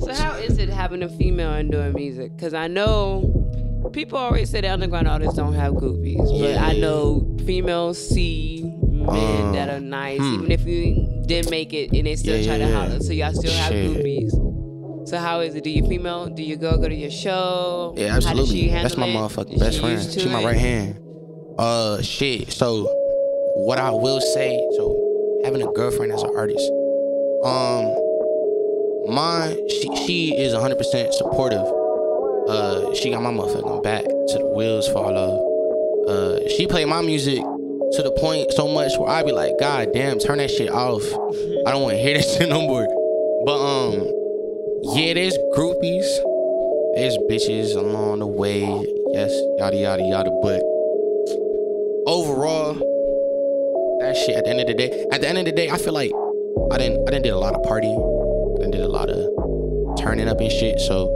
So 0.00 0.14
how 0.14 0.34
is 0.36 0.58
it 0.58 0.68
having 0.68 1.02
a 1.02 1.08
female 1.08 1.52
and 1.52 1.70
doing 1.70 1.92
music? 1.94 2.36
Because 2.36 2.54
I 2.54 2.68
know 2.68 3.34
people 3.92 4.18
always 4.18 4.48
say 4.50 4.60
the 4.60 4.68
underground 4.68 5.08
artists 5.08 5.34
don't 5.34 5.54
have 5.54 5.74
groupies, 5.74 6.18
but 6.40 6.50
Yeah. 6.50 6.64
I 6.64 6.76
know 6.78 7.26
females 7.46 7.98
see 7.98 8.62
men 8.90 9.08
Um, 9.46 9.52
that 9.54 9.68
are 9.70 9.80
nice, 9.80 10.18
hmm. 10.20 10.34
even 10.34 10.50
if 10.52 10.66
you 10.66 11.06
didn't 11.26 11.50
make 11.50 11.72
it 11.74 11.92
and 11.92 12.06
they 12.06 12.16
still 12.16 12.36
Yeah, 12.38 12.46
try 12.46 12.58
to 12.58 12.64
yeah. 12.64 12.72
holler. 12.80 13.00
So 13.00 13.12
y'all 13.12 13.32
still 13.34 13.52
have 13.52 13.72
Shit. 13.72 13.90
groupies. 13.96 14.32
So 15.08 15.16
how 15.16 15.40
is 15.40 15.54
it? 15.54 15.64
Do 15.64 15.70
you 15.70 15.86
female, 15.88 16.26
do 16.26 16.42
you 16.42 16.56
girl 16.56 16.76
go 16.76 16.86
to 16.86 16.94
your 16.94 17.10
show? 17.10 17.94
Yeah, 17.96 18.16
absolutely. 18.16 18.68
That's 18.68 18.98
my 18.98 19.06
handle 19.06 19.24
it? 19.24 19.30
motherfucking 19.30 19.58
best 19.58 19.76
she 19.76 19.80
friend. 19.80 20.12
She 20.12 20.28
my 20.28 20.44
right 20.44 20.54
hand. 20.54 21.00
Uh, 21.58 22.02
shit. 22.02 22.52
So, 22.52 22.84
what 23.56 23.78
I 23.78 23.90
will 23.90 24.20
say, 24.20 24.62
so 24.76 25.40
having 25.44 25.62
a 25.62 25.72
girlfriend 25.72 26.12
as 26.12 26.22
an 26.22 26.36
artist, 26.36 26.70
um, 27.42 27.88
mine, 29.08 29.56
she 29.70 29.96
she 30.04 30.36
is 30.36 30.52
100 30.52 30.76
percent 30.76 31.14
supportive. 31.14 31.64
Uh, 32.46 32.92
she 32.92 33.08
got 33.08 33.22
my 33.22 33.30
motherfucking 33.30 33.82
back 33.82 34.04
to 34.04 34.38
the 34.38 34.52
wheels 34.54 34.88
fall 34.88 35.16
off. 35.16 36.06
Uh, 36.06 36.46
she 36.50 36.66
played 36.66 36.84
my 36.86 37.00
music 37.00 37.38
to 37.38 38.02
the 38.02 38.14
point 38.18 38.52
so 38.52 38.68
much 38.68 38.92
where 38.98 39.08
I 39.08 39.22
be 39.22 39.32
like, 39.32 39.58
God 39.58 39.88
damn, 39.94 40.18
turn 40.18 40.36
that 40.36 40.50
shit 40.50 40.68
off. 40.68 41.02
I 41.66 41.70
don't 41.70 41.80
want 41.80 41.96
to 41.96 42.02
hear 42.02 42.18
that 42.18 42.24
shit 42.24 42.50
no 42.50 42.60
more. 42.60 42.86
But 43.46 43.56
um, 43.56 44.17
yeah, 44.82 45.14
there's 45.14 45.36
groupies. 45.56 46.06
There's 46.94 47.16
bitches 47.30 47.76
along 47.76 48.20
the 48.20 48.26
way. 48.26 48.62
Yes, 49.12 49.32
yada 49.58 49.76
yada 49.76 50.02
yada. 50.02 50.30
But 50.42 50.62
overall, 52.06 52.74
that 54.00 54.16
shit 54.16 54.36
at 54.36 54.44
the 54.44 54.50
end 54.50 54.60
of 54.60 54.66
the 54.66 54.74
day, 54.74 55.06
at 55.12 55.20
the 55.20 55.28
end 55.28 55.38
of 55.38 55.44
the 55.44 55.52
day, 55.52 55.70
I 55.70 55.78
feel 55.78 55.92
like 55.92 56.12
I 56.70 56.78
didn't 56.78 57.08
I 57.08 57.10
didn't 57.10 57.24
did 57.24 57.32
a 57.32 57.38
lot 57.38 57.54
of 57.54 57.62
partying. 57.62 57.98
I 58.54 58.58
didn't 58.58 58.72
did 58.72 58.82
a 58.82 58.88
lot 58.88 59.10
of 59.10 59.98
turning 59.98 60.28
up 60.28 60.40
and 60.40 60.50
shit. 60.50 60.80
So 60.80 61.10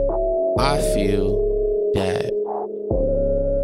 I 0.58 0.78
feel 0.94 1.92
that 1.94 2.26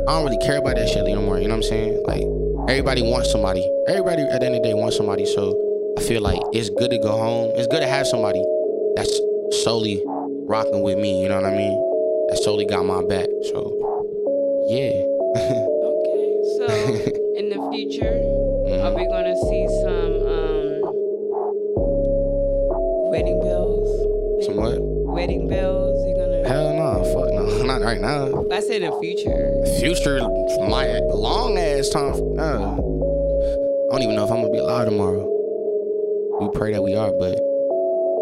I 0.09 0.13
don't 0.13 0.25
really 0.25 0.39
care 0.39 0.59
about 0.59 0.77
that 0.77 0.89
shit 0.89 0.99
anymore. 0.99 1.39
You 1.39 1.49
know 1.49 1.55
what 1.57 1.65
I'm 1.65 1.71
saying? 1.71 2.03
Like 2.07 2.25
everybody 2.69 3.03
wants 3.03 3.31
somebody. 3.31 3.67
Everybody 3.89 4.23
at 4.23 4.41
the 4.41 4.47
end 4.47 4.57
of 4.57 4.63
the 4.63 4.69
day 4.69 4.75
wants 4.75 4.97
somebody. 4.97 5.27
So 5.27 5.55
I 5.99 6.03
feel 6.03 6.23
like 6.23 6.41
it's 6.53 6.71
good 6.71 6.91
to 6.91 6.99
go 6.99 7.17
home. 7.17 7.53
It's 7.55 7.67
good 7.67 7.81
to 7.81 7.89
have 7.89 8.07
somebody 8.07 8.43
that's 8.97 9.21
solely 9.53 10.03
rocking 10.47 10.83
with 10.83 10.99
me. 10.99 11.23
You 11.23 11.29
know 11.29 11.37
what 11.37 11.45
I 11.45 11.57
mean? 11.57 11.77
That 12.29 12.39
solely 12.43 12.67
got 12.67 12.85
my 12.85 13.03
back. 13.05 13.29
So 13.53 13.75
yeah. 14.69 14.93
Okay, 15.89 16.29
so 16.57 16.67
in 17.37 17.49
the 17.49 17.61
future, 17.73 18.17
are 18.85 18.95
we 18.95 19.05
gonna 19.07 19.37
see 19.49 19.67
some 19.81 20.13
um, 20.29 20.65
wedding 23.11 23.41
bells? 23.41 23.89
Some 24.45 24.57
what? 24.57 24.79
Wedding 24.81 25.49
bells? 25.49 25.97
You 26.07 26.17
gonna? 26.17 26.49
Hell 26.49 26.75
no, 26.75 27.05
fuck 27.13 27.33
no, 27.33 27.63
not 27.65 27.81
right 27.83 28.01
now. 28.01 28.45
I 28.51 28.61
said 28.61 28.83
in 28.83 28.91
the 28.91 28.99
future. 29.01 29.65
Future, 29.81 30.21
my 30.69 30.99
long 31.15 31.57
ass 31.57 31.89
time. 31.89 32.15
Uh, 32.39 32.77
I 33.89 33.93
don't 33.93 34.03
even 34.03 34.17
know 34.17 34.25
if 34.25 34.31
I'm 34.31 34.43
gonna 34.43 34.53
be 34.53 34.59
alive 34.59 34.87
tomorrow. 34.87 35.25
We 36.41 36.49
pray 36.55 36.73
that 36.73 36.83
we 36.83 36.95
are, 36.95 37.11
but 37.19 37.41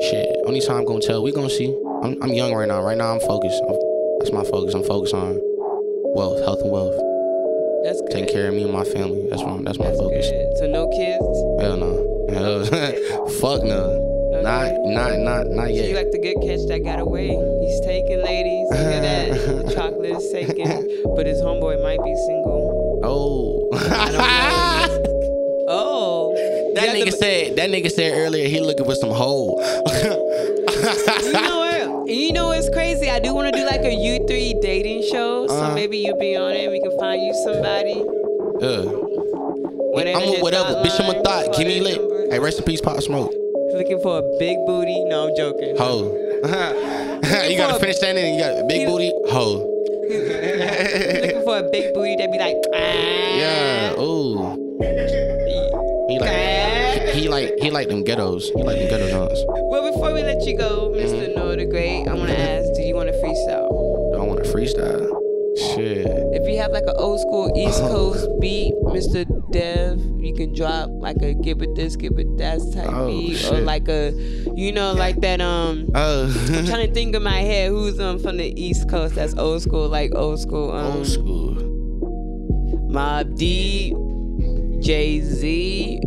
shit, 0.02 0.26
only 0.46 0.60
time 0.60 0.78
I'm 0.78 0.84
gonna 0.84 1.00
tell. 1.00 1.22
We 1.22 1.32
gonna 1.32 1.50
see. 1.50 1.74
I'm, 2.02 2.20
I'm 2.22 2.32
young 2.32 2.52
right 2.54 2.68
now. 2.68 2.82
Right 2.82 2.96
now, 2.96 3.12
I'm 3.14 3.20
focused. 3.20 3.60
I'm, 3.68 3.76
that's 4.18 4.32
my 4.32 4.44
focus. 4.44 4.74
I'm 4.74 4.84
focused 4.84 5.14
on 5.14 5.38
wealth, 6.14 6.38
health, 6.44 6.60
and 6.62 6.70
wealth. 6.70 6.94
That's 7.84 8.00
good. 8.02 8.10
Taking 8.10 8.28
care 8.34 8.48
of 8.48 8.54
me 8.54 8.64
and 8.64 8.72
my 8.72 8.84
family. 8.84 9.26
That's 9.30 9.42
my 9.42 9.58
that's 9.62 9.78
my 9.78 9.86
That's 9.86 9.98
focus. 9.98 10.26
good. 10.30 10.58
So 10.58 10.66
no 10.66 10.88
kids. 10.90 11.24
Hell 11.62 11.76
no. 11.76 11.92
Hell, 12.30 12.64
fuck 13.40 13.62
no. 13.62 14.02
Not, 14.42 14.70
not, 14.84 15.18
not, 15.18 15.46
not 15.48 15.66
So 15.68 15.72
you 15.72 15.82
yet. 15.82 15.96
like 15.96 16.10
the 16.12 16.18
good 16.18 16.36
catch 16.44 16.66
that 16.68 16.84
got 16.84 16.98
away. 17.00 17.28
He's 17.62 17.80
taking 17.80 18.22
ladies. 18.22 18.68
Look 18.70 18.78
at 18.78 19.02
that? 19.02 19.26
The 19.66 19.74
chocolate 19.74 20.10
is 20.16 20.30
taken. 20.30 21.02
But 21.16 21.26
his 21.26 21.40
homeboy 21.40 21.82
might 21.82 22.02
be 22.04 22.14
single. 22.26 23.00
Oh. 23.02 23.68
Oh. 25.68 26.32
that 26.76 26.94
nigga 26.94 27.12
said. 27.12 27.56
That 27.56 27.70
nigga 27.70 27.90
said 27.90 28.12
earlier 28.16 28.48
he 28.48 28.60
looking 28.86 28.94
for 28.94 28.94
some 28.94 29.10
hoe. 29.10 29.56
You 31.24 31.32
know 31.32 31.58
what? 31.58 32.08
You 32.08 32.32
know 32.32 32.46
what's 32.48 32.68
crazy? 32.70 33.10
I 33.10 33.18
do 33.18 33.34
want 33.34 33.52
to 33.52 33.58
do 33.60 33.66
like 33.66 33.80
a 33.80 33.90
U3 33.94 34.60
dating 34.60 35.02
show. 35.02 35.46
So 35.48 35.54
Uh-huh. 35.54 35.74
maybe 35.74 35.98
you'll 35.98 36.18
be 36.18 36.36
on 36.36 36.52
it. 36.52 36.70
We 36.70 36.80
can 36.80 36.96
find 36.98 37.20
you 37.22 37.32
somebody. 37.44 38.02
Uh, 38.62 38.84
Whatever 39.96 40.18
I'm 40.18 40.24
with 40.26 40.34
your 40.34 40.42
whatever. 40.42 40.74
Bitch, 40.84 41.00
I'm 41.00 41.10
a 41.14 41.22
thought. 41.22 41.56
Give 41.56 41.66
me 41.66 41.80
lit. 41.80 41.98
number. 42.00 42.30
Hey, 42.30 42.38
rest 42.38 42.58
in 42.58 42.64
peace, 42.64 42.80
Pop 42.80 43.00
Smoke. 43.00 43.32
Looking 43.72 44.00
for 44.00 44.18
a 44.18 44.22
big 44.38 44.56
booty. 44.66 45.04
No, 45.04 45.28
I'm 45.28 45.36
joking. 45.36 45.76
Hoe. 45.76 46.12
you 47.48 47.56
gotta 47.56 47.78
finish 47.80 47.98
that 47.98 48.16
in. 48.16 48.34
You 48.34 48.40
got 48.40 48.58
a 48.58 48.64
big 48.66 48.86
booty. 48.86 49.10
Hoe. 49.30 49.64
Looking 50.08 51.42
for 51.44 51.58
a 51.58 51.68
big 51.70 51.92
booty 51.94 52.16
that 52.16 52.30
be 52.30 52.38
like, 52.38 52.56
ah. 52.74 53.36
Yeah. 53.36 54.00
Ooh. 54.00 54.62
He 56.08 56.20
like. 56.20 56.30
He, 56.30 56.55
he 57.16 57.28
like. 57.28 57.52
He 57.60 57.70
like 57.70 57.88
them 57.88 58.04
ghettos. 58.04 58.50
He 58.50 58.62
like 58.62 58.78
them 58.78 58.88
ghetto 58.88 59.08
joints. 59.10 59.40
Well, 59.48 59.90
before 59.92 60.12
we 60.14 60.22
let 60.22 60.44
you 60.46 60.56
go, 60.56 60.92
Mm-hmm. 60.94 61.14
Mr. 61.14 61.34
Noah 61.36 61.56
the 61.56 61.64
Great, 61.66 62.06
I 62.08 62.14
want 62.14 62.28
to 62.30 62.38
ask, 62.38 62.72
do 62.74 62.82
you 62.82 62.94
want 62.94 63.08
to 63.08 63.14
freestyle? 63.22 63.66
I 64.16 64.22
want 64.22 64.42
to 64.44 64.50
freestyle. 64.50 65.10
Shit. 65.74 66.06
If 66.06 66.46
you 66.48 66.58
have 66.58 66.70
like 66.70 66.82
an 66.86 66.94
old 66.98 67.18
school 67.20 67.50
East 67.56 67.80
Coast 67.80 68.28
beat, 68.40 68.74
Mr. 68.84 69.24
Dev, 69.52 69.98
you 70.18 70.34
can 70.34 70.54
drop 70.54 70.90
like 70.90 71.16
a 71.22 71.32
give 71.32 71.62
it 71.62 71.74
this, 71.74 71.96
give 71.96 72.18
it 72.18 72.36
that 72.38 72.58
type 72.74 72.90
Oh, 72.92 73.06
beat, 73.08 73.42
or 73.50 73.60
like 73.60 73.88
a, 73.88 74.12
you 74.54 74.70
know, 74.72 74.92
like 74.92 75.20
that. 75.22 75.40
Um, 75.40 75.88
Oh. 75.94 76.24
I'm 76.52 76.66
trying 76.66 76.86
to 76.88 76.92
think 76.92 77.14
in 77.16 77.22
my 77.22 77.40
head 77.40 77.70
who's 77.70 77.98
um 77.98 78.18
from 78.18 78.36
the 78.36 78.52
East 78.62 78.88
Coast 78.90 79.14
that's 79.14 79.34
old 79.38 79.62
school, 79.62 79.88
like 79.88 80.14
old 80.14 80.40
school. 80.40 80.72
Um, 80.72 80.96
Old 80.98 81.06
school. 81.06 81.54
Mobb 82.90 83.36
Deep, 83.36 83.94
Jay 84.82 85.20
Z, 85.20 86.00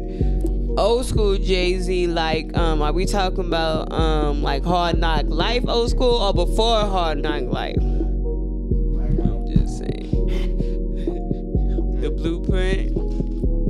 old 0.79 1.05
school 1.05 1.37
Jay 1.37 1.77
Z. 1.79 2.07
Like, 2.07 2.55
um, 2.57 2.81
are 2.81 2.91
we 2.91 3.05
talking 3.05 3.45
about 3.45 3.91
um 3.91 4.41
like 4.41 4.63
Hard 4.63 4.97
Knock 4.97 5.25
Life 5.27 5.65
old 5.67 5.89
school 5.89 6.15
or 6.15 6.33
before 6.33 6.81
Hard 6.85 7.19
Knock 7.21 7.43
Life? 7.43 7.75
I'm 7.79 9.45
just 9.53 9.77
saying. 9.77 10.09
the 12.01 12.09
blueprint, 12.11 12.95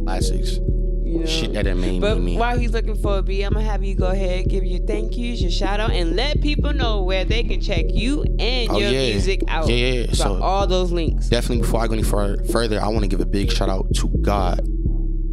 Classics. 0.06 0.58
you 1.04 1.19
know. 1.19 1.26
Shit 1.26 1.54
that 1.54 1.76
mean 1.76 2.00
But 2.00 2.19
me. 2.22 2.38
while 2.38 2.58
he's 2.58 2.72
looking 2.72 2.95
for 2.95 3.17
a 3.17 3.22
beat, 3.24 3.43
I'm 3.43 3.54
gonna 3.54 3.65
have 3.65 3.84
you 3.84 3.95
go 3.95 4.08
ahead, 4.08 4.48
give 4.50 4.63
your 4.63 4.80
thank 4.86 5.17
yous, 5.17 5.41
your 5.41 5.50
shout 5.52 5.80
out, 5.80 5.89
and 5.91 6.15
let 6.15 6.39
people 6.41 6.72
know 6.74 7.02
where 7.04 7.26
they 7.26 7.41
can 7.43 7.60
check 7.60 7.86
you 7.89 8.24
and 8.38 8.69
Oh, 8.69 8.78
your 8.78 8.91
yeah. 8.91 9.10
music 9.12 9.41
out. 9.48 9.67
Yeah, 9.67 9.76
yeah, 9.76 10.02
yeah. 10.04 10.13
So- 10.13 10.39
all 10.41 10.67
those 10.67 10.91
links. 10.91 11.28
Definitely 11.30 11.63
before 11.63 11.82
I 11.82 11.88
go 11.88 11.93
any 11.93 12.04
fur- 12.04 12.43
further, 12.45 12.80
I 12.80 12.88
want 12.89 13.02
to 13.02 13.08
give 13.08 13.19
a 13.22 13.26
big 13.26 13.52
shout 13.52 13.69
out 13.69 13.91
to 13.95 14.08
God. 14.22 14.62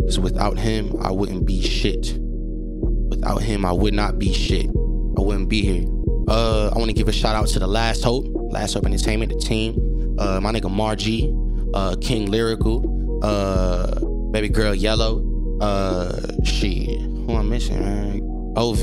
Because 0.07 0.21
without 0.21 0.57
him, 0.57 0.95
I 1.03 1.11
wouldn't 1.11 1.47
be 1.47 1.61
shit. 1.61 2.15
Without 2.17 3.43
him, 3.43 3.65
I 3.65 3.73
would 3.73 3.93
not 3.93 4.21
be 4.21 4.33
shit. 4.33 4.67
I 4.67 5.21
wouldn't 5.21 5.49
be 5.49 5.63
here. 5.63 5.85
Uh, 6.29 6.71
I 6.73 6.79
want 6.79 6.91
to 6.91 6.93
give 6.93 7.09
a 7.09 7.13
shout 7.13 7.35
out 7.35 7.49
to 7.49 7.59
the 7.59 7.67
Last 7.67 8.05
Hope, 8.05 8.25
Last 8.53 8.75
Hope 8.75 8.87
Entertainment, 8.87 9.33
the 9.33 9.39
team. 9.41 9.75
Uh, 10.17 10.39
my 10.41 10.53
nigga 10.53 10.71
Margie, 10.71 11.35
uh, 11.75 11.97
King 12.01 12.31
Lyrical, 12.31 13.21
uh, 13.25 13.99
Baby 14.31 14.49
Girl 14.49 14.77
Yellow, 14.77 15.25
uh, 15.61 16.21
shit, 16.45 17.01
who 17.01 17.35
I'm 17.35 17.49
missing, 17.49 17.81
man? 17.81 18.55
OV, 18.57 18.83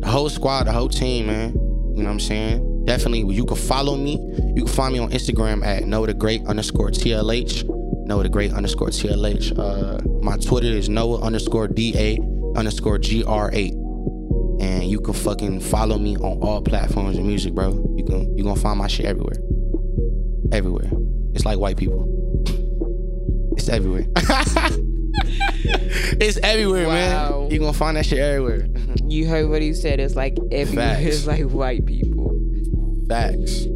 the 0.00 0.08
whole 0.08 0.28
squad, 0.28 0.64
the 0.64 0.72
whole 0.72 0.88
team, 0.88 1.28
man. 1.28 1.52
You 1.52 2.02
know 2.02 2.06
what 2.06 2.10
I'm 2.10 2.18
saying? 2.18 2.86
Definitely, 2.86 3.32
you 3.32 3.44
can 3.44 3.56
follow 3.56 3.96
me. 3.96 4.14
You 4.56 4.64
can 4.64 4.74
find 4.74 4.92
me 4.94 4.98
on 4.98 5.10
Instagram 5.12 5.64
at 5.64 5.84
Noah 5.84 6.08
the 6.08 6.14
Great 6.14 6.44
underscore 6.46 6.90
TLH. 6.90 7.69
Noah 8.10 8.24
the 8.24 8.28
Great 8.28 8.52
underscore 8.52 8.88
TLH. 8.88 9.56
Uh, 9.56 10.02
my 10.20 10.36
Twitter 10.38 10.66
is 10.66 10.88
Noah 10.88 11.20
underscore 11.20 11.68
DA 11.68 12.18
underscore 12.56 12.98
GR8. 12.98 13.70
And 14.60 14.82
you 14.90 14.98
can 15.00 15.14
fucking 15.14 15.60
follow 15.60 15.96
me 15.96 16.16
on 16.16 16.42
all 16.42 16.60
platforms 16.60 17.16
of 17.16 17.24
music, 17.24 17.54
bro. 17.54 17.70
You 17.96 18.04
can 18.04 18.36
you 18.36 18.42
gonna 18.42 18.58
find 18.58 18.78
my 18.80 18.88
shit 18.88 19.06
everywhere. 19.06 19.36
Everywhere. 20.50 20.90
It's 21.34 21.44
like 21.44 21.60
white 21.60 21.76
people. 21.76 22.04
It's 23.56 23.68
everywhere. 23.68 24.06
it's 26.20 26.36
everywhere, 26.38 26.88
Wow. 26.88 27.42
man. 27.42 27.50
You 27.52 27.60
gonna 27.60 27.72
find 27.72 27.96
that 27.96 28.06
shit 28.06 28.18
everywhere. 28.18 28.66
You 29.06 29.28
heard 29.28 29.48
what 29.48 29.62
he 29.62 29.72
said. 29.72 30.00
It's 30.00 30.16
like 30.16 30.36
everywhere. 30.50 30.94
Facts. 30.96 31.06
It's 31.06 31.26
like 31.28 31.44
white 31.44 31.86
people. 31.86 32.36
Facts. 33.08 33.66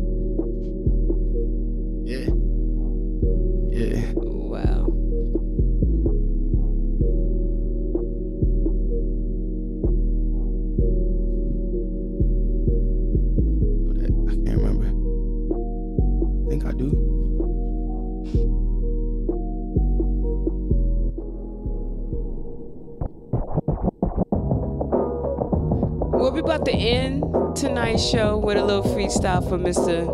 Tonight's 27.69 28.07
show 28.07 28.37
with 28.37 28.59
a 28.59 28.63
little 28.63 28.83
freestyle 28.83 29.43
for 29.49 29.57
Mr. 29.57 30.05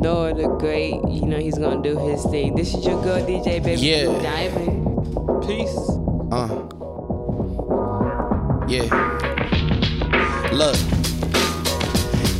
Noah 0.00 0.32
the 0.32 0.46
Great. 0.60 0.94
You 1.08 1.26
know 1.26 1.38
he's 1.38 1.58
gonna 1.58 1.82
do 1.82 1.98
his 1.98 2.24
thing. 2.26 2.54
This 2.54 2.72
is 2.72 2.86
your 2.86 3.02
girl 3.02 3.20
DJ 3.20 3.60
baby. 3.60 3.80
Yeah. 3.80 4.04
Diamond. 4.22 5.42
Peace. 5.44 5.76
Uh. 6.30 6.46
Yeah. 8.68 8.86
Look. 10.52 10.76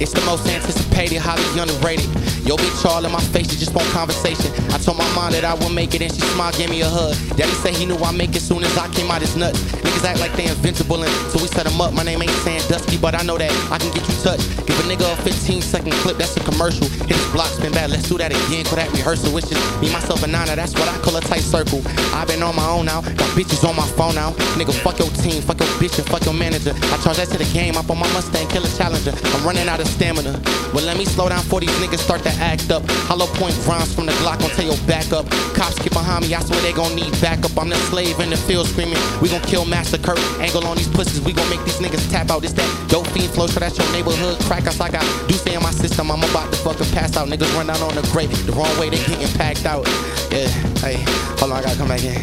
It's 0.00 0.12
the 0.12 0.22
most 0.24 0.46
anticipated, 0.46 1.18
highly 1.18 1.61
underrated. 1.61 2.06
Yo, 2.50 2.56
bitch 2.56 2.84
all 2.84 3.04
in 3.04 3.12
my 3.12 3.20
face, 3.30 3.46
you 3.52 3.56
just 3.56 3.72
want 3.76 3.86
conversation. 3.94 4.50
I 4.74 4.78
told 4.82 4.98
my 4.98 5.06
mom 5.14 5.30
that 5.30 5.44
I 5.44 5.54
would 5.54 5.70
make 5.70 5.94
it, 5.94 6.02
and 6.02 6.10
she 6.10 6.18
smiled, 6.34 6.58
gave 6.58 6.68
me 6.68 6.82
a 6.82 6.90
hug. 6.90 7.14
Daddy 7.38 7.54
said 7.62 7.78
he 7.78 7.86
knew 7.86 7.94
I'd 8.02 8.18
make 8.18 8.34
it 8.34 8.42
soon 8.42 8.64
as 8.64 8.76
I 8.76 8.90
came 8.90 9.08
out 9.08 9.22
his 9.22 9.36
nuts. 9.36 9.62
Niggas 9.86 10.02
act 10.02 10.18
like 10.18 10.34
they 10.34 10.50
invincible, 10.50 10.98
and 10.98 11.14
so 11.30 11.38
we 11.38 11.46
set 11.46 11.62
them 11.62 11.80
up. 11.80 11.94
My 11.94 12.02
name 12.02 12.20
ain't 12.20 12.34
Sandusky, 12.42 12.98
but 12.98 13.14
I 13.14 13.22
know 13.22 13.38
that 13.38 13.54
I 13.70 13.78
can 13.78 13.94
get 13.94 14.02
you 14.02 14.16
touched. 14.26 14.50
Give 14.66 14.74
a 14.82 14.84
nigga 14.90 15.06
a 15.06 15.14
15 15.22 15.62
second 15.62 15.92
clip, 16.02 16.18
that's 16.18 16.36
a 16.38 16.40
commercial. 16.42 16.90
Hit 17.06 17.14
his 17.14 17.30
block, 17.30 17.54
spin 17.54 17.70
back, 17.70 17.88
let's 17.88 18.08
do 18.08 18.18
that 18.18 18.34
again. 18.34 18.66
Call 18.66 18.82
that 18.82 18.90
rehearsal. 18.90 19.30
It's 19.38 19.46
just 19.46 19.62
me, 19.78 19.86
myself, 19.92 20.18
and 20.24 20.32
Nana, 20.32 20.56
that's 20.56 20.74
what 20.74 20.90
I 20.90 20.98
call 21.06 21.14
a 21.14 21.20
tight 21.20 21.46
circle. 21.46 21.86
I've 22.18 22.26
been 22.26 22.42
on 22.42 22.56
my 22.58 22.66
own 22.66 22.90
now, 22.90 22.98
got 23.14 23.30
bitches 23.38 23.62
on 23.62 23.76
my 23.78 23.86
phone 23.94 24.18
now. 24.18 24.34
Nigga, 24.58 24.74
fuck 24.74 24.98
your 24.98 25.10
team, 25.22 25.38
fuck 25.38 25.62
your 25.62 25.70
bitch, 25.78 26.02
and 26.02 26.06
fuck 26.10 26.26
your 26.26 26.34
manager. 26.34 26.74
I 26.74 26.98
charge 26.98 27.22
that 27.22 27.30
to 27.30 27.38
the 27.38 27.46
game, 27.54 27.78
up 27.78 27.86
on 27.94 27.98
my 28.02 28.10
Mustang, 28.10 28.50
kill 28.50 28.66
a 28.66 28.70
challenger. 28.74 29.14
I'm 29.38 29.46
running 29.46 29.70
out 29.70 29.78
of 29.78 29.86
stamina. 29.86 30.34
Well, 30.74 30.82
let 30.82 30.98
me 30.98 31.04
slow 31.06 31.28
down 31.28 31.46
for 31.46 31.60
these 31.60 31.70
niggas 31.78 32.02
start 32.02 32.26
to 32.26 32.39
act 32.40 32.70
up. 32.70 32.83
Hollow 33.07 33.26
point 33.38 33.55
rounds 33.68 33.94
from 33.94 34.07
the 34.07 34.12
Glock 34.24 34.40
tell 34.57 34.64
your 34.64 34.81
back 34.88 35.12
up. 35.12 35.29
Cops 35.55 35.79
get 35.79 35.92
behind 35.92 36.26
me, 36.26 36.35
I 36.35 36.40
swear 36.40 36.61
they 36.62 36.72
gon' 36.72 36.94
need 36.96 37.12
backup. 37.20 37.57
I'm 37.57 37.68
the 37.68 37.76
slave 37.92 38.18
in 38.18 38.31
the 38.31 38.37
field 38.37 38.66
screaming, 38.66 38.98
we 39.20 39.29
gon' 39.29 39.42
kill 39.42 39.64
Master 39.64 39.98
Kurt. 39.98 40.18
Angle 40.40 40.66
on 40.66 40.76
these 40.76 40.88
pussies, 40.88 41.20
we 41.20 41.33
gon' 41.33 41.48
make 41.50 41.62
these 41.64 41.79
niggas 41.79 42.10
tap 42.10 42.31
out. 42.31 42.42
It's 42.42 42.54
that 42.54 42.69
dope 42.88 43.06
fiend 43.08 43.31
flow, 43.31 43.46
so 43.46 43.60
that's 43.60 43.79
your 43.79 43.90
neighborhood 43.92 44.38
crackers. 44.48 44.81
I 44.81 44.90
got 44.90 45.04
Deuce 45.29 45.46
in 45.46 45.62
my 45.62 45.71
system, 45.71 46.10
I'm 46.10 46.25
about 46.25 46.50
to 46.52 46.58
fucking 46.58 46.90
pass 46.92 47.17
out. 47.17 47.29
Niggas 47.29 47.52
run 47.54 47.67
down 47.67 47.81
on 47.83 47.94
the 47.94 48.02
grave, 48.10 48.31
the 48.46 48.52
wrong 48.52 48.73
way, 48.81 48.90
they 48.90 48.98
getting 49.04 49.29
packed 49.37 49.67
out. 49.67 49.87
Yeah, 50.33 50.48
hey, 50.81 50.96
hold 51.38 51.52
on, 51.52 51.58
I 51.58 51.62
gotta 51.62 51.77
come 51.77 51.88
back 51.88 52.02
in. 52.02 52.17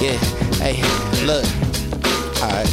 Yeah, 0.00 0.16
hey, 0.62 0.78
look, 1.26 1.44
alright. 2.40 2.70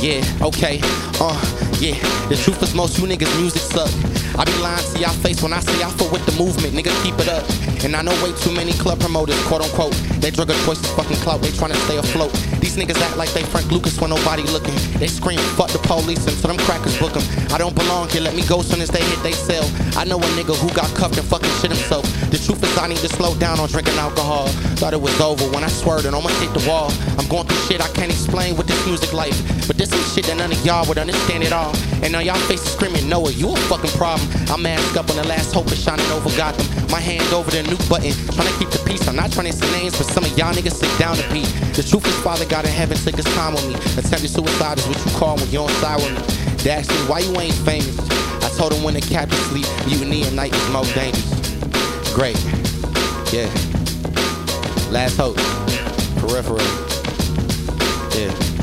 Yeah, 0.00 0.24
okay, 0.40 0.80
uh, 1.20 1.36
yeah. 1.78 1.94
The 2.28 2.36
truth 2.36 2.62
is 2.62 2.74
most 2.74 2.98
you 2.98 3.06
niggas 3.06 3.38
music 3.38 3.60
suck. 3.60 4.09
I 4.38 4.44
be 4.44 4.52
lying 4.62 4.84
to 4.92 4.98
y'all 4.98 5.12
face 5.24 5.42
when 5.42 5.52
I 5.52 5.60
say 5.60 5.82
I 5.82 5.90
foot 5.90 6.12
with 6.12 6.24
the 6.26 6.32
movement, 6.42 6.74
nigga 6.74 6.92
keep 7.02 7.18
it 7.18 7.28
up. 7.28 7.44
And 7.84 7.96
I 7.96 8.02
know 8.02 8.12
way 8.22 8.32
too 8.40 8.52
many 8.52 8.72
club 8.72 9.00
promoters, 9.00 9.40
quote 9.46 9.62
unquote. 9.62 9.92
They 10.20 10.30
drug 10.30 10.50
of 10.50 10.56
choice 10.64 10.80
is 10.80 10.90
fucking 10.92 11.16
clout, 11.18 11.40
they 11.42 11.50
tryna 11.50 11.76
stay 11.86 11.96
afloat. 11.96 12.32
These 12.60 12.76
niggas 12.76 13.00
act 13.00 13.16
like 13.16 13.32
they 13.32 13.42
Frank 13.42 13.70
Lucas 13.72 14.00
when 14.00 14.10
nobody 14.10 14.42
looking. 14.44 14.74
They 14.98 15.08
scream, 15.08 15.38
fuck 15.56 15.70
the 15.70 15.78
police 15.78 16.26
and 16.26 16.36
so 16.36 16.48
them 16.48 16.58
crackers 16.58 16.96
book 16.98 17.16
'em. 17.16 17.24
I 17.52 17.58
don't 17.58 17.74
belong 17.74 18.08
here, 18.10 18.20
let 18.20 18.34
me 18.34 18.42
go 18.46 18.62
soon 18.62 18.80
as 18.80 18.90
they 18.90 19.02
hit 19.02 19.22
they 19.22 19.32
cell. 19.32 19.64
I 19.96 20.04
know 20.04 20.18
a 20.18 20.28
nigga 20.38 20.54
who 20.56 20.68
got 20.74 20.88
cuffed 20.94 21.16
and 21.18 21.26
fucking 21.26 21.50
shit 21.60 21.70
himself. 21.70 22.04
The 22.30 22.38
truth 22.38 22.62
is 22.62 22.76
I 22.78 22.86
need 22.88 22.98
to 22.98 23.08
slow 23.08 23.34
down 23.34 23.60
on 23.60 23.68
drinking 23.68 23.98
alcohol. 23.98 24.48
Thought 24.80 24.92
it 24.92 25.00
was 25.00 25.18
over 25.20 25.44
when 25.50 25.64
I 25.64 25.68
swerved 25.68 26.06
and 26.06 26.14
almost 26.14 26.40
hit 26.40 26.52
the 26.54 26.68
wall. 26.68 26.92
I'm 27.18 27.26
going 27.28 27.46
through 27.46 27.62
shit 27.68 27.80
I 27.80 27.88
can't 27.88 28.10
explain 28.10 28.56
with 28.56 28.66
this 28.66 28.80
music 28.86 29.12
life. 29.12 29.36
But 29.66 29.76
this 29.76 29.90
some 29.90 30.02
shit 30.12 30.26
that 30.26 30.36
none 30.36 30.52
of 30.52 30.64
y'all 30.64 30.86
would 30.88 30.98
understand 30.98 31.44
at 31.44 31.52
all. 31.52 31.74
And 32.02 32.12
now 32.12 32.20
y'all 32.20 32.40
faces 32.48 32.72
screaming, 32.72 33.08
Noah, 33.08 33.32
you 33.32 33.52
a 33.52 33.56
fucking 33.70 33.90
problem. 33.96 34.28
I'm 34.50 34.62
masked 34.62 34.96
up 34.96 35.10
on 35.10 35.16
the 35.16 35.26
last 35.26 35.52
hope 35.52 35.66
of 35.66 35.78
shining 35.78 36.10
over 36.12 36.30
Gotham. 36.36 36.66
My 36.90 37.00
hand 37.00 37.32
over 37.32 37.50
the 37.50 37.62
new 37.62 37.78
button, 37.88 38.12
trying 38.34 38.48
to 38.48 38.56
keep 38.58 38.70
the 38.70 38.79
peace. 38.90 39.06
I'm 39.06 39.16
not 39.16 39.30
trying 39.30 39.46
to 39.46 39.52
say 39.52 39.70
names, 39.72 39.96
but 39.96 40.06
some 40.06 40.24
of 40.24 40.36
y'all 40.36 40.52
niggas 40.52 40.72
sit 40.72 40.90
down 40.98 41.16
to 41.16 41.22
be. 41.32 41.42
The 41.78 41.86
truth 41.86 42.06
is, 42.06 42.16
Father 42.22 42.44
God 42.46 42.64
in 42.64 42.72
heaven 42.72 42.96
took 42.96 43.14
his 43.14 43.24
time 43.36 43.54
with 43.54 43.66
me. 43.68 43.74
Attempted 43.96 44.28
suicide 44.28 44.78
is 44.78 44.86
what 44.88 44.98
you 45.04 45.12
call 45.12 45.36
when 45.36 45.48
you're 45.50 45.62
on 45.62 45.70
side 45.80 46.00
with 46.02 46.10
me. 46.10 46.56
They 46.64 46.70
asked 46.70 46.90
me, 46.90 46.96
why 47.06 47.20
you 47.20 47.32
ain't 47.38 47.54
famous? 47.54 47.98
I 48.42 48.50
told 48.56 48.72
him 48.72 48.82
when 48.82 48.94
the 48.94 49.00
captain 49.00 49.38
sleep, 49.50 49.66
mutiny 49.86 50.24
at 50.24 50.32
night 50.32 50.52
is 50.52 50.70
most 50.70 50.94
dangerous. 50.94 51.30
Great. 52.12 52.38
Yeah. 53.32 53.48
Last 54.90 55.16
hope. 55.16 55.36
Peripheral. 56.18 56.58
Yeah. 58.18 58.59